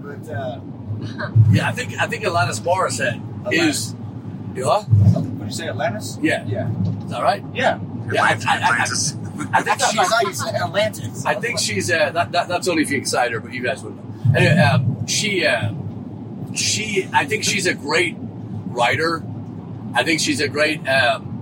but, 0.00 0.28
uh, 0.32 0.60
Yeah, 1.50 1.68
I 1.68 1.72
think 1.72 1.94
I 2.00 2.06
think 2.06 2.24
Alanis 2.24 2.60
Morissette 2.60 3.20
is. 3.52 3.94
You 4.54 4.64
know, 4.64 4.80
What 4.80 5.38
did 5.38 5.44
you 5.46 5.50
say, 5.52 5.68
Atlantis? 5.68 6.18
Yeah. 6.20 6.44
Yeah. 6.46 6.70
is 7.04 7.10
that 7.10 7.22
right? 7.22 7.44
Yeah. 7.54 7.78
Yeah, 8.12 8.24
I, 8.24 8.32
Atlantis. 8.32 8.46
I, 8.46 8.52
I, 8.52 8.62
Atlantis. 8.62 9.16
I 9.52 9.62
think 9.62 9.82
I 9.82 9.86
she's. 9.88 10.08
thought 10.08 10.22
you 10.24 10.32
said 10.32 10.54
Atlantis. 10.54 11.26
I 11.26 11.34
think 11.34 11.58
she's 11.60 11.90
uh, 11.90 12.10
that, 12.10 12.32
that. 12.32 12.48
That's 12.48 12.66
only 12.66 12.82
if 12.82 12.90
you 12.90 12.98
excite 12.98 13.30
her, 13.32 13.38
but 13.40 13.52
you 13.52 13.62
guys 13.62 13.82
wouldn't. 13.82 14.02
know. 14.32 14.38
Anyway, 14.38 14.58
um, 14.60 15.06
she, 15.06 15.46
uh, 15.46 15.72
she. 16.54 17.08
I 17.12 17.24
think 17.26 17.44
she's 17.44 17.66
a 17.66 17.74
great 17.74 18.16
writer. 18.18 19.22
I 19.94 20.02
think 20.04 20.20
she's 20.20 20.40
a 20.40 20.48
great. 20.48 20.86
Um, 20.88 21.37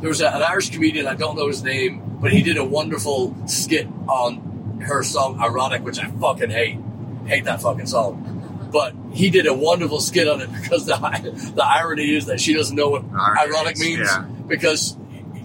there 0.00 0.08
was 0.08 0.20
a, 0.20 0.28
an 0.28 0.42
Irish 0.42 0.70
comedian. 0.70 1.06
I 1.06 1.14
don't 1.14 1.36
know 1.36 1.46
his 1.48 1.62
name, 1.62 2.18
but 2.20 2.32
he 2.32 2.42
did 2.42 2.56
a 2.56 2.64
wonderful 2.64 3.36
skit 3.46 3.86
on 4.08 4.80
her 4.86 5.02
song 5.02 5.38
"Ironic," 5.40 5.84
which 5.84 5.98
I 5.98 6.10
fucking 6.10 6.50
hate. 6.50 6.78
Hate 7.26 7.44
that 7.44 7.60
fucking 7.60 7.86
song. 7.86 8.68
But 8.72 8.94
he 9.12 9.30
did 9.30 9.46
a 9.46 9.54
wonderful 9.54 10.00
skit 10.00 10.26
on 10.28 10.40
it 10.40 10.50
because 10.62 10.86
the 10.86 10.96
the 11.54 11.64
irony 11.64 12.14
is 12.14 12.26
that 12.26 12.40
she 12.40 12.54
doesn't 12.54 12.74
know 12.76 12.88
what 12.90 13.04
Irony 13.12 13.40
ironic 13.54 13.74
is, 13.74 13.80
means 13.80 14.08
yeah. 14.08 14.22
because 14.46 14.96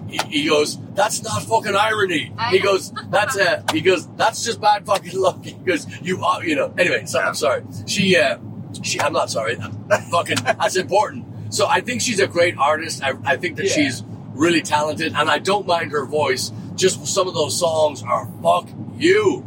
he, 0.07 0.17
he 0.29 0.47
goes, 0.47 0.77
"That's 0.93 1.21
not 1.23 1.43
fucking 1.43 1.75
irony." 1.75 2.31
I 2.37 2.51
He 2.51 2.59
know. 2.59 2.65
goes, 2.65 2.91
"That's 3.09 3.37
uh, 3.37 3.63
he 3.73 3.81
goes, 3.81 4.07
that's 4.15 4.43
just 4.45 4.61
bad 4.61 4.85
fucking 4.85 5.19
luck." 5.19 5.43
He 5.43 5.51
goes, 5.53 5.85
"You 6.01 6.23
are, 6.23 6.45
you 6.45 6.55
know." 6.55 6.73
Anyway, 6.77 7.05
so 7.05 7.19
Yeah. 7.19 7.27
I'm 7.27 7.35
sorry. 7.35 7.63
She, 7.87 8.15
uh, 8.15 8.37
she, 8.83 9.01
I'm 9.01 9.13
not 9.13 9.29
sorry. 9.29 9.55
fucking, 10.11 10.37
that's 10.43 10.75
important. 10.75 11.25
So 11.53 11.67
I 11.67 11.81
think 11.81 12.01
she's 12.01 12.19
a 12.19 12.27
great 12.27 12.57
artist. 12.57 13.03
I, 13.03 13.13
I 13.25 13.37
think 13.37 13.57
that 13.57 13.65
Yeah. 13.65 13.73
she's 13.73 14.03
really 14.35 14.61
talented, 14.61 15.13
and 15.15 15.29
I 15.29 15.39
don't 15.39 15.65
mind 15.65 15.91
her 15.91 16.05
voice. 16.05 16.51
Just 16.75 17.05
some 17.07 17.27
of 17.27 17.33
those 17.33 17.57
songs 17.57 18.03
are 18.03 18.27
fuck 18.43 18.67
you. 18.97 19.45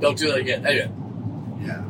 Don't 0.00 0.18
do 0.18 0.28
that 0.28 0.38
again. 0.38 0.66
Anyway, 0.66 0.90
Yeah. 1.60 1.82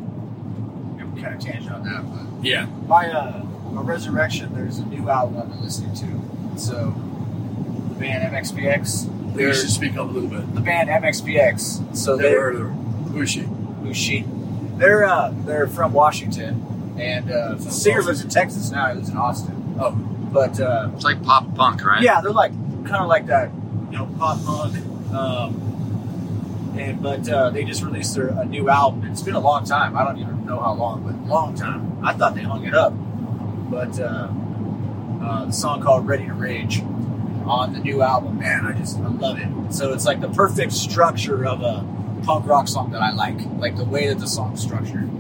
We 1.15 1.23
kind 1.23 1.35
of 1.35 1.41
tangent 1.41 1.73
on 1.73 1.85
that, 1.85 2.03
but 2.05 2.45
yeah. 2.45 2.67
my 2.87 3.09
uh, 3.11 3.43
my 3.73 3.81
Resurrection. 3.83 4.53
There's 4.55 4.79
a 4.79 4.87
new 4.87 5.09
album 5.09 5.41
I've 5.41 5.49
been 5.49 5.63
listening 5.63 5.95
to. 5.97 6.59
So 6.61 6.95
the 7.89 7.95
band 7.95 8.35
MXPX. 8.35 9.39
You 9.39 9.55
should 9.55 9.71
speak 9.71 9.93
up 9.97 10.09
a 10.11 10.13
little 10.13 10.29
bit. 10.29 10.55
the 10.55 10.61
band 10.61 10.91
MXPX. 10.91 11.97
So 11.97 12.17
Never 12.17 12.23
they're 12.29 12.41
heard 12.41 12.55
of 12.57 12.61
her. 12.63 12.69
Who 12.69 13.23
is 13.23 13.31
she? 13.31 13.41
who's 13.41 13.97
she? 13.97 14.25
They're 14.77 15.05
uh, 15.05 15.33
they're 15.45 15.69
from 15.69 15.93
Washington, 15.93 16.97
and 16.99 17.31
uh, 17.31 17.55
the 17.55 17.71
singer 17.71 18.03
lives 18.03 18.21
in 18.21 18.29
Texas 18.29 18.71
now. 18.71 18.89
He 18.89 18.97
lives 18.97 19.09
in 19.09 19.17
Austin. 19.17 19.77
Oh, 19.81 19.93
But 20.33 20.59
uh, 20.61 20.91
It's 20.95 21.05
like 21.05 21.23
pop 21.23 21.55
punk, 21.55 21.85
right? 21.85 22.03
Yeah, 22.03 22.21
they're 22.21 22.33
like 22.33 22.53
kind 22.87 23.03
of 23.03 23.09
like 23.09 23.27
that, 23.27 23.51
you 23.91 23.99
know, 23.99 24.09
pop 24.19 24.43
punk. 24.45 24.77
Um, 25.13 26.75
and 26.79 27.03
but 27.03 27.29
uh, 27.29 27.51
they 27.51 27.65
just 27.65 27.83
released 27.83 28.15
their, 28.15 28.29
a 28.29 28.45
new 28.45 28.69
album. 28.71 29.05
It's 29.11 29.23
been 29.23 29.35
a 29.35 29.41
long 29.41 29.65
time. 29.65 29.97
I 29.97 30.05
don't 30.05 30.19
even 30.19 30.47
know 30.47 30.59
how 30.59 30.73
long, 30.73 31.03
but 31.03 31.15
a 31.15 31.29
long 31.31 31.55
time. 31.55 32.03
I 32.03 32.15
thought 32.15 32.35
they 32.35 32.43
hung 32.43 32.65
it 32.65 32.75
up, 32.75 32.95
but 33.71 34.01
uh, 34.01 34.29
uh, 35.23 35.45
the 35.45 35.53
song 35.53 35.83
called 35.83 36.07
"Ready 36.07 36.27
to 36.27 36.33
Rage" 36.33 36.83
on 37.45 37.73
the 37.75 37.81
new 37.81 38.03
album, 38.03 38.39
man, 38.39 38.65
I 38.65 38.73
just 38.73 38.99
I 38.99 39.09
love 39.09 39.39
it. 39.39 39.73
So 39.75 39.93
it's 39.93 40.05
like 40.07 40.21
the 40.21 40.29
perfect 40.29 40.73
structure 40.73 41.45
of 41.47 41.61
a 41.63 41.85
punk 42.25 42.47
rock 42.47 42.69
song 42.69 42.93
that 42.93 43.03
I 43.03 43.13
like, 43.13 43.39
like 43.59 43.77
the 43.77 43.85
way 43.85 44.09
that 44.09 44.19
the 44.19 44.29
song's 44.29 44.63
structured. 44.63 45.11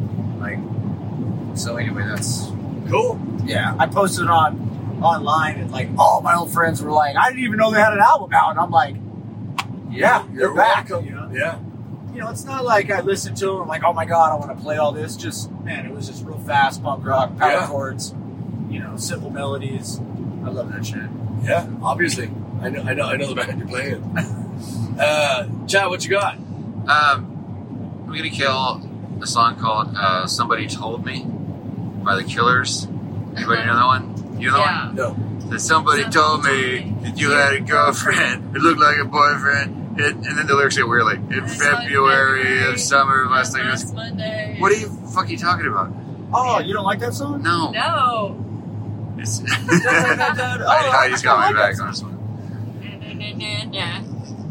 Like, 0.40 0.58
so 1.54 1.76
anyway, 1.76 2.04
that's 2.04 2.46
cool. 2.88 3.20
yeah, 3.44 3.74
I 3.78 3.86
posted 3.86 4.24
it 4.24 4.30
on 4.30 4.71
online, 5.04 5.58
and 5.58 5.70
like 5.70 5.88
all 5.98 6.20
my 6.22 6.34
old 6.34 6.52
friends 6.52 6.82
were 6.82 6.90
like, 6.90 7.16
"I 7.16 7.28
didn't 7.30 7.44
even 7.44 7.58
know 7.58 7.70
they 7.70 7.80
had 7.80 7.92
an 7.92 8.00
album 8.00 8.32
out." 8.32 8.50
And 8.52 8.58
I'm 8.60 8.70
like, 8.70 8.96
"Yeah, 9.90 10.24
You're 10.32 10.48
they're 10.48 10.54
back." 10.54 10.88
welcome. 10.88 11.06
You 11.06 11.14
know, 11.14 11.30
Yeah. 11.32 11.58
you 12.14 12.20
know, 12.20 12.30
it's 12.30 12.44
not 12.44 12.64
like 12.64 12.90
I 12.90 13.00
listened 13.00 13.36
to 13.38 13.46
them. 13.46 13.62
I'm 13.62 13.68
like, 13.68 13.82
"Oh 13.84 13.92
my 13.92 14.04
god, 14.04 14.32
I 14.32 14.34
want 14.44 14.56
to 14.56 14.62
play 14.62 14.76
all 14.78 14.92
this." 14.92 15.16
Just 15.16 15.50
man, 15.62 15.86
it 15.86 15.92
was 15.94 16.06
just 16.06 16.24
real 16.24 16.38
fast 16.38 16.82
punk 16.82 17.04
rock, 17.06 17.36
power 17.38 17.52
Yeah. 17.52 17.66
chords, 17.66 18.14
you 18.68 18.78
know, 18.80 18.96
simple 18.96 19.30
melodies. 19.30 20.00
I 20.44 20.48
love 20.50 20.72
that 20.72 20.84
shit. 20.86 21.02
Yeah, 21.44 21.66
obviously. 21.82 22.30
I 22.60 22.68
know, 22.68 22.82
I 22.82 22.94
know, 22.94 23.04
I 23.06 23.16
know 23.16 23.26
the 23.28 23.34
band 23.34 23.58
you're 23.58 23.66
playing. 23.68 24.16
uh, 25.00 25.48
Chad, 25.66 25.88
what 25.88 26.04
you 26.04 26.10
got? 26.10 26.36
Um, 26.36 28.04
I'm 28.06 28.16
gonna 28.16 28.30
kill 28.30 28.80
a 29.20 29.26
song 29.26 29.56
called 29.56 29.94
uh, 29.96 30.26
"Somebody 30.26 30.66
Told 30.68 31.04
Me" 31.04 31.24
by 32.04 32.16
the 32.16 32.24
Killers. 32.24 32.86
Anybody 33.36 33.64
know 33.66 33.74
that 33.76 33.86
one? 33.86 34.14
You 34.42 34.50
know 34.50 34.56
that 34.56 34.66
Yeah. 34.66 34.92
No. 34.94 35.16
That 35.50 35.60
somebody 35.60 36.04
told 36.04 36.44
me 36.44 36.94
that 37.02 37.18
you 37.18 37.30
had 37.30 37.52
a 37.52 37.60
girlfriend. 37.60 38.56
It 38.56 38.60
looked 38.60 38.80
like 38.80 38.98
a 38.98 39.04
boyfriend. 39.04 40.00
It, 40.00 40.14
and 40.14 40.24
then 40.24 40.46
the 40.46 40.54
lyrics 40.54 40.76
get 40.76 40.88
weird, 40.88 41.04
like 41.04 41.18
in 41.18 41.46
February 41.46 42.64
of 42.64 42.80
summer 42.80 43.22
of 43.22 43.30
last 43.30 43.52
thing. 43.52 43.64
Last 43.64 43.94
Monday. 43.94 44.56
What 44.58 44.72
are 44.72 44.76
you 44.76 44.88
fuck 45.14 45.28
you 45.28 45.38
talking 45.38 45.66
about? 45.66 45.92
Oh, 46.32 46.58
you 46.60 46.72
don't 46.72 46.84
like 46.84 46.98
that 47.00 47.14
song? 47.14 47.42
No. 47.42 47.70
No. 47.70 49.14
It's, 49.18 49.40
Oh, 49.44 50.64
I, 50.66 51.04
I 51.04 51.08
just 51.10 51.22
got 51.22 51.38
my 51.38 51.52
back 51.52 51.78
on 51.80 51.88
this 51.88 52.02
one. 52.02 52.18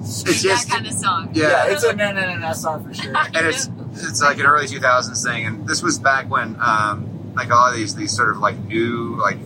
It's 0.01 0.23
that 0.23 0.33
just 0.33 0.69
kind 0.69 0.87
of 0.87 0.93
song. 0.93 1.31
yeah, 1.33 1.65
Yeah, 1.67 1.73
it's 1.73 1.83
a 1.83 1.93
na 1.95 2.11
na 2.11 2.25
na 2.25 2.35
na 2.37 2.53
song 2.53 2.85
for 2.85 2.93
sure. 2.93 3.13
and 3.35 3.47
it's 3.47 3.69
it's 3.93 4.21
like 4.21 4.39
an 4.39 4.45
early 4.45 4.67
2000s 4.67 5.23
thing 5.23 5.45
and 5.45 5.67
this 5.67 5.83
was 5.83 5.99
back 5.99 6.29
when 6.29 6.55
um 6.61 7.33
like 7.35 7.51
all 7.51 7.73
these 7.73 7.95
these 7.95 8.15
sort 8.15 8.31
of 8.31 8.37
like 8.37 8.57
new 8.65 9.17
like 9.19 9.37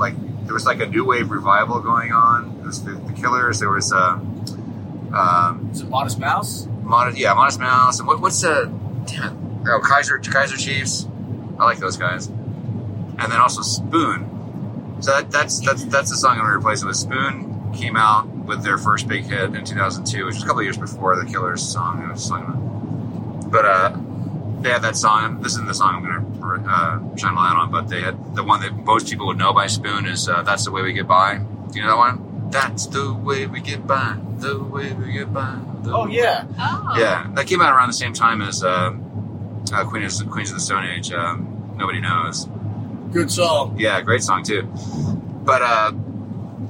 like 0.00 0.14
there 0.44 0.54
was 0.54 0.66
like 0.66 0.80
a 0.80 0.86
new 0.86 1.04
wave 1.04 1.30
revival 1.30 1.80
going 1.80 2.12
on. 2.12 2.56
There 2.56 2.66
was 2.66 2.82
the, 2.82 2.92
the 2.92 3.12
killers. 3.12 3.60
There 3.60 3.70
was 3.70 3.92
uh 3.92 4.18
um 5.14 5.70
Is 5.72 5.82
it 5.82 5.88
Modest 5.88 6.18
Mouse? 6.18 6.66
Modest, 6.82 7.18
yeah 7.18 7.34
modest 7.34 7.60
mouse. 7.60 7.98
And 8.00 8.08
what, 8.08 8.20
what's 8.20 8.40
the 8.40 8.72
damn 9.06 9.36
it. 9.36 9.68
oh 9.68 9.80
kaiser 9.80 10.18
kaiser 10.18 10.56
chiefs. 10.56 11.06
I 11.58 11.64
like 11.64 11.78
those 11.78 11.96
guys. 11.96 12.26
And 12.26 13.30
then 13.30 13.40
also 13.40 13.62
spoon. 13.62 14.98
So 15.00 15.12
that, 15.12 15.30
that's 15.30 15.60
that's 15.60 15.84
that's 15.84 16.10
the 16.10 16.16
song 16.16 16.32
i'm 16.38 16.44
gonna 16.44 16.56
replace 16.58 16.82
it 16.82 16.86
with. 16.86 16.96
Spoon 16.96 17.72
came 17.72 17.96
out 17.96 18.26
with 18.26 18.64
their 18.64 18.78
first 18.78 19.06
big 19.06 19.24
hit 19.24 19.54
in 19.54 19.64
2002 19.64 20.26
which 20.26 20.34
was 20.34 20.42
a 20.42 20.46
couple 20.46 20.60
years 20.62 20.76
before 20.76 21.14
the 21.14 21.24
killers 21.30 21.62
song 21.62 22.02
i 22.02 22.10
was 22.10 22.18
just 22.18 22.28
talking 22.28 22.46
about 22.46 23.50
but 23.50 23.64
uh 23.64 23.96
they 24.62 24.70
had 24.70 24.82
that 24.82 24.96
song. 24.96 25.42
This 25.42 25.52
isn't 25.52 25.66
the 25.66 25.74
song 25.74 25.96
I'm 25.96 26.40
going 26.40 26.64
to 26.64 26.70
uh, 26.70 27.16
shine 27.16 27.34
a 27.34 27.36
light 27.36 27.56
on, 27.56 27.70
but 27.70 27.88
they 27.88 28.00
had 28.02 28.34
the 28.34 28.44
one 28.44 28.60
that 28.60 28.72
most 28.72 29.08
people 29.08 29.26
would 29.28 29.38
know 29.38 29.52
by 29.52 29.66
Spoon 29.66 30.06
is 30.06 30.28
uh, 30.28 30.42
"That's 30.42 30.64
the 30.64 30.70
Way 30.70 30.82
We 30.82 30.92
Get 30.92 31.06
By." 31.08 31.38
Do 31.38 31.78
you 31.78 31.82
know 31.82 31.90
that 31.90 31.96
one? 31.96 32.30
That's 32.50 32.86
the 32.86 33.14
way 33.14 33.46
we 33.46 33.60
get 33.60 33.86
by. 33.86 34.16
The 34.38 34.58
way 34.62 34.92
we 34.92 35.12
get 35.12 35.32
by. 35.32 35.56
the 35.82 35.94
Oh 35.94 36.06
yeah. 36.08 36.44
Oh. 36.58 36.94
yeah. 36.98 37.30
That 37.34 37.46
came 37.46 37.60
out 37.60 37.72
around 37.72 37.88
the 37.88 37.94
same 37.94 38.12
time 38.12 38.42
as 38.42 38.64
uh, 38.64 38.92
uh, 39.72 39.84
Queen 39.84 40.02
of 40.02 40.12
Queens 40.30 40.50
of 40.50 40.56
the 40.56 40.60
Stone 40.60 40.84
Age. 40.84 41.12
Um, 41.12 41.74
nobody 41.76 42.00
knows. 42.00 42.48
Good 43.12 43.30
song. 43.30 43.76
Yeah, 43.78 44.00
great 44.00 44.22
song 44.22 44.42
too. 44.42 44.62
But 45.44 45.62
uh, 45.62 45.92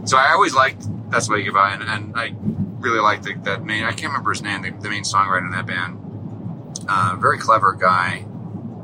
so 0.04 0.18
I 0.18 0.32
always 0.32 0.54
liked 0.54 0.86
"That's 1.10 1.28
the 1.28 1.32
Way 1.32 1.38
You 1.38 1.44
Get 1.46 1.54
By," 1.54 1.72
and, 1.72 1.82
and 1.82 2.14
I 2.14 2.34
really 2.80 3.00
liked 3.00 3.24
the, 3.24 3.34
that 3.44 3.64
main. 3.64 3.84
I 3.84 3.92
can't 3.92 4.12
remember 4.12 4.30
his 4.30 4.42
name. 4.42 4.62
The, 4.62 4.70
the 4.70 4.90
main 4.90 5.02
songwriter 5.02 5.46
in 5.46 5.50
that 5.52 5.66
band. 5.66 5.98
Uh, 6.92 7.14
very 7.20 7.38
clever 7.38 7.72
guy. 7.72 8.26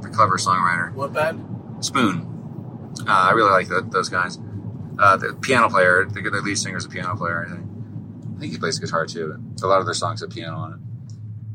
Very 0.00 0.14
clever 0.14 0.36
songwriter. 0.36 0.94
What 0.94 1.12
band? 1.12 1.44
Spoon. 1.84 2.92
Uh, 3.00 3.10
I 3.10 3.32
really 3.32 3.50
like 3.50 3.66
that, 3.66 3.90
those 3.90 4.08
guys. 4.08 4.38
Uh, 4.96 5.16
the 5.16 5.34
piano 5.34 5.68
player, 5.68 6.04
the, 6.04 6.22
the 6.22 6.40
lead 6.40 6.56
singer 6.56 6.76
is 6.76 6.84
a 6.84 6.88
piano 6.88 7.16
player. 7.16 7.44
I 7.44 7.50
think. 7.50 7.66
I 8.36 8.38
think 8.38 8.52
he 8.52 8.58
plays 8.58 8.78
guitar 8.78 9.06
too. 9.06 9.42
A 9.62 9.66
lot 9.66 9.80
of 9.80 9.86
their 9.86 9.94
songs 9.94 10.20
have 10.20 10.30
piano 10.30 10.56
on 10.56 10.72
it. 10.74 10.78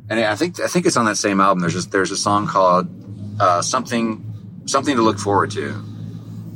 And 0.09 0.19
I 0.19 0.35
think 0.35 0.59
I 0.59 0.67
think 0.67 0.85
it's 0.85 0.97
on 0.97 1.05
that 1.05 1.15
same 1.15 1.39
album. 1.39 1.61
There's 1.61 1.73
just 1.73 1.91
there's 1.91 2.11
a 2.11 2.17
song 2.17 2.47
called 2.47 2.89
uh, 3.39 3.61
something 3.61 4.61
something 4.65 4.97
to 4.97 5.01
look 5.01 5.19
forward 5.19 5.51
to, 5.51 5.71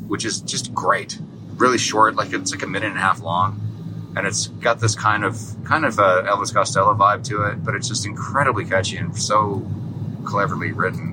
which 0.07 0.25
is 0.25 0.41
just 0.41 0.73
great. 0.73 1.17
Really 1.55 1.77
short, 1.77 2.15
like 2.15 2.33
it's 2.33 2.51
like 2.51 2.63
a 2.63 2.67
minute 2.67 2.89
and 2.89 2.97
a 2.97 3.01
half 3.01 3.21
long, 3.21 4.13
and 4.17 4.27
it's 4.27 4.47
got 4.47 4.81
this 4.81 4.93
kind 4.93 5.23
of 5.23 5.39
kind 5.63 5.85
of 5.85 5.99
uh, 5.99 6.23
Elvis 6.25 6.53
Costello 6.53 6.93
vibe 6.95 7.23
to 7.29 7.43
it. 7.43 7.63
But 7.63 7.75
it's 7.75 7.87
just 7.87 8.05
incredibly 8.05 8.65
catchy 8.65 8.97
and 8.97 9.17
so 9.17 9.65
cleverly 10.25 10.71
written. 10.71 11.11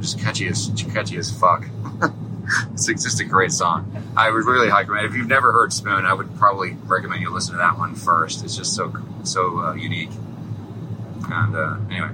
Just 0.00 0.18
catchy 0.18 0.48
as 0.48 0.70
catchy 0.92 1.16
as 1.16 1.30
fuck. 1.30 1.64
it's 2.72 2.86
just 2.86 3.20
a 3.20 3.24
great 3.24 3.52
song. 3.52 3.90
I 4.16 4.30
would 4.30 4.44
really 4.44 4.68
highly 4.68 4.84
recommend. 4.88 5.06
If 5.06 5.14
you've 5.16 5.28
never 5.28 5.52
heard 5.52 5.72
Spoon, 5.72 6.04
I 6.04 6.12
would 6.14 6.34
probably 6.36 6.76
recommend 6.84 7.22
you 7.22 7.30
listen 7.30 7.52
to 7.52 7.58
that 7.58 7.78
one 7.78 7.94
first. 7.94 8.44
It's 8.44 8.56
just 8.56 8.74
so 8.74 8.92
so 9.22 9.60
uh, 9.60 9.74
unique. 9.74 10.10
And 11.30 11.56
uh, 11.56 11.76
anyway, 11.90 12.10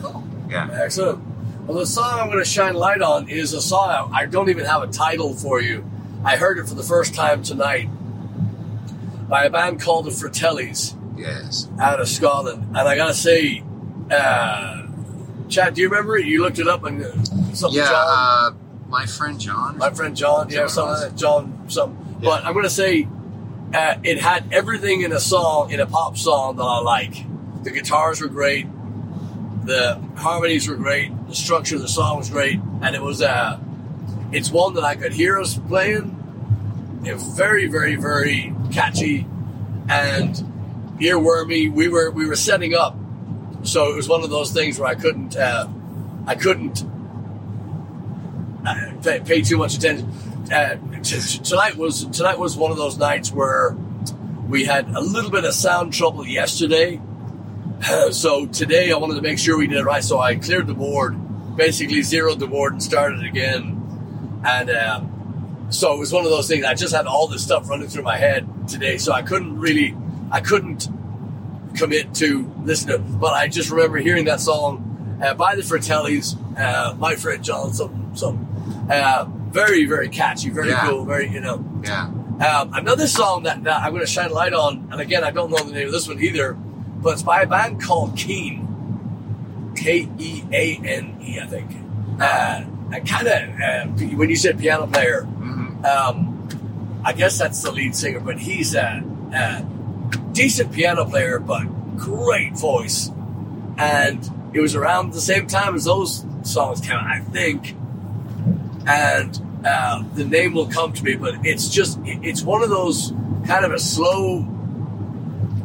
Cool. 0.00 0.22
yeah. 0.50 0.68
Excellent. 0.72 1.22
Well, 1.66 1.78
the 1.78 1.86
song 1.86 2.20
I'm 2.20 2.26
going 2.26 2.44
to 2.44 2.44
shine 2.44 2.74
light 2.74 3.00
on 3.00 3.28
is 3.30 3.54
a 3.54 3.62
song 3.62 4.10
I 4.14 4.26
don't 4.26 4.50
even 4.50 4.66
have 4.66 4.82
a 4.82 4.86
title 4.86 5.32
for 5.34 5.62
you. 5.62 5.90
I 6.22 6.36
heard 6.36 6.58
it 6.58 6.68
for 6.68 6.74
the 6.74 6.82
first 6.82 7.14
time 7.14 7.42
tonight 7.42 7.88
by 9.30 9.44
a 9.44 9.50
band 9.50 9.80
called 9.80 10.04
the 10.04 10.10
Fratellis 10.10 10.94
Yes. 11.16 11.68
out 11.80 12.00
of 12.00 12.08
Scotland. 12.08 12.64
And 12.76 12.86
I 12.86 12.96
got 12.96 13.08
to 13.08 13.14
say, 13.14 13.62
uh, 14.10 14.83
Chad, 15.48 15.74
do 15.74 15.82
you 15.82 15.88
remember 15.88 16.16
it? 16.16 16.26
You 16.26 16.42
looked 16.42 16.58
it 16.58 16.68
up 16.68 16.84
and 16.84 17.02
uh, 17.02 17.12
something 17.54 17.80
Yeah. 17.80 17.90
Uh, 17.92 18.50
my 18.88 19.06
friend 19.06 19.40
John. 19.40 19.78
my 19.78 19.90
friend 19.90 20.16
John, 20.16 20.48
yeah, 20.48 20.58
John 20.58 20.68
something 20.68 21.08
like. 21.08 21.16
John, 21.16 21.64
something. 21.68 22.16
Yeah. 22.20 22.28
But 22.30 22.44
I'm 22.44 22.52
going 22.52 22.64
to 22.64 22.70
say 22.70 23.08
uh, 23.74 23.96
it 24.02 24.20
had 24.20 24.52
everything 24.52 25.02
in 25.02 25.12
a 25.12 25.20
song, 25.20 25.72
in 25.72 25.80
a 25.80 25.86
pop 25.86 26.16
song 26.16 26.56
that 26.56 26.62
I 26.62 26.78
like. 26.80 27.14
The 27.64 27.70
guitars 27.70 28.20
were 28.20 28.28
great, 28.28 28.66
the 29.64 30.00
harmonies 30.16 30.68
were 30.68 30.76
great, 30.76 31.10
the 31.28 31.34
structure 31.34 31.76
of 31.76 31.82
the 31.82 31.88
song 31.88 32.18
was 32.18 32.30
great, 32.30 32.60
and 32.82 32.94
it 32.94 33.02
was 33.02 33.22
uh, 33.22 33.58
it's 34.32 34.50
one 34.50 34.74
that 34.74 34.84
I 34.84 34.94
could 34.96 35.12
hear 35.12 35.38
us 35.40 35.56
playing. 35.56 37.02
It 37.04 37.14
was 37.14 37.22
very, 37.36 37.66
very, 37.66 37.96
very 37.96 38.54
catchy 38.72 39.26
and 39.88 40.34
earwormy. 41.00 41.72
We 41.72 41.88
were 41.88 42.10
we 42.10 42.26
were 42.26 42.36
setting 42.36 42.74
up, 42.74 42.96
so 43.64 43.90
it 43.90 43.96
was 43.96 44.08
one 44.08 44.22
of 44.22 44.30
those 44.30 44.52
things 44.52 44.78
where 44.78 44.88
I 44.88 44.94
couldn't 44.94 45.36
uh, 45.36 45.68
I 46.26 46.34
couldn't 46.34 46.84
uh, 48.66 48.92
pay, 49.02 49.20
pay 49.20 49.42
too 49.42 49.56
much 49.56 49.76
attention. 49.76 50.10
Uh, 50.52 50.76
t- 51.02 51.20
t- 51.20 51.38
tonight 51.38 51.76
was 51.76 52.04
tonight 52.06 52.38
was 52.38 52.56
one 52.56 52.70
of 52.70 52.76
those 52.76 52.98
nights 52.98 53.32
where 53.32 53.76
we 54.48 54.64
had 54.64 54.88
a 54.88 55.00
little 55.00 55.30
bit 55.30 55.44
of 55.44 55.54
sound 55.54 55.92
trouble 55.92 56.26
yesterday. 56.26 57.00
so 58.10 58.46
today 58.46 58.92
I 58.92 58.96
wanted 58.96 59.14
to 59.14 59.22
make 59.22 59.38
sure 59.38 59.56
we 59.58 59.66
did 59.66 59.78
it 59.78 59.84
right. 59.84 60.04
So 60.04 60.18
I 60.18 60.36
cleared 60.36 60.66
the 60.66 60.74
board, 60.74 61.56
basically 61.56 62.02
zeroed 62.02 62.38
the 62.38 62.46
board 62.46 62.72
and 62.72 62.82
started 62.82 63.24
again. 63.24 63.80
And 64.44 64.70
um, 64.70 65.66
so 65.70 65.94
it 65.94 65.98
was 65.98 66.12
one 66.12 66.24
of 66.24 66.30
those 66.30 66.48
things. 66.48 66.64
I 66.64 66.74
just 66.74 66.94
had 66.94 67.06
all 67.06 67.26
this 67.26 67.42
stuff 67.42 67.68
running 67.68 67.88
through 67.88 68.02
my 68.02 68.16
head 68.16 68.46
today, 68.68 68.98
so 68.98 69.12
I 69.12 69.22
couldn't 69.22 69.58
really, 69.58 69.96
I 70.30 70.40
couldn't 70.40 70.88
commit 71.74 72.14
to 72.16 72.50
listen 72.62 72.88
to. 72.88 72.98
But 72.98 73.34
I 73.34 73.48
just 73.48 73.70
remember 73.70 73.98
hearing 73.98 74.24
that 74.26 74.40
song 74.40 75.18
uh, 75.22 75.34
by 75.34 75.54
the 75.56 75.62
Fratellis, 75.62 76.36
uh, 76.58 76.94
my 76.94 77.14
friend 77.16 77.42
John, 77.42 77.72
some, 77.72 78.10
some, 78.14 78.86
uh, 78.90 79.26
very, 79.50 79.84
very 79.86 80.08
catchy, 80.08 80.50
very 80.50 80.68
Yeah. 80.70 80.88
cool, 80.88 81.04
very 81.04 81.28
you 81.30 81.40
know. 81.40 81.64
Yeah. 81.84 82.04
Um, 82.34 82.72
another 82.74 83.06
song 83.06 83.44
that, 83.44 83.62
that 83.64 83.82
I'm 83.82 83.92
going 83.92 84.04
to 84.04 84.10
shine 84.10 84.30
a 84.30 84.34
light 84.34 84.52
on, 84.52 84.88
and 84.90 85.00
again, 85.00 85.22
I 85.22 85.30
don't 85.30 85.50
know 85.50 85.58
the 85.58 85.72
name 85.72 85.86
of 85.86 85.92
this 85.92 86.08
one 86.08 86.20
either, 86.20 86.54
but 86.54 87.12
it's 87.14 87.22
by 87.22 87.42
a 87.42 87.46
band 87.46 87.80
called 87.82 88.16
Keane. 88.16 88.62
K 89.76 90.08
E 90.18 90.42
A 90.52 90.80
N 90.84 91.18
E, 91.20 91.38
I 91.40 91.46
think. 91.46 91.70
Uh, 92.20 92.64
I 92.92 93.00
kind 93.00 93.26
of, 93.26 93.60
uh, 93.60 94.06
when 94.16 94.30
you 94.30 94.36
said 94.36 94.58
piano 94.58 94.86
player, 94.86 95.22
hmm 95.22 95.84
um, 95.84 96.30
I 97.04 97.12
guess 97.12 97.38
that's 97.38 97.60
the 97.62 97.70
lead 97.70 97.94
singer, 97.94 98.20
but 98.20 98.38
he's 98.38 98.74
a, 98.74 99.02
a 99.34 99.66
decent 100.34 100.72
piano 100.72 101.04
player, 101.06 101.38
but 101.38 101.64
great 101.96 102.52
voice. 102.58 103.10
And 103.78 104.28
it 104.52 104.60
was 104.60 104.74
around 104.74 105.12
the 105.12 105.20
same 105.20 105.46
time 105.46 105.74
as 105.74 105.84
those 105.84 106.24
songs 106.42 106.80
came 106.80 106.92
out, 106.92 107.06
I 107.06 107.20
think. 107.20 107.74
And 108.86 109.40
uh, 109.66 110.04
the 110.14 110.24
name 110.24 110.52
will 110.52 110.66
come 110.68 110.92
to 110.92 111.02
me, 111.02 111.14
but 111.16 111.34
it's 111.46 111.68
just, 111.68 111.98
it's 112.04 112.42
one 112.42 112.62
of 112.62 112.68
those 112.68 113.12
kind 113.46 113.64
of 113.64 113.72
a 113.72 113.78
slow 113.78 114.46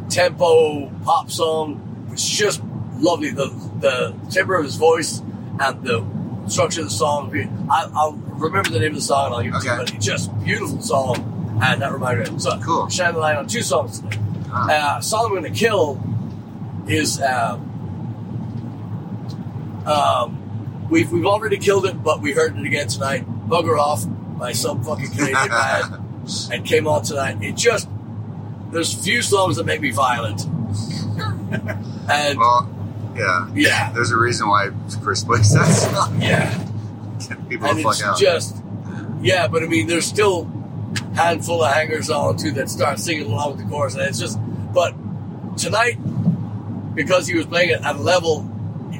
tempo 0.08 0.88
pop 1.04 1.30
song. 1.30 2.08
It's 2.12 2.26
just 2.28 2.62
lovely. 2.98 3.30
The, 3.30 3.46
the 3.80 4.14
timbre 4.30 4.56
of 4.56 4.64
his 4.64 4.76
voice 4.76 5.20
and 5.60 5.82
the 5.84 6.04
structure 6.48 6.80
of 6.80 6.86
the 6.86 6.90
song. 6.94 7.32
I, 7.70 7.88
I'll 7.94 8.12
remember 8.12 8.70
the 8.70 8.80
name 8.80 8.90
of 8.90 8.94
the 8.96 9.00
song 9.02 9.26
and 9.26 9.34
I'll 9.34 9.42
give 9.42 9.54
it 9.54 9.60
to 9.60 9.66
you, 9.70 9.76
but 9.76 9.94
it's 9.94 10.04
just 10.06 10.44
beautiful 10.44 10.80
song. 10.80 11.58
And 11.62 11.82
that 11.82 11.92
reminded 11.92 12.32
me. 12.32 12.38
So, 12.38 12.58
Cool. 12.64 12.88
shine 12.88 13.12
the 13.14 13.20
light 13.20 13.36
on 13.36 13.46
two 13.46 13.62
songs 13.62 14.00
today. 14.00 14.16
Uh, 14.52 15.00
going 15.28 15.44
to 15.44 15.50
kill 15.50 16.00
is 16.86 17.20
um, 17.20 17.66
um, 19.86 20.88
we've 20.90 21.10
we've 21.12 21.26
already 21.26 21.56
killed 21.56 21.86
it, 21.86 22.02
but 22.02 22.20
we 22.20 22.32
heard 22.32 22.56
it 22.58 22.64
again 22.66 22.88
tonight. 22.88 23.24
Bugger 23.48 23.78
off 23.78 24.04
by 24.38 24.52
some 24.52 24.82
fucking 24.82 25.10
Canadian 25.10 25.48
band, 25.48 25.94
and 26.52 26.64
came 26.64 26.86
on 26.86 27.02
tonight. 27.02 27.38
It 27.42 27.56
just 27.56 27.88
there's 28.70 28.92
few 28.92 29.22
songs 29.22 29.56
that 29.56 29.64
make 29.66 29.80
me 29.80 29.90
violent, 29.90 30.44
and 32.08 32.38
Well, 32.38 32.68
yeah. 33.16 33.48
yeah, 33.54 33.92
There's 33.92 34.10
a 34.12 34.16
reason 34.16 34.48
why 34.48 34.70
Chris 35.02 35.24
plays 35.24 35.52
that 35.54 35.66
song. 35.66 36.20
yeah, 36.20 36.56
people 37.48 37.68
and 37.68 37.78
the 37.78 37.82
fuck 37.82 38.00
out. 38.02 38.18
just 38.18 38.56
yeah. 39.20 39.48
But 39.48 39.62
I 39.62 39.66
mean, 39.66 39.86
there's 39.86 40.06
still 40.06 40.44
handful 41.14 41.62
of 41.62 41.72
hangers 41.72 42.10
on 42.10 42.36
too 42.36 42.50
that 42.52 42.68
start 42.68 42.98
singing 42.98 43.26
along 43.30 43.56
with 43.56 43.64
the 43.64 43.70
chorus, 43.70 43.94
and 43.94 44.02
it's 44.04 44.18
just. 44.18 44.38
But 44.72 44.94
tonight, 45.56 45.96
because 46.94 47.26
he 47.26 47.36
was 47.36 47.46
playing 47.46 47.70
it 47.70 47.80
at 47.82 47.96
a 47.96 47.98
level, 47.98 48.48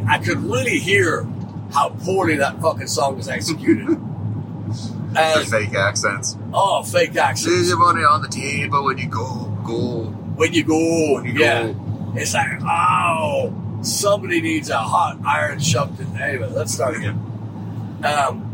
I 0.09 0.19
could 0.19 0.39
really 0.39 0.79
hear 0.79 1.25
how 1.73 1.91
poorly 1.91 2.37
that 2.37 2.61
fucking 2.61 2.89
song 2.89 3.17
was 3.17 3.29
executed. 3.29 3.89
and 5.17 5.49
fake 5.49 5.75
accents. 5.75 6.37
oh, 6.53 6.83
fake 6.83 7.17
accents. 7.17 7.71
the 7.71 7.77
money 7.77 8.03
on 8.03 8.23
the 8.23 8.29
table 8.29 8.85
when 8.85 8.99
you 8.99 9.09
go, 9.09 9.45
go. 9.65 10.05
When 10.37 10.53
you 10.53 10.65
go, 10.65 11.15
When 11.15 11.25
you 11.27 11.33
yeah, 11.33 11.73
go. 11.73 12.13
it's 12.17 12.35
like 12.35 12.61
oh, 12.63 13.55
somebody 13.83 14.41
needs 14.41 14.71
a 14.71 14.79
hot 14.79 15.19
iron 15.27 15.59
shoved 15.61 16.01
in. 16.01 16.17
Anyway, 16.17 16.49
let's 16.51 16.73
start 16.73 16.97
again. 16.97 17.19
Um, 18.05 18.50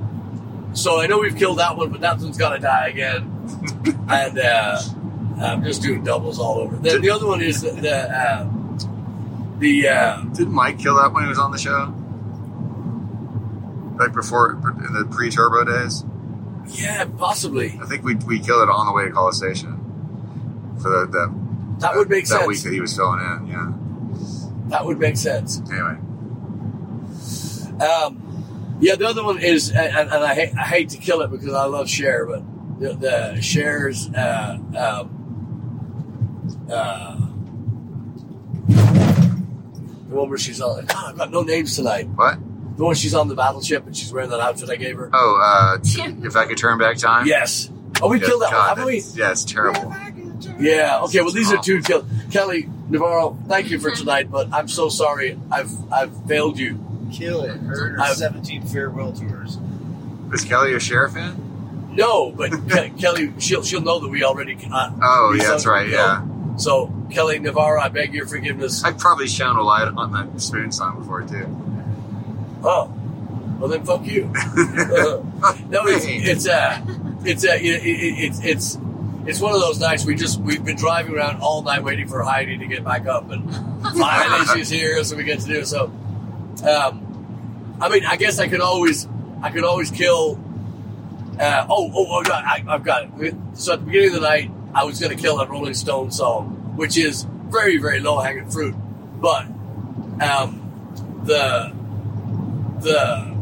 so 0.76 1.00
I 1.00 1.06
know 1.06 1.18
we've 1.18 1.36
killed 1.36 1.58
that 1.58 1.76
one, 1.76 1.90
but 1.90 2.00
that 2.02 2.18
one's 2.18 2.36
got 2.38 2.50
to 2.50 2.58
die 2.60 2.88
again. 2.88 3.32
and 4.08 4.38
uh, 4.38 4.80
I'm 5.40 5.64
just 5.64 5.82
doing 5.82 6.04
doubles 6.04 6.38
all 6.38 6.58
over. 6.58 6.76
Then 6.76 7.00
the 7.00 7.10
other 7.10 7.26
one 7.26 7.40
is 7.42 7.62
the 7.62 7.70
the, 7.70 7.96
uh, 8.16 8.48
the 9.58 9.88
uh, 9.88 10.22
Didn't 10.34 10.52
Mike 10.54 10.78
kill 10.78 10.96
that 10.96 11.12
when 11.12 11.24
he 11.24 11.28
was 11.28 11.38
on 11.38 11.50
the 11.50 11.58
show? 11.58 11.92
Like 13.98 14.12
before, 14.12 14.52
in 14.52 14.92
the 14.92 15.06
pre-turbo 15.10 15.64
days? 15.64 16.04
yeah, 16.68 17.04
possibly 17.16 17.78
I 17.80 17.86
think 17.86 18.02
we 18.04 18.16
we 18.16 18.40
killed 18.40 18.62
it 18.62 18.70
on 18.70 18.86
the 18.86 18.92
way 18.92 19.04
to 19.04 19.10
College 19.12 19.36
Station 19.36 19.78
for 20.82 20.90
the, 20.90 21.06
that 21.06 21.78
that 21.80 21.94
would 21.96 22.10
make 22.10 22.24
that 22.26 22.40
sense. 22.40 22.46
week 22.48 22.62
that 22.62 22.72
he 22.72 22.80
was 22.80 22.94
filling 22.96 23.20
in. 23.20 23.46
Yeah. 23.46 23.72
That 24.68 24.84
would 24.84 24.98
make 24.98 25.16
sense. 25.16 25.60
Anyway, 25.70 25.96
Um, 27.80 28.25
yeah, 28.80 28.94
the 28.96 29.06
other 29.06 29.24
one 29.24 29.38
is, 29.38 29.70
and, 29.70 29.78
and 29.96 30.10
I, 30.24 30.34
hate, 30.34 30.54
I 30.56 30.62
hate 30.64 30.88
to 30.90 30.98
kill 30.98 31.20
it 31.22 31.30
because 31.30 31.52
I 31.52 31.64
love 31.64 31.88
Cher, 31.88 32.26
but 32.26 32.42
the, 32.80 32.92
the 32.94 33.38
Cher's, 33.40 34.08
uh, 34.14 34.58
um, 34.76 36.68
uh, 36.70 37.16
the 40.08 40.14
one 40.14 40.28
where 40.28 40.38
she's 40.38 40.60
on, 40.60 40.84
God, 40.86 41.10
I've 41.10 41.16
got 41.18 41.30
no 41.30 41.42
names 41.42 41.76
tonight. 41.76 42.08
what? 42.14 42.38
The 42.76 42.84
one 42.84 42.94
she's 42.94 43.14
on 43.14 43.28
the 43.28 43.34
battleship 43.34 43.86
and 43.86 43.96
she's 43.96 44.12
wearing 44.12 44.28
that 44.30 44.40
outfit 44.40 44.68
I 44.68 44.76
gave 44.76 44.96
her. 44.98 45.08
Oh, 45.12 45.40
uh, 45.42 45.78
if 45.82 46.36
I 46.36 46.44
could 46.44 46.58
turn 46.58 46.78
back 46.78 46.98
time. 46.98 47.26
Yes. 47.26 47.70
Oh, 48.02 48.08
we 48.08 48.20
Yeah, 48.20 48.26
killed 48.26 48.42
that 48.42 48.50
God, 48.50 48.58
one, 48.58 48.68
haven't 48.68 48.84
we? 48.84 49.00
Yeah, 49.14 49.30
it's 49.30 49.44
terrible. 49.44 49.94
Yeah. 50.60 51.00
Okay. 51.04 51.22
Well, 51.22 51.32
these 51.32 51.50
are 51.50 51.62
two 51.62 51.80
killed. 51.80 52.06
Kelly 52.30 52.68
Navarro, 52.90 53.38
thank 53.48 53.70
you 53.70 53.78
for 53.78 53.90
tonight, 53.90 54.30
but 54.30 54.52
I'm 54.52 54.68
so 54.68 54.90
sorry. 54.90 55.40
I've 55.50 55.72
I've 55.90 56.14
failed 56.26 56.58
you. 56.58 56.78
Kill 57.12 57.42
it. 57.44 57.58
Her 57.60 57.96
I've- 58.00 58.14
17 58.16 58.62
farewell 58.62 59.12
tours. 59.12 59.58
Is 60.32 60.44
Kelly 60.44 60.74
a 60.74 60.80
sheriff 60.80 61.12
fan? 61.14 61.90
No, 61.92 62.30
but 62.32 62.50
Ke- 62.50 62.98
Kelly, 62.98 63.32
she'll 63.38 63.62
she'll 63.62 63.80
know 63.80 63.98
that 64.00 64.08
we 64.08 64.22
already. 64.24 64.56
Uh, 64.70 64.90
Oh, 65.02 65.30
we 65.32 65.38
yeah, 65.40 65.48
that's 65.48 65.64
right. 65.66 65.88
Yeah, 65.88 66.26
So 66.56 66.92
Kelly 67.10 67.38
Navarro, 67.38 67.80
I 67.80 67.88
beg 67.88 68.12
your 68.12 68.26
forgiveness. 68.26 68.84
I've 68.84 68.98
probably 68.98 69.28
shone 69.28 69.56
a 69.56 69.62
light 69.62 69.88
on 69.96 70.12
that 70.12 70.40
spoon 70.42 70.72
song 70.72 70.98
before 70.98 71.22
too. 71.22 71.46
Oh, 72.62 72.92
well 73.58 73.68
then, 73.70 73.84
fuck 73.84 74.04
you. 74.04 74.24
no, 75.68 75.86
it's 75.86 76.04
it's 76.06 76.46
uh, 76.48 76.82
it's 77.24 77.44
uh, 77.44 77.52
it, 77.52 77.64
it, 77.64 77.84
it's 77.86 78.40
it's 78.44 78.78
it's 79.26 79.40
one 79.40 79.54
of 79.54 79.60
those 79.60 79.78
nights 79.80 80.04
we 80.04 80.14
just 80.16 80.38
we've 80.40 80.64
been 80.64 80.76
driving 80.76 81.14
around 81.14 81.40
all 81.40 81.62
night 81.62 81.82
waiting 81.82 82.08
for 82.08 82.22
Heide 82.22 82.58
to 82.58 82.66
get 82.66 82.84
back 82.84 83.06
up, 83.06 83.30
and 83.30 83.50
finally 83.96 84.44
she's 84.54 84.68
here, 84.68 85.02
so 85.04 85.16
we 85.16 85.24
get 85.24 85.40
to 85.40 85.46
do 85.46 85.60
it. 85.60 85.66
So, 85.66 85.90
um, 86.62 87.76
I 87.80 87.88
mean, 87.88 88.04
I 88.04 88.16
guess 88.16 88.38
I 88.38 88.48
could 88.48 88.60
always 88.60 89.06
I 89.42 89.50
could 89.50 89.64
always 89.64 89.90
kill. 89.90 90.40
Uh, 91.38 91.66
oh, 91.68 91.90
oh, 91.94 92.06
oh, 92.08 92.22
God, 92.22 92.44
I, 92.46 92.64
I've 92.66 92.82
got 92.82 93.08
it. 93.20 93.34
So 93.52 93.74
at 93.74 93.80
the 93.80 93.86
beginning 93.86 94.08
of 94.08 94.14
the 94.14 94.20
night, 94.20 94.50
I 94.74 94.84
was 94.84 94.98
going 94.98 95.14
to 95.14 95.22
kill 95.22 95.36
that 95.36 95.50
Rolling 95.50 95.74
Stone 95.74 96.10
song, 96.10 96.74
which 96.76 96.96
is 96.96 97.26
very, 97.48 97.76
very 97.76 98.00
low 98.00 98.20
hanging 98.20 98.50
fruit. 98.50 98.74
But 99.20 99.42
um, 100.22 101.22
the 101.24 101.72
the 102.80 103.34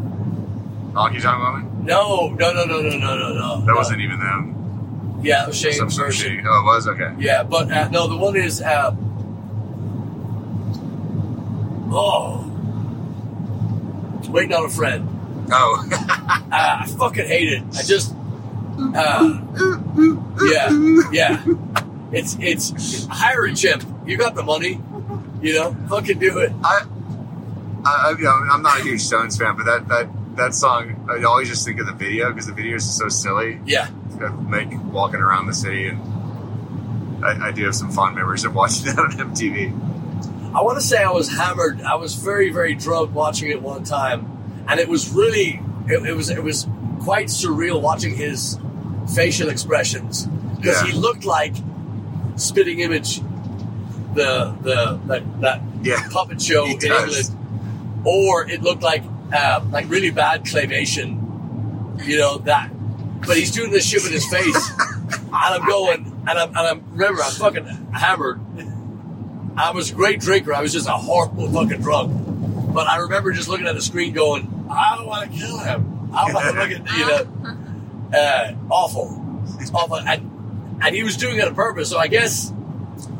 Honky 0.93 1.21
Tonk 1.23 1.39
Woman? 1.39 1.85
no, 1.85 2.31
no, 2.31 2.53
no, 2.53 2.65
no, 2.65 2.81
no, 2.83 2.99
no, 2.99 3.17
no, 3.17 3.33
no. 3.35 3.61
That 3.61 3.67
no. 3.67 3.75
wasn't 3.75 4.01
even 4.01 4.19
them. 4.19 5.21
Yeah, 5.23 5.41
that 5.41 5.49
was 5.49 5.59
Shane's 5.59 5.79
Some 5.79 5.91
sort 5.91 6.09
of 6.09 6.15
version. 6.15 6.39
shitty. 6.39 6.47
Oh, 6.47 6.61
it 6.61 6.65
was 6.65 6.89
okay. 6.89 7.15
Yeah, 7.19 7.43
but 7.45 7.71
uh, 7.71 7.89
no, 7.91 8.09
the 8.09 8.17
one 8.17 8.37
is. 8.37 8.61
Uh, 8.61 8.95
oh, 11.91 12.44
waiting 14.35 14.53
on 14.53 14.65
a 14.67 14.69
friend. 14.69 15.09
Oh, 15.51 15.89
Uh, 16.55 16.83
I 16.83 16.87
fucking 16.87 17.27
hate 17.27 17.53
it. 17.53 17.63
I 17.77 17.83
just. 17.83 18.15
Uh, 18.95 19.41
yeah, 20.47 20.71
yeah. 21.11 21.45
It's 22.13 22.37
it's 22.39 23.07
hire 23.07 23.47
a 23.47 23.55
chimp. 23.55 23.85
You 24.07 24.17
got 24.17 24.37
the 24.37 24.45
money, 24.45 24.81
you 25.43 25.55
know. 25.55 25.77
Fucking 25.89 26.21
do 26.21 26.39
it. 26.39 26.53
I, 26.63 26.85
I, 27.85 28.15
you 28.17 28.23
know, 28.25 28.31
I'm 28.53 28.63
not 28.63 28.79
a 28.79 28.83
huge 28.85 29.01
Stones 29.01 29.37
fan, 29.37 29.57
but 29.57 29.65
that 29.65 29.89
that 29.89 30.37
that 30.37 30.55
song, 30.55 31.09
I 31.11 31.25
always 31.25 31.49
just 31.49 31.67
think 31.67 31.81
of 31.81 31.87
the 31.87 31.93
video 31.93 32.29
because 32.31 32.47
the 32.47 32.53
video 32.53 32.77
is 32.77 32.89
so 32.89 33.09
silly. 33.09 33.61
Yeah, 33.67 33.89
Mick 34.13 34.81
walking 34.93 35.21
around 35.21 35.47
the 35.47 35.55
city, 35.55 35.89
and 35.89 37.25
I, 37.25 37.49
I 37.49 37.51
do 37.51 37.65
have 37.65 37.75
some 37.75 37.91
fond 37.91 38.15
memories 38.15 38.45
of 38.45 38.55
watching 38.55 38.85
that 38.95 38.99
on 39.01 39.11
MTV. 39.11 39.73
I 40.55 40.63
want 40.63 40.79
to 40.81 40.85
say 40.87 41.03
I 41.03 41.11
was 41.11 41.29
hammered. 41.29 41.81
I 41.83 41.97
was 41.97 42.15
very, 42.15 42.51
very 42.51 42.75
drunk 42.75 43.13
watching 43.15 43.51
it 43.51 43.61
one 43.61 43.83
time, 43.85 44.65
and 44.69 44.79
it 44.79 44.89
was 44.89 45.11
really, 45.11 45.61
it, 45.89 46.07
it 46.07 46.15
was, 46.15 46.31
it 46.31 46.43
was 46.43 46.67
quite 47.03 47.27
surreal 47.27 47.81
watching 47.83 48.15
his 48.15 48.59
facial 49.15 49.49
expressions 49.49 50.27
because 50.57 50.81
Yeah. 50.83 50.87
he 50.87 50.93
looked 50.99 51.25
like 51.25 51.55
Spitting 52.37 52.81
Image, 52.81 53.21
the 54.15 54.55
the 54.63 55.01
that, 55.07 55.41
that 55.41 55.61
Yeah, 55.83 56.09
puppet 56.11 56.41
show 56.41 56.65
in. 56.67 56.73
England, 56.81 57.37
or 58.05 58.49
it 58.49 58.63
looked 58.63 58.83
like 58.83 59.03
uh, 59.33 59.61
like 59.71 59.89
really 59.91 60.11
bad 60.11 60.45
claymation, 60.45 61.19
you 62.07 62.17
know 62.19 62.39
that. 62.39 62.71
But 63.27 63.37
he's 63.37 63.51
doing 63.51 63.71
this 63.71 63.87
shit 63.87 64.03
with 64.03 64.13
his 64.13 64.27
face, 64.29 64.71
and 65.11 65.27
I'm 65.33 65.67
going, 65.67 66.05
and 66.29 66.39
I'm, 66.39 66.49
and 66.51 66.59
I'm 66.59 66.85
remember 66.93 67.23
I'm 67.23 67.33
fucking 67.33 67.65
hammered. 67.93 68.41
I 69.57 69.71
was 69.73 69.91
a 69.91 69.95
great 69.95 70.21
drinker. 70.21 70.53
I 70.53 70.61
was 70.61 70.73
just 70.73 70.89
a 70.89 70.93
horrible 70.93 71.51
fucking 71.51 71.81
drunk. 71.81 72.73
But 72.75 72.89
I 72.89 72.97
remember 72.99 73.33
just 73.33 73.49
looking 73.49 73.67
at 73.67 73.75
the 73.75 73.83
screen, 73.83 74.13
going, 74.13 74.67
I 74.69 74.97
don't 74.97 75.07
want 75.07 75.31
to 75.31 75.39
kill 75.39 75.59
him. 75.59 76.11
I 76.13 76.33
want 76.33 76.47
to 76.47 76.61
look 76.61 76.71
at 76.71 76.97
you 76.99 77.07
know, 77.07 78.19
uh, 78.19 78.55
awful, 78.71 79.43
it's 79.61 79.73
awful, 79.73 79.99
and 79.99 80.79
and 80.83 80.95
he 80.95 81.03
was 81.03 81.17
doing 81.17 81.39
it 81.39 81.47
on 81.47 81.55
purpose. 81.55 81.91
So 81.91 81.99
I 81.99 82.09
guess 82.09 82.51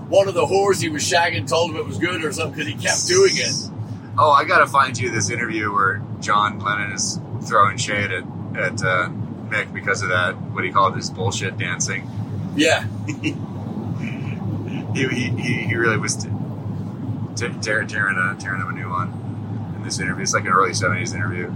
one 0.09 0.29
of 0.29 0.35
the 0.35 0.45
whores 0.45 0.81
he 0.81 0.89
was 0.89 1.03
shagging 1.03 1.49
told 1.49 1.71
him 1.71 1.77
it 1.77 1.87
was 1.87 1.99
good 1.99 2.25
or 2.25 2.33
something 2.33 2.65
because 2.65 2.73
he 2.73 2.75
kept 2.75 3.07
doing 3.07 3.33
it. 3.35 3.71
Oh, 4.19 4.31
I 4.31 4.45
gotta 4.45 4.67
find 4.67 4.97
you 4.99 5.11
this 5.11 5.31
interview 5.31 5.73
where 5.73 6.03
John 6.21 6.59
Lennon 6.61 6.93
is 6.93 7.19
throwing 7.45 7.77
shade 7.77 8.11
at 8.11 8.25
at 8.57 8.85
uh, 8.85 9.09
Mick 9.49 9.73
because 9.73 10.03
of 10.03 10.09
that. 10.11 10.33
What 10.53 10.65
he 10.65 10.71
called 10.71 10.97
his 10.97 11.11
bullshit 11.11 11.59
dancing. 11.59 12.09
Yeah, 12.57 12.87
He 14.95 15.09
he, 15.09 15.29
he, 15.67 15.75
really 15.75 15.99
was 15.99 16.17
t- 16.17 16.29
t- 17.37 17.49
tearing 17.61 17.89
tearing, 17.89 18.17
tearing 18.39 18.61
him 18.61 18.69
a 18.69 18.73
new 18.73 18.89
one 18.89 19.73
in 19.77 19.83
this 19.85 19.99
interview. 19.99 20.23
It's 20.23 20.35
like 20.35 20.45
an 20.45 20.53
early 20.53 20.71
'70s 20.71 21.15
interview. 21.15 21.53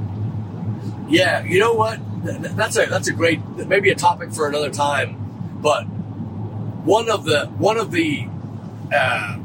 yeah. 1.09 1.45
You 1.45 1.61
know 1.61 1.72
what? 1.74 1.99
Th- 2.24 2.36
th- 2.41 2.53
That's 2.55 2.76
a 2.76 2.86
that's 2.86 3.09
a 3.09 3.12
great 3.12 3.41
maybe 3.68 3.91
a 3.91 3.95
topic 3.95 4.32
for 4.32 4.49
another 4.49 4.70
time. 4.70 5.16
But 5.62 5.84
one 5.84 7.09
of 7.11 7.24
the 7.24 7.47
one 7.59 7.76
of 7.78 7.91
the 7.93 8.26
uh, 8.95 9.39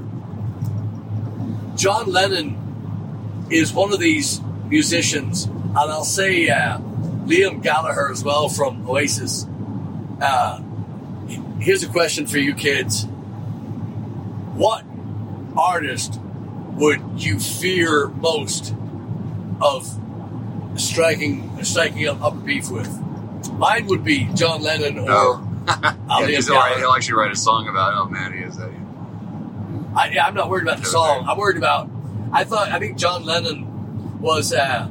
John 1.75 2.11
Lennon 2.11 3.47
is 3.49 3.73
one 3.73 3.93
of 3.93 3.99
these 3.99 4.41
musicians, 4.67 5.45
and 5.45 5.77
I'll 5.77 6.03
say 6.03 6.49
uh, 6.49 6.79
Liam 7.25 7.61
Gallagher 7.61 8.09
as 8.11 8.23
well 8.23 8.49
from 8.49 8.87
Oasis. 8.89 9.45
Uh, 10.21 10.61
here's 11.59 11.83
a 11.83 11.89
question 11.89 12.25
for 12.27 12.37
you 12.37 12.53
kids: 12.53 13.05
What 14.55 14.83
artist 15.57 16.19
would 16.75 17.01
you 17.17 17.39
fear 17.39 18.07
most 18.07 18.73
of 19.61 19.87
striking 20.75 21.63
striking 21.63 22.07
up, 22.07 22.21
up 22.21 22.33
a 22.33 22.37
beef 22.37 22.69
with? 22.69 22.89
Mine 23.53 23.85
would 23.87 24.03
be 24.03 24.25
John 24.33 24.61
Lennon 24.61 24.97
or 24.99 25.05
Oh. 25.09 25.47
uh, 25.67 25.77
Yeah, 26.19 26.27
Liam 26.27 26.27
he's 26.29 26.49
all 26.49 26.55
right. 26.57 26.63
Gallagher. 26.69 26.79
He'll 26.81 26.91
actually 26.93 27.13
write 27.15 27.31
a 27.31 27.35
song 27.35 27.67
about 27.67 27.93
how 27.93 28.05
mad 28.05 28.33
he 28.33 28.39
is 28.39 28.57
that. 28.57 28.69
I, 29.95 30.09
yeah, 30.09 30.25
I'm 30.25 30.33
not 30.33 30.49
worried 30.49 30.63
about 30.63 30.79
the 30.79 30.85
song. 30.85 31.25
I'm 31.27 31.37
worried 31.37 31.57
about. 31.57 31.89
I 32.31 32.43
thought. 32.45 32.69
I 32.69 32.79
think 32.79 32.97
John 32.97 33.23
Lennon 33.25 34.19
was. 34.21 34.51
Uh, 34.53 34.87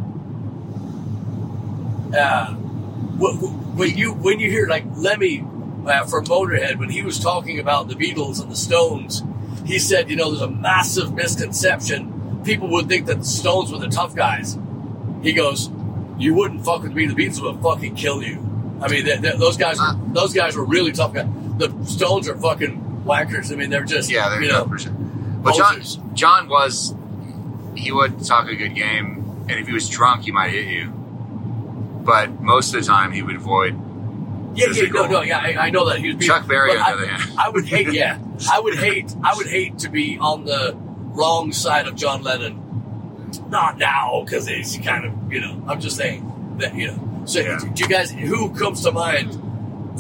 uh, 2.17 2.47
wh- 2.55 3.37
wh- 3.39 3.77
when 3.79 3.97
you 3.97 4.13
when 4.13 4.39
you 4.39 4.51
hear 4.51 4.67
like 4.69 4.85
Lemmy 4.97 5.41
uh, 5.87 6.05
from 6.07 6.25
Motorhead 6.27 6.77
when 6.79 6.91
he 6.91 7.03
was 7.03 7.19
talking 7.19 7.59
about 7.59 7.89
the 7.89 7.95
Beatles 7.95 8.41
and 8.41 8.51
the 8.51 8.57
Stones, 8.57 9.23
he 9.65 9.79
said, 9.79 10.11
you 10.11 10.17
know, 10.17 10.31
there's 10.31 10.43
a 10.43 10.51
massive 10.51 11.15
misconception. 11.15 12.41
People 12.45 12.69
would 12.71 12.89
think 12.89 13.07
that 13.07 13.19
the 13.21 13.25
Stones 13.25 13.73
were 13.73 13.79
the 13.79 13.89
tough 13.89 14.15
guys. 14.15 14.59
He 15.23 15.33
goes, 15.33 15.71
you 16.19 16.35
wouldn't 16.35 16.65
fuck 16.65 16.83
with 16.83 16.93
me. 16.93 17.07
The 17.07 17.15
Beatles 17.15 17.43
would 17.43 17.63
fucking 17.63 17.95
kill 17.95 18.23
you. 18.23 18.39
I 18.81 18.89
mean, 18.89 19.05
they, 19.05 19.17
they, 19.17 19.37
those 19.37 19.57
guys 19.57 19.79
were 19.79 19.95
those 20.09 20.33
guys 20.33 20.57
were 20.57 20.65
really 20.65 20.93
tough 20.93 21.15
guys. 21.15 21.29
The 21.59 21.73
Stones 21.85 22.29
are 22.29 22.37
fucking 22.37 23.05
whackers. 23.05 23.53
I 23.53 23.57
mean, 23.57 23.71
they're 23.71 23.85
just 23.85 24.11
Yeah, 24.11 24.29
they're 24.29 24.43
you 24.43 24.49
know. 24.49 24.65
But 25.43 25.55
John. 25.55 25.83
John 26.15 26.49
was 26.49 26.95
he 27.77 27.93
would 27.93 28.25
talk 28.25 28.49
a 28.49 28.57
good 28.57 28.75
game, 28.75 29.47
and 29.49 29.59
if 29.59 29.67
he 29.67 29.73
was 29.73 29.89
drunk, 29.89 30.25
he 30.25 30.33
might 30.33 30.51
hit 30.51 30.67
you. 30.67 30.89
But 30.89 32.41
most 32.41 32.75
of 32.75 32.81
the 32.81 32.87
time, 32.87 33.13
he 33.13 33.23
would 33.23 33.37
avoid. 33.37 33.79
Yeah, 34.55 34.67
no, 34.93 35.07
no, 35.07 35.23
yeah, 35.23 35.39
I, 35.39 35.67
I 35.67 35.71
know 35.71 35.89
that 35.89 35.99
he 36.01 36.13
was 36.15 36.27
Chuck 36.27 36.47
Berry, 36.47 36.73
on 36.73 36.77
I, 36.79 36.91
the 36.91 36.97
other 36.99 37.07
hand. 37.07 37.39
I 37.39 37.49
would 37.49 37.65
hate, 37.67 37.93
yeah, 37.93 38.19
I 38.53 38.61
would 38.61 38.77
hate, 38.79 39.15
I 39.25 39.35
would 39.37 39.47
hate 39.47 39.79
to 39.81 39.89
be 39.89 40.19
on 40.21 40.45
the 40.45 40.75
wrong 40.77 41.53
side 41.53 41.87
of 41.89 41.95
John 41.97 42.23
Lennon. 42.23 42.59
Not 43.49 43.79
now, 43.79 44.23
because 44.25 44.47
he's 44.47 44.77
kind 44.79 45.07
of, 45.07 45.33
you 45.33 45.41
know, 45.41 45.63
I'm 45.67 45.81
just 45.81 45.97
saying 45.97 46.57
that, 46.59 46.75
you 46.75 46.89
know. 46.89 47.23
So, 47.25 47.41
Yeah. 47.41 47.59
do 47.73 47.83
you 47.83 47.89
guys, 47.89 48.11
who 48.11 48.51
comes 48.55 48.83
to 48.83 48.93
mind? 48.93 49.39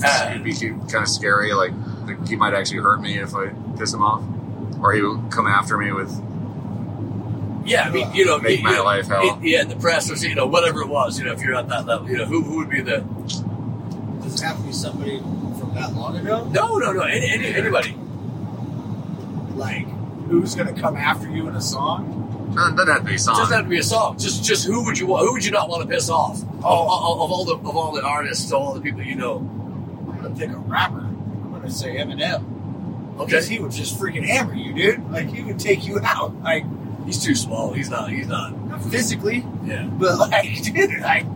Uh, 0.05 0.31
He'd 0.31 0.45
be 0.45 0.53
kind 0.55 0.97
of 0.97 1.09
scary. 1.09 1.53
Like, 1.55 1.73
he 2.29 2.37
might 2.37 2.53
actually 2.55 2.81
hurt 2.81 3.01
me 3.01 3.19
if 3.19 3.35
I 3.35 3.49
piss 3.79 3.93
him 3.95 4.03
off, 4.03 4.23
or 4.83 4.93
he 4.93 5.01
would 5.03 5.31
come 5.31 5.47
after 5.47 5.79
me 5.79 5.93
with. 5.93 6.11
yeah, 7.65 7.85
I 7.85 7.91
mean, 7.91 8.13
you 8.15 8.25
know, 8.27 8.39
Make 8.39 8.59
you 8.59 8.65
my 8.65 8.77
know, 8.77 8.85
life 8.85 9.07
hell. 9.09 9.39
it- 9.39 9.47
yeah, 9.47 9.63
in 9.63 9.69
the 9.69 9.77
press 9.77 10.11
or 10.11 10.27
you 10.27 10.35
know, 10.35 10.47
whatever 10.47 10.83
it 10.83 10.89
was, 10.89 11.19
you 11.19 11.25
know, 11.25 11.33
if 11.33 11.41
you're 11.43 11.55
at 11.55 11.69
that 11.69 11.87
level, 11.87 12.09
you 12.11 12.19
know, 12.19 12.25
who, 12.27 12.43
who 12.43 12.57
would 12.59 12.71
be 12.71 12.81
the? 12.83 13.05
Have 14.43 14.57
to 14.59 14.63
be 14.65 14.73
somebody 14.73 15.19
from 15.19 15.73
that 15.75 15.95
long 15.95 16.17
ago? 16.17 16.45
No, 16.51 16.77
no, 16.79 16.93
no, 16.93 17.03
any, 17.03 17.31
any, 17.31 17.47
anybody. 17.47 17.97
Like, 19.55 19.87
who's 20.27 20.55
going 20.55 20.75
to 20.75 20.81
come 20.81 20.97
after 20.97 21.31
you 21.31 21.49
in 21.49 21.55
a 21.55 21.61
song? 21.61 22.19
Doesn't 22.55 22.87
have 22.89 22.99
to 22.99 23.05
be 23.05 23.15
a 23.15 23.19
song. 23.19 23.37
doesn't 23.37 23.55
have 23.55 23.65
to 23.65 23.71
be 23.71 23.79
a 23.79 23.83
song. 23.83 24.19
Just, 24.19 24.45
just 24.45 24.67
who 24.67 24.85
would 24.85 24.99
you 24.99 25.07
want? 25.07 25.27
Who 25.27 25.33
would 25.33 25.45
you 25.45 25.51
not 25.53 25.69
want 25.69 25.83
to 25.83 25.89
piss 25.89 26.11
off? 26.11 26.43
Oh. 26.63 26.85
Of, 26.85 27.17
of, 27.17 27.23
of 27.23 27.33
all 27.33 27.45
the 27.45 27.55
of 27.55 27.77
all 27.77 27.93
the 27.93 28.03
artists, 28.03 28.53
all 28.53 28.75
the 28.75 28.81
people 28.81 29.03
you 29.03 29.15
know. 29.15 29.39
I'm 29.39 30.23
to 30.23 30.39
pick 30.39 30.51
a 30.51 30.59
rapper. 30.59 30.99
I'm 30.99 31.51
going 31.51 31.63
to 31.63 31.71
say 31.71 31.97
Eminem. 31.97 32.45
Okay. 33.17 33.25
Because 33.27 33.49
he 33.49 33.59
would 33.59 33.73
just 33.73 33.99
freaking 33.99 34.25
hammer 34.25 34.55
you, 34.55 34.75
dude. 34.75 35.11
Like, 35.11 35.29
he 35.33 35.43
would 35.43 35.59
take 35.59 35.87
you 35.87 36.01
out. 36.01 36.35
Like, 36.43 36.65
He's 37.05 37.23
too 37.23 37.35
small. 37.35 37.73
He's 37.73 37.91
not. 37.91 38.11
He's 38.11 38.29
not. 38.29 38.57
Not 38.67 38.85
physically, 38.85 39.45
Yeah. 39.65 39.87
but 39.87 40.19
like, 40.19 40.63
dude, 40.63 41.01
like, 41.01 41.27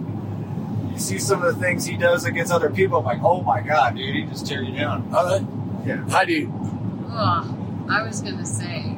you 0.96 1.02
see 1.02 1.18
some 1.18 1.42
of 1.42 1.54
the 1.54 1.60
things 1.60 1.84
he 1.84 1.96
does 1.96 2.24
against 2.24 2.50
other 2.50 2.70
people. 2.70 2.98
I'm 2.98 3.04
like, 3.04 3.22
oh 3.22 3.42
my 3.42 3.60
god, 3.60 3.96
dude, 3.96 4.14
he 4.14 4.22
just 4.22 4.46
tear 4.46 4.62
you 4.62 4.74
down. 4.76 5.12
All 5.14 5.24
right. 5.26 5.44
Yeah. 5.86 6.08
Heide. 6.08 6.48
Ugh, 7.10 7.88
I 7.90 8.02
was 8.02 8.20
gonna 8.22 8.46
say 8.46 8.96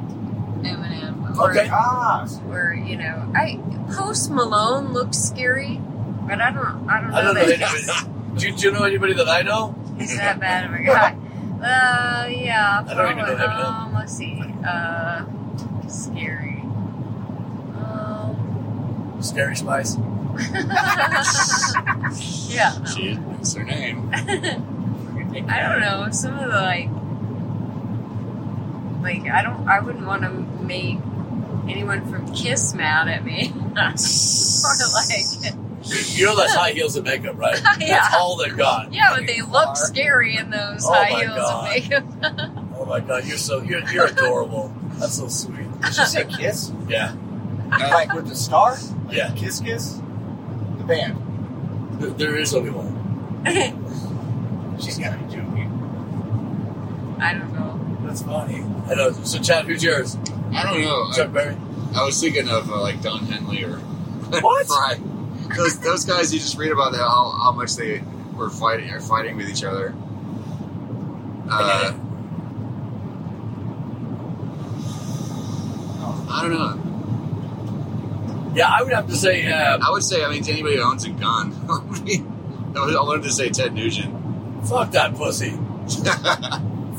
Eminem. 0.61 1.37
Or, 1.37 1.49
Okay. 1.51 1.67
Ah, 1.71 2.25
Or 2.49 2.73
you 2.73 2.97
know, 2.97 3.31
I 3.35 3.59
Post 3.95 4.31
Malone 4.31 4.93
looks 4.93 5.17
scary, 5.17 5.79
but 6.27 6.39
I 6.41 6.51
don't. 6.51 6.89
I 6.89 7.01
don't 7.01 7.11
know, 7.11 7.17
I 7.17 7.21
don't 7.21 7.33
know 7.35 7.45
that 7.45 7.61
anybody. 7.61 8.39
do, 8.39 8.47
you, 8.47 8.55
do 8.55 8.61
you 8.67 8.71
know 8.71 8.83
anybody 8.83 9.13
that 9.13 9.27
I 9.27 9.41
know? 9.41 9.75
he's 9.97 10.15
that 10.17 10.39
bad 10.39 10.65
of 10.65 10.73
a 10.73 10.83
guy. 10.83 11.15
Uh, 11.61 12.27
yeah. 12.29 12.85
I 12.87 12.93
don't 12.93 13.11
even 13.11 13.25
know. 13.25 13.35
Eminem. 13.35 13.65
Um, 13.65 13.93
let's 13.93 14.15
see. 14.15 14.41
Uh, 14.65 15.25
scary. 15.89 16.61
Um, 17.75 19.17
Scary 19.21 19.55
Spice. 19.57 19.97
yeah. 22.49 22.83
She 22.85 23.17
is 23.41 23.53
her 23.55 23.63
name. 23.63 24.09
I 24.13 25.61
don't 25.61 25.79
know. 25.81 26.07
Some 26.11 26.37
of 26.37 26.49
the 26.49 26.59
like, 26.59 26.89
like 29.01 29.31
I 29.31 29.41
don't. 29.43 29.67
I 29.67 29.79
wouldn't 29.79 30.05
want 30.05 30.23
to 30.23 30.29
make 30.63 30.97
anyone 31.69 32.09
from 32.11 32.33
Kiss 32.33 32.73
mad 32.73 33.07
at 33.07 33.23
me. 33.23 33.53
or 33.55 33.93
like, 34.93 35.25
You 36.17 36.25
know 36.25 36.35
that's 36.35 36.53
high 36.55 36.71
heels 36.71 36.95
and 36.95 37.05
makeup, 37.05 37.37
right? 37.37 37.59
Yeah. 37.79 37.99
That's 38.01 38.15
all 38.15 38.35
they've 38.37 38.55
got. 38.57 38.93
yeah, 38.93 39.13
but 39.15 39.27
they 39.27 39.41
look 39.41 39.77
scary 39.77 40.35
in 40.37 40.49
those 40.49 40.83
Oh 40.85 40.93
high 40.93 41.21
heels 41.21 41.35
God. 41.37 41.75
and 41.75 41.83
makeup. 41.83 42.03
Oh 42.77 42.85
my 42.85 42.99
god, 42.99 43.25
you're 43.25 43.37
so 43.37 43.61
you're, 43.61 43.87
you're 43.91 44.07
adorable. 44.07 44.73
That's 44.93 45.17
so 45.17 45.27
sweet. 45.27 45.67
did 45.81 45.93
she 45.93 46.05
say 46.05 46.25
Kiss? 46.25 46.71
Yeah, 46.87 47.13
like 47.69 48.11
with 48.13 48.27
the 48.27 48.35
star? 48.35 48.77
Like 49.05 49.15
Yeah. 49.17 49.31
Kiss 49.35 49.59
Kiss? 49.61 50.01
The 50.89 50.95
band. 50.95 52.01
there, 52.01 52.09
there 52.09 52.35
is 52.37 52.55
only 52.55 52.71
one. 52.71 52.89
She's 54.81 54.97
gotta 54.97 55.17
be 55.17 55.25
joking. 55.25 55.69
I 57.21 57.33
don't 57.33 57.53
know. 57.53 58.07
That's 58.07 58.23
funny. 58.23 58.63
I 58.87 58.95
know. 58.95 59.11
So, 59.11 59.37
Chad, 59.37 59.65
who's 59.65 59.83
yours? 59.83 60.17
I 60.51 60.63
don't 60.63 60.81
know. 60.81 61.11
Chuck 61.11 61.27
I, 61.27 61.31
Berry. 61.31 61.57
I 61.95 62.03
was 62.03 62.19
thinking 62.19 62.49
of 62.49 62.71
uh, 62.71 62.81
like 62.81 63.03
Don 63.03 63.19
Henley 63.27 63.63
or 63.65 63.77
What? 64.41 64.67
Frey. 64.67 64.99
Those 65.55 65.79
those 65.79 66.05
guys 66.05 66.33
you 66.33 66.39
just 66.39 66.57
read 66.57 66.71
about 66.71 66.95
how, 66.95 67.37
how 67.43 67.51
much 67.51 67.75
they 67.75 68.01
were 68.35 68.49
fighting 68.49 68.89
are 68.89 68.99
fighting 68.99 69.37
with 69.37 69.47
each 69.47 69.63
other. 69.63 69.93
Uh, 71.51 71.93
I 76.31 76.41
don't 76.41 76.51
know. 76.51 76.88
Yeah, 78.59 78.67
I 78.77 78.83
would 78.83 78.91
have 78.93 79.07
to 79.07 79.15
say. 79.15 79.49
Uh, 79.49 79.77
I 79.81 79.89
would 79.91 80.03
say, 80.03 80.23
I 80.23 80.29
mean, 80.29 80.43
to 80.43 80.51
anybody 80.51 80.75
who 80.75 80.83
owns 80.83 81.05
a 81.05 81.09
gun, 81.11 81.53
I 82.75 82.79
learned 82.81 83.23
to 83.23 83.31
say 83.31 83.49
Ted 83.49 83.73
Nugent. 83.73 84.13
fuck 84.67 84.91
that 84.91 85.15
pussy. 85.15 85.51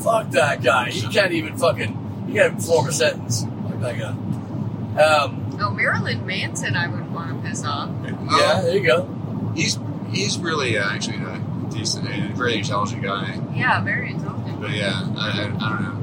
Fuck 0.01 0.31
that 0.31 0.63
guy. 0.63 0.89
He 0.89 1.07
can't 1.07 1.31
even 1.31 1.55
fucking. 1.57 2.25
He 2.27 2.33
can't 2.33 2.53
even 2.53 2.59
form 2.59 2.87
a 2.87 2.91
sentence 2.91 3.43
like 3.65 3.79
that 3.81 3.99
guy. 3.99 5.01
Um, 5.03 5.37
Oh, 5.63 5.69
Marilyn 5.69 6.25
Manson, 6.25 6.75
I 6.75 6.87
would 6.87 7.13
want 7.13 7.43
to 7.43 7.47
piss 7.47 7.63
off. 7.63 7.91
yeah, 8.03 8.61
there 8.61 8.75
you 8.77 8.83
go. 8.83 9.51
he's 9.55 9.77
he's 10.11 10.39
really 10.39 10.75
uh, 10.79 10.89
actually 10.89 11.17
a 11.17 11.39
decent, 11.69 12.07
a 12.09 12.33
very 12.35 12.57
intelligent 12.57 13.03
guy. 13.03 13.39
Yeah, 13.53 13.83
very 13.83 14.09
intelligent. 14.09 14.59
But 14.59 14.71
yeah, 14.71 15.03
I, 15.15 15.29
I, 15.29 15.43
I 15.43 15.69
don't 15.69 15.83
know. 15.83 16.00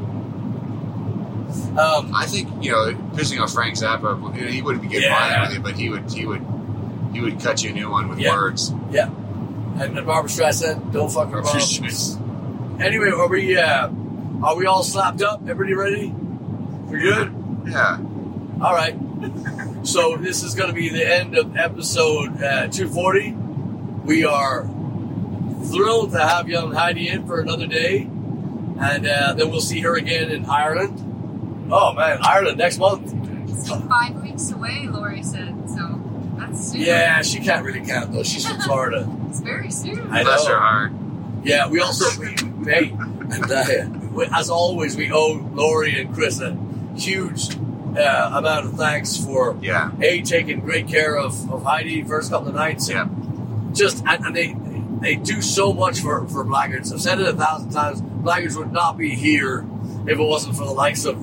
Um, 1.78 2.12
I 2.14 2.26
think 2.26 2.48
you 2.62 2.72
know, 2.72 2.92
pissing 3.14 3.40
off 3.40 3.52
Frank 3.52 3.76
Zappa, 3.76 4.16
you 4.36 4.42
know, 4.44 4.50
he 4.50 4.60
wouldn't 4.62 4.82
be 4.82 4.88
getting 4.88 5.08
Yeah. 5.10 5.42
with 5.48 5.54
you, 5.54 5.60
but 5.60 5.74
he 5.76 5.88
would 5.88 6.10
he 6.10 6.26
would 6.26 6.44
he 7.12 7.20
would 7.20 7.40
cut 7.40 7.62
you 7.64 7.70
a 7.70 7.72
new 7.72 7.90
one 7.90 8.08
with 8.08 8.18
Yeah. 8.18 8.32
words. 8.32 8.72
and, 9.80 9.96
and 9.96 10.06
Barbra 10.06 10.28
Streisand, 10.28 10.92
don't 10.92 11.10
fuck 11.10 11.30
her 11.30 11.40
mom. 11.42 12.80
Anyway, 12.80 13.10
are 13.10 13.28
we? 13.28 13.56
Uh, 13.56 13.88
are 14.42 14.56
we 14.56 14.66
all 14.66 14.82
slapped 14.82 15.22
up? 15.22 15.40
Everybody 15.48 15.74
ready? 15.74 16.08
We 16.88 16.98
good? 17.00 17.32
yeah, 17.66 17.98
All 18.60 18.74
right. 18.74 18.96
So 19.84 20.16
this 20.16 20.42
is 20.42 20.54
going 20.54 20.68
to 20.68 20.74
be 20.74 20.88
the 20.90 21.06
end 21.06 21.36
of 21.36 21.56
episode 21.56 22.42
uh, 22.42 22.68
240. 22.68 23.32
We 24.04 24.24
are 24.24 24.64
thrilled 25.64 26.12
to 26.12 26.18
have 26.18 26.48
young 26.48 26.72
Heide 26.72 26.98
in 26.98 27.26
for 27.26 27.40
another 27.40 27.66
day, 27.66 28.02
and 28.80 29.06
uh, 29.06 29.34
then 29.34 29.50
we'll 29.50 29.60
see 29.60 29.80
her 29.80 29.96
again 29.96 30.30
in 30.30 30.44
Ireland. 30.46 31.04
Oh 31.70 31.92
man, 31.94 32.18
Ireland 32.22 32.58
next 32.58 32.78
month. 32.78 33.12
It's 33.50 33.68
five 33.68 34.14
weeks 34.22 34.50
away, 34.50 34.86
Lori 34.88 35.22
said. 35.22 35.54
So 35.68 36.00
that's 36.38 36.72
soon. 36.72 36.80
Yeah, 36.80 37.22
she 37.22 37.40
can't 37.40 37.64
really 37.64 37.84
count 37.84 38.12
though. 38.12 38.22
She's 38.22 38.46
from 38.46 38.60
Florida. 38.60 39.08
It's 39.28 39.40
very 39.40 39.70
soon. 39.70 40.10
I 40.10 40.22
bless 40.22 40.44
know. 40.46 40.54
her 40.54 40.60
heart. 40.60 40.92
Yeah, 41.44 41.68
we 41.68 41.80
also 41.80 42.04
we, 42.20 42.28
hey, 42.70 42.90
and, 42.90 43.50
uh, 43.50 43.64
we- 44.12 44.26
as 44.34 44.50
always, 44.50 44.96
we 44.96 45.12
owe 45.12 45.34
Lori 45.52 46.00
and 46.00 46.12
Chris 46.14 46.40
a 46.40 46.56
huge 46.96 47.54
uh, 47.96 48.30
amount 48.34 48.66
of 48.66 48.72
thanks 48.74 49.16
for 49.16 49.56
Yeah, 49.62 49.90
a 50.00 50.20
taking 50.22 50.60
great 50.60 50.88
care 50.88 51.16
of, 51.16 51.50
of 51.52 51.62
Heide 51.64 52.06
first 52.08 52.30
couple 52.30 52.48
of 52.48 52.54
nights. 52.54 52.88
yeah, 52.90 53.08
just 53.72 54.02
and, 54.06 54.24
and 54.26 54.34
they 54.36 54.56
they 55.00 55.14
do 55.14 55.40
so 55.42 55.72
much 55.72 56.00
for 56.00 56.26
for 56.28 56.44
Blaggards. 56.44 56.92
I've 56.92 57.00
said 57.00 57.20
it 57.20 57.28
a 57.28 57.32
thousand 57.34 57.70
times. 57.70 58.00
Blaggards 58.00 58.56
would 58.56 58.72
not 58.72 58.96
be 58.98 59.10
here 59.14 59.64
if 60.06 60.18
it 60.18 60.22
wasn't 60.22 60.56
for 60.56 60.64
the 60.64 60.72
likes 60.72 61.04
of 61.04 61.16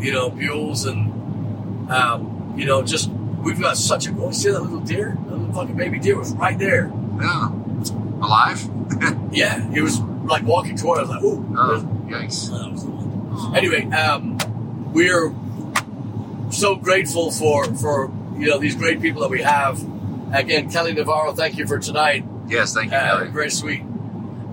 you 0.00 0.12
know 0.12 0.30
Buells 0.30 0.86
and 0.90 1.90
um, 1.90 2.54
you 2.56 2.64
know 2.66 2.82
just 2.82 3.10
we've 3.10 3.60
got 3.60 3.76
such 3.76 4.06
a. 4.06 4.14
Oh, 4.18 4.30
see 4.30 4.50
that 4.50 4.60
little 4.60 4.80
deer? 4.80 5.16
That 5.26 5.36
little 5.36 5.54
fucking 5.54 5.76
baby 5.76 5.98
deer 5.98 6.18
was 6.18 6.32
right 6.34 6.58
there. 6.58 6.92
yeah. 7.20 7.48
Alive? 8.22 8.68
Yeah, 9.32 9.70
he 9.72 9.80
was 9.80 10.00
like 10.00 10.42
walking 10.42 10.76
toward. 10.76 10.98
us. 10.98 11.08
Like, 11.08 11.22
ooh. 11.22 11.46
Oh, 11.56 11.88
yikes! 12.08 12.50
That 12.50 12.72
was 12.72 12.84
the 12.84 12.90
one. 12.90 13.56
Anyway, 13.56 13.86
um, 13.96 14.36
we're 14.92 15.32
so 16.50 16.74
grateful 16.74 17.30
for 17.30 17.64
for 17.76 18.10
you 18.36 18.48
know 18.48 18.58
these 18.58 18.74
great 18.74 19.00
people 19.00 19.22
that 19.22 19.30
we 19.30 19.42
have. 19.42 19.80
Again, 20.34 20.70
Kelly 20.70 20.92
Navarro, 20.92 21.32
thank 21.32 21.56
you 21.58 21.66
for 21.66 21.78
tonight. 21.78 22.24
Yes, 22.48 22.74
thank 22.74 22.90
you, 22.90 22.96
Uh, 22.96 23.18
Kelly. 23.18 23.30
very 23.30 23.50
sweet. 23.50 23.82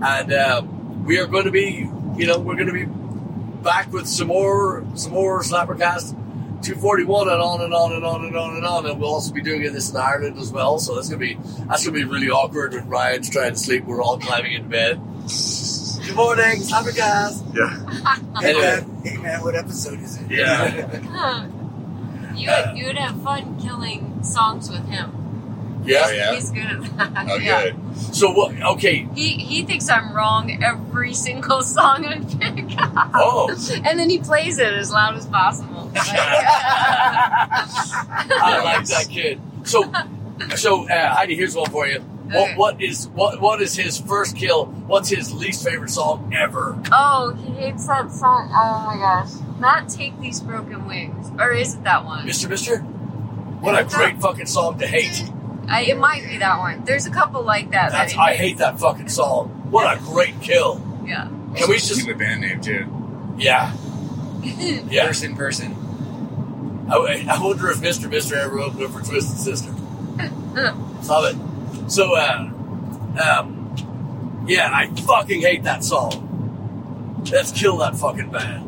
And 0.00 0.32
uh, 0.32 0.62
we 1.04 1.18
are 1.18 1.26
going 1.26 1.44
to 1.44 1.50
be, 1.50 1.88
you 2.16 2.26
know, 2.26 2.38
we're 2.38 2.54
going 2.56 2.66
to 2.68 2.72
be 2.72 2.86
back 3.62 3.92
with 3.92 4.06
some 4.06 4.28
more, 4.28 4.84
some 4.94 5.12
more 5.12 5.42
Slappercast 5.42 6.12
241 6.62 7.28
and 7.28 7.40
on 7.40 7.60
and 7.62 7.72
on 7.74 7.92
and 7.92 8.04
on 8.04 8.24
and 8.24 8.36
on 8.36 8.56
and 8.56 8.64
on. 8.66 8.86
And 8.86 9.00
we'll 9.00 9.10
also 9.10 9.32
be 9.32 9.42
doing 9.42 9.62
this 9.72 9.90
in 9.90 9.96
Ireland 9.96 10.38
as 10.38 10.50
well. 10.52 10.78
So 10.78 10.94
that's 10.94 11.08
going 11.08 11.20
to 11.20 11.26
be, 11.26 11.34
that's 11.66 11.84
going 11.86 11.98
to 11.98 12.04
be 12.04 12.04
really 12.04 12.30
awkward 12.30 12.74
when 12.74 12.88
Ryan's 12.88 13.30
trying 13.30 13.52
to 13.52 13.58
sleep. 13.58 13.84
We're 13.84 14.02
all 14.02 14.18
climbing 14.18 14.52
into 14.54 14.68
bed. 14.68 15.00
Good 16.04 16.16
morning, 16.16 16.60
Slappercast. 16.62 17.54
Yeah, 17.54 18.40
Hey 18.40 18.50
Anyway. 18.50 18.62
man, 18.62 19.02
hey 19.04 19.16
man, 19.18 19.42
what 19.42 19.54
episode 19.54 20.00
is 20.00 20.16
it? 20.20 20.30
Yeah. 20.30 21.00
Huh. 21.10 21.46
You 22.34 22.48
would, 22.50 22.78
you 22.78 22.86
would 22.86 22.96
have 22.98 23.20
fun 23.22 23.60
killing 23.60 24.22
songs 24.22 24.70
with 24.70 24.86
him. 24.88 25.17
Yeah. 25.88 26.02
Oh, 26.04 26.10
yeah? 26.10 26.34
He's 26.34 26.50
good 26.50 26.66
at 26.66 26.82
that. 26.98 27.26
oh, 27.30 27.36
yeah. 27.36 27.70
good. 27.70 27.96
So 28.14 28.30
what, 28.30 28.54
okay. 28.76 29.08
He 29.14 29.30
he 29.30 29.62
thinks 29.62 29.88
I'm 29.88 30.14
wrong 30.14 30.62
every 30.62 31.14
single 31.14 31.62
song 31.62 32.04
I 32.04 32.18
pick. 32.18 32.66
Oh, 33.14 33.48
and 33.84 33.98
then 33.98 34.10
he 34.10 34.18
plays 34.18 34.58
it 34.58 34.72
as 34.72 34.90
loud 34.90 35.16
as 35.16 35.26
possible. 35.26 35.90
I 35.96 36.10
like 38.62 38.84
that 38.86 39.06
kid. 39.08 39.40
So, 39.64 39.90
so 40.56 40.86
uh, 40.88 41.14
Heide, 41.14 41.30
here's 41.30 41.56
one 41.56 41.70
for 41.70 41.86
you. 41.86 42.00
What, 42.00 42.56
what 42.58 42.82
is 42.82 43.08
what 43.08 43.40
what 43.40 43.62
is 43.62 43.74
his 43.74 43.98
first 43.98 44.36
kill? 44.36 44.66
What's 44.66 45.08
his 45.08 45.32
least 45.32 45.64
favorite 45.64 45.90
song 45.90 46.32
ever? 46.36 46.78
oh, 46.92 47.32
he 47.34 47.52
hates 47.52 47.86
that 47.86 48.12
song. 48.12 48.50
Oh 48.52 48.84
my 48.86 48.96
gosh. 48.98 49.30
Not 49.58 49.88
Take 49.88 50.20
These 50.20 50.40
Broken 50.40 50.86
Wings. 50.86 51.30
Or 51.38 51.52
is 51.52 51.76
it 51.76 51.84
that 51.84 52.04
one? 52.04 52.26
Mister 52.26 52.48
Mister? 52.48 52.78
What 52.78 53.80
a 53.80 53.84
great 53.84 54.20
fucking 54.20 54.46
song 54.46 54.78
to 54.78 54.86
hate. 54.86 55.24
I, 55.68 55.82
it 55.82 55.98
might 55.98 56.26
be 56.26 56.38
that 56.38 56.58
one. 56.58 56.84
There's 56.84 57.06
a 57.06 57.10
couple 57.10 57.42
like 57.42 57.70
that. 57.72 57.92
That's 57.92 58.14
that 58.14 58.20
I 58.20 58.34
hate 58.34 58.58
that 58.58 58.80
fucking 58.80 59.08
song. 59.08 59.48
What 59.70 59.96
a 59.96 60.00
great 60.00 60.40
kill. 60.40 60.82
Yeah. 61.04 61.28
Can 61.56 61.68
we 61.68 61.78
just 61.78 62.06
the 62.06 62.14
band 62.14 62.40
name 62.42 62.60
too? 62.60 62.86
yeah 63.38 63.72
yeah? 64.42 65.06
Person, 65.06 65.36
person. 65.36 66.86
I, 66.90 67.26
I 67.28 67.42
wonder 67.42 67.70
if 67.70 67.80
Mister 67.80 68.08
Mister 68.08 68.36
ever 68.36 68.60
opened 68.60 68.84
up 68.84 68.90
for 68.92 69.00
Twisted 69.02 69.38
Sister. 69.38 69.72
Love 71.08 71.34
it. 71.34 71.90
So 71.90 72.14
uh, 72.14 72.50
um, 73.22 74.44
yeah, 74.46 74.70
I 74.72 74.88
fucking 75.02 75.42
hate 75.42 75.64
that 75.64 75.84
song. 75.84 77.24
Let's 77.30 77.52
kill 77.52 77.78
that 77.78 77.96
fucking 77.96 78.30
band. 78.30 78.67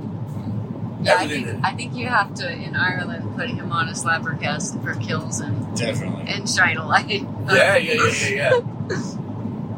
Yeah, 1.03 1.15
I 1.17 1.27
think, 1.27 1.65
I 1.65 1.73
think 1.75 1.95
you 1.95 2.07
have 2.09 2.35
to, 2.35 2.51
in 2.53 2.77
Ireland, 2.77 3.35
put 3.37 3.49
him 3.49 3.73
on 3.73 3.89
a 3.89 3.93
slappercast 3.93 4.83
for 4.85 4.95
kills 4.97 5.41
and, 5.41 5.77
Definitely. 5.77 6.31
and 6.33 6.49
shine 6.49 6.77
a 6.77 6.87
light. 6.87 7.09
Yeah, 7.49 7.77
yeah, 7.77 7.79
yeah, 7.95 8.29
yeah, 8.29 8.61
yeah. 8.91 9.01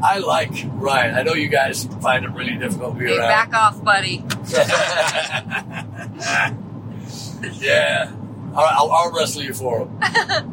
I 0.04 0.18
like 0.18 0.50
Ryan. 0.72 1.14
I 1.14 1.22
know 1.22 1.34
you 1.34 1.46
guys 1.48 1.84
find 2.00 2.24
it 2.24 2.30
really 2.32 2.56
difficult 2.56 2.94
to 2.94 2.98
be 2.98 3.06
Hey, 3.06 3.18
around. 3.18 3.28
back 3.28 3.54
off, 3.54 3.84
buddy. 3.84 4.24
yeah. 7.60 8.10
Right, 8.52 8.74
I'll 8.76 9.12
wrestle 9.12 9.42
you 9.42 9.54
for 9.54 9.86
him. 9.86 10.48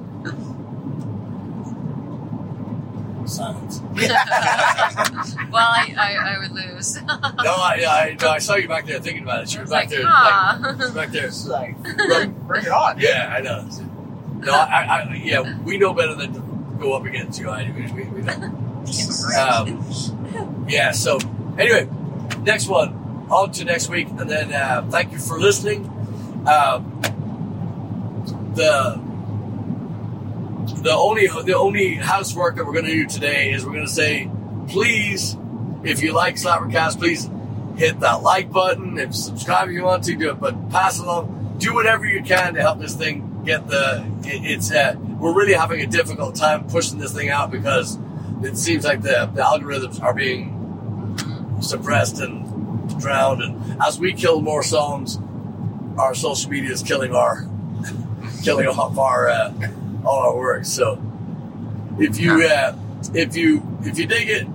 Silence. 3.30 3.82
well, 3.94 5.68
I, 5.70 5.94
I, 5.98 6.36
I 6.36 6.40
would 6.40 6.52
lose. 6.52 7.00
No, 7.42 7.54
I, 7.54 7.86
I, 7.88 8.18
no, 8.20 8.30
I 8.30 8.40
saw 8.40 8.56
you 8.56 8.68
back 8.68 8.86
there 8.86 9.00
thinking 9.00 9.24
about 9.24 9.44
it. 9.44 9.54
You 9.54 9.62
were 9.62 9.66
back 9.66 9.72
like, 9.72 9.90
there. 9.90 10.04
huh. 10.06 10.74
Like, 10.78 10.94
back 10.94 11.10
there. 11.12 11.28
It's 11.28 11.48
like, 11.48 11.82
bring, 11.82 12.32
bring 12.32 12.66
it 12.66 12.72
on. 12.72 13.00
Yeah, 13.00 13.34
I 13.36 13.42
know. 13.42 13.68
No, 14.40 14.54
I, 14.54 14.84
I, 14.84 15.22
yeah, 15.24 15.58
we 15.64 15.78
know 15.78 15.94
better 15.94 16.16
than 16.16 16.34
to 16.34 16.40
go 16.80 16.94
up 16.94 17.06
against 17.06 17.40
you. 17.40 17.50
I, 17.50 17.72
we, 17.72 18.04
we 18.04 18.22
know. 18.22 18.34
Um, 19.38 20.66
yeah. 20.68 20.92
So 20.92 21.18
anyway, 21.58 21.88
next 22.42 22.68
one. 22.68 23.28
On 23.30 23.52
to 23.52 23.64
next 23.64 23.90
week, 23.90 24.08
and 24.10 24.30
then 24.30 24.52
uh, 24.52 24.88
thank 24.90 25.12
you 25.12 25.20
for 25.20 25.40
listening. 25.40 25.86
Um, 26.48 27.00
the 28.56 29.00
the 30.76 30.92
only 30.92 31.28
the 31.28 31.56
only 31.56 31.96
housework 31.96 32.56
that 32.56 32.66
we're 32.66 32.74
going 32.74 32.86
to 32.86 32.92
do 32.92 33.08
today 33.08 33.52
is 33.52 33.66
we're 33.66 33.74
going 33.74 33.86
to 33.86 33.92
say, 33.92 34.30
please, 34.68 35.36
if 35.84 36.02
you 36.02 36.14
like 36.14 36.36
Slappercast, 36.36 37.00
please 37.00 37.30
hit 37.78 38.00
that 38.02 38.22
like 38.22 38.52
button. 38.52 38.98
If 38.98 39.16
subscribe 39.16 39.70
if 39.70 39.74
you 39.74 39.84
want 39.84 40.04
to 40.06 40.16
do 40.16 40.32
it, 40.32 40.40
but 40.40 40.70
pass 40.70 41.00
along. 41.00 41.58
Do 41.60 41.74
whatever 41.74 42.06
you 42.06 42.24
can 42.24 42.54
to 42.54 42.62
help 42.62 42.80
this 42.80 42.96
thing 42.96 43.44
get 43.46 43.68
the. 43.68 44.06
It, 44.24 44.46
it's 44.46 44.72
uh, 44.72 44.96
we're 44.98 45.34
really 45.34 45.54
having 45.54 45.82
a 45.82 45.88
difficult 45.88 46.36
time 46.36 46.68
pushing 46.68 47.00
this 47.00 47.14
thing 47.14 47.30
out 47.30 47.52
because 47.52 47.98
it 48.44 48.58
seems 48.58 48.86
like 48.86 49.02
the, 49.02 49.30
the 49.34 49.42
algorithms 49.42 50.02
are 50.02 50.14
being 50.14 50.56
suppressed 51.62 52.20
and 52.20 53.00
drowned, 53.00 53.42
and 53.42 53.82
as 53.82 54.00
we 54.00 54.14
kill 54.14 54.42
more 54.42 54.64
songs, 54.64 55.20
our 55.98 56.16
social 56.16 56.50
media 56.50 56.72
is 56.72 56.82
killing 56.82 57.14
our 57.14 57.46
killing 58.44 58.68
off 58.68 58.98
our 58.98 59.30
uh, 59.30 59.54
all 60.06 60.20
our 60.32 60.38
work. 60.38 60.66
So 60.66 61.02
if 62.00 62.20
you 62.20 62.46
uh, 62.48 62.76
if 63.14 63.36
you 63.36 63.62
if 63.82 63.98
you 63.98 64.06
dig 64.08 64.30
it, 64.30 64.48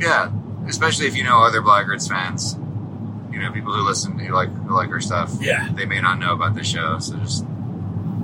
Yeah, 0.00 0.30
especially 0.66 1.06
if 1.06 1.16
you 1.16 1.24
know 1.24 1.44
other 1.44 1.60
Blaggards 1.62 2.08
fans. 2.08 2.56
You 3.32 3.44
know, 3.44 3.52
people 3.52 3.72
who 3.72 3.82
listen, 3.82 4.18
who 4.18 4.32
like 4.34 4.48
who 4.48 4.74
like 4.74 4.88
our 4.88 5.00
stuff. 5.00 5.32
Yeah. 5.40 5.68
they 5.72 5.84
may 5.86 6.00
not 6.00 6.18
know 6.18 6.32
about 6.32 6.54
this 6.54 6.66
show, 6.66 6.98
so 6.98 7.16
just 7.18 7.44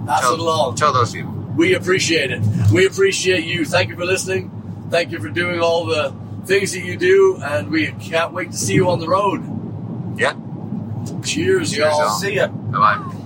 pass 0.06 0.22
tell, 0.22 0.34
it 0.34 0.40
along. 0.40 0.74
tell 0.76 0.92
those 0.92 1.12
people. 1.12 1.30
We 1.56 1.74
appreciate 1.74 2.30
it. 2.32 2.42
We 2.72 2.86
appreciate 2.86 3.44
you. 3.44 3.64
Thank 3.64 3.90
you 3.90 3.96
for 3.96 4.04
listening. 4.04 4.50
Thank 4.90 5.12
you 5.12 5.20
for 5.20 5.28
doing 5.28 5.60
all 5.60 5.84
the 5.86 6.12
things 6.46 6.72
that 6.72 6.80
you 6.80 6.96
do, 6.96 7.38
and 7.42 7.70
we 7.70 7.92
can't 7.92 8.32
wait 8.32 8.50
to 8.50 8.56
see 8.56 8.74
you 8.74 8.90
on 8.90 8.98
the 8.98 9.08
road. 9.08 9.40
Yeah. 10.18 10.32
Cheers, 11.22 11.70
Cheers, 11.70 11.76
y'all. 11.76 12.00
y'all. 12.00 12.10
See 12.18 12.34
ya. 12.34 12.48
Bye 12.48 12.78
bye. 12.96 13.23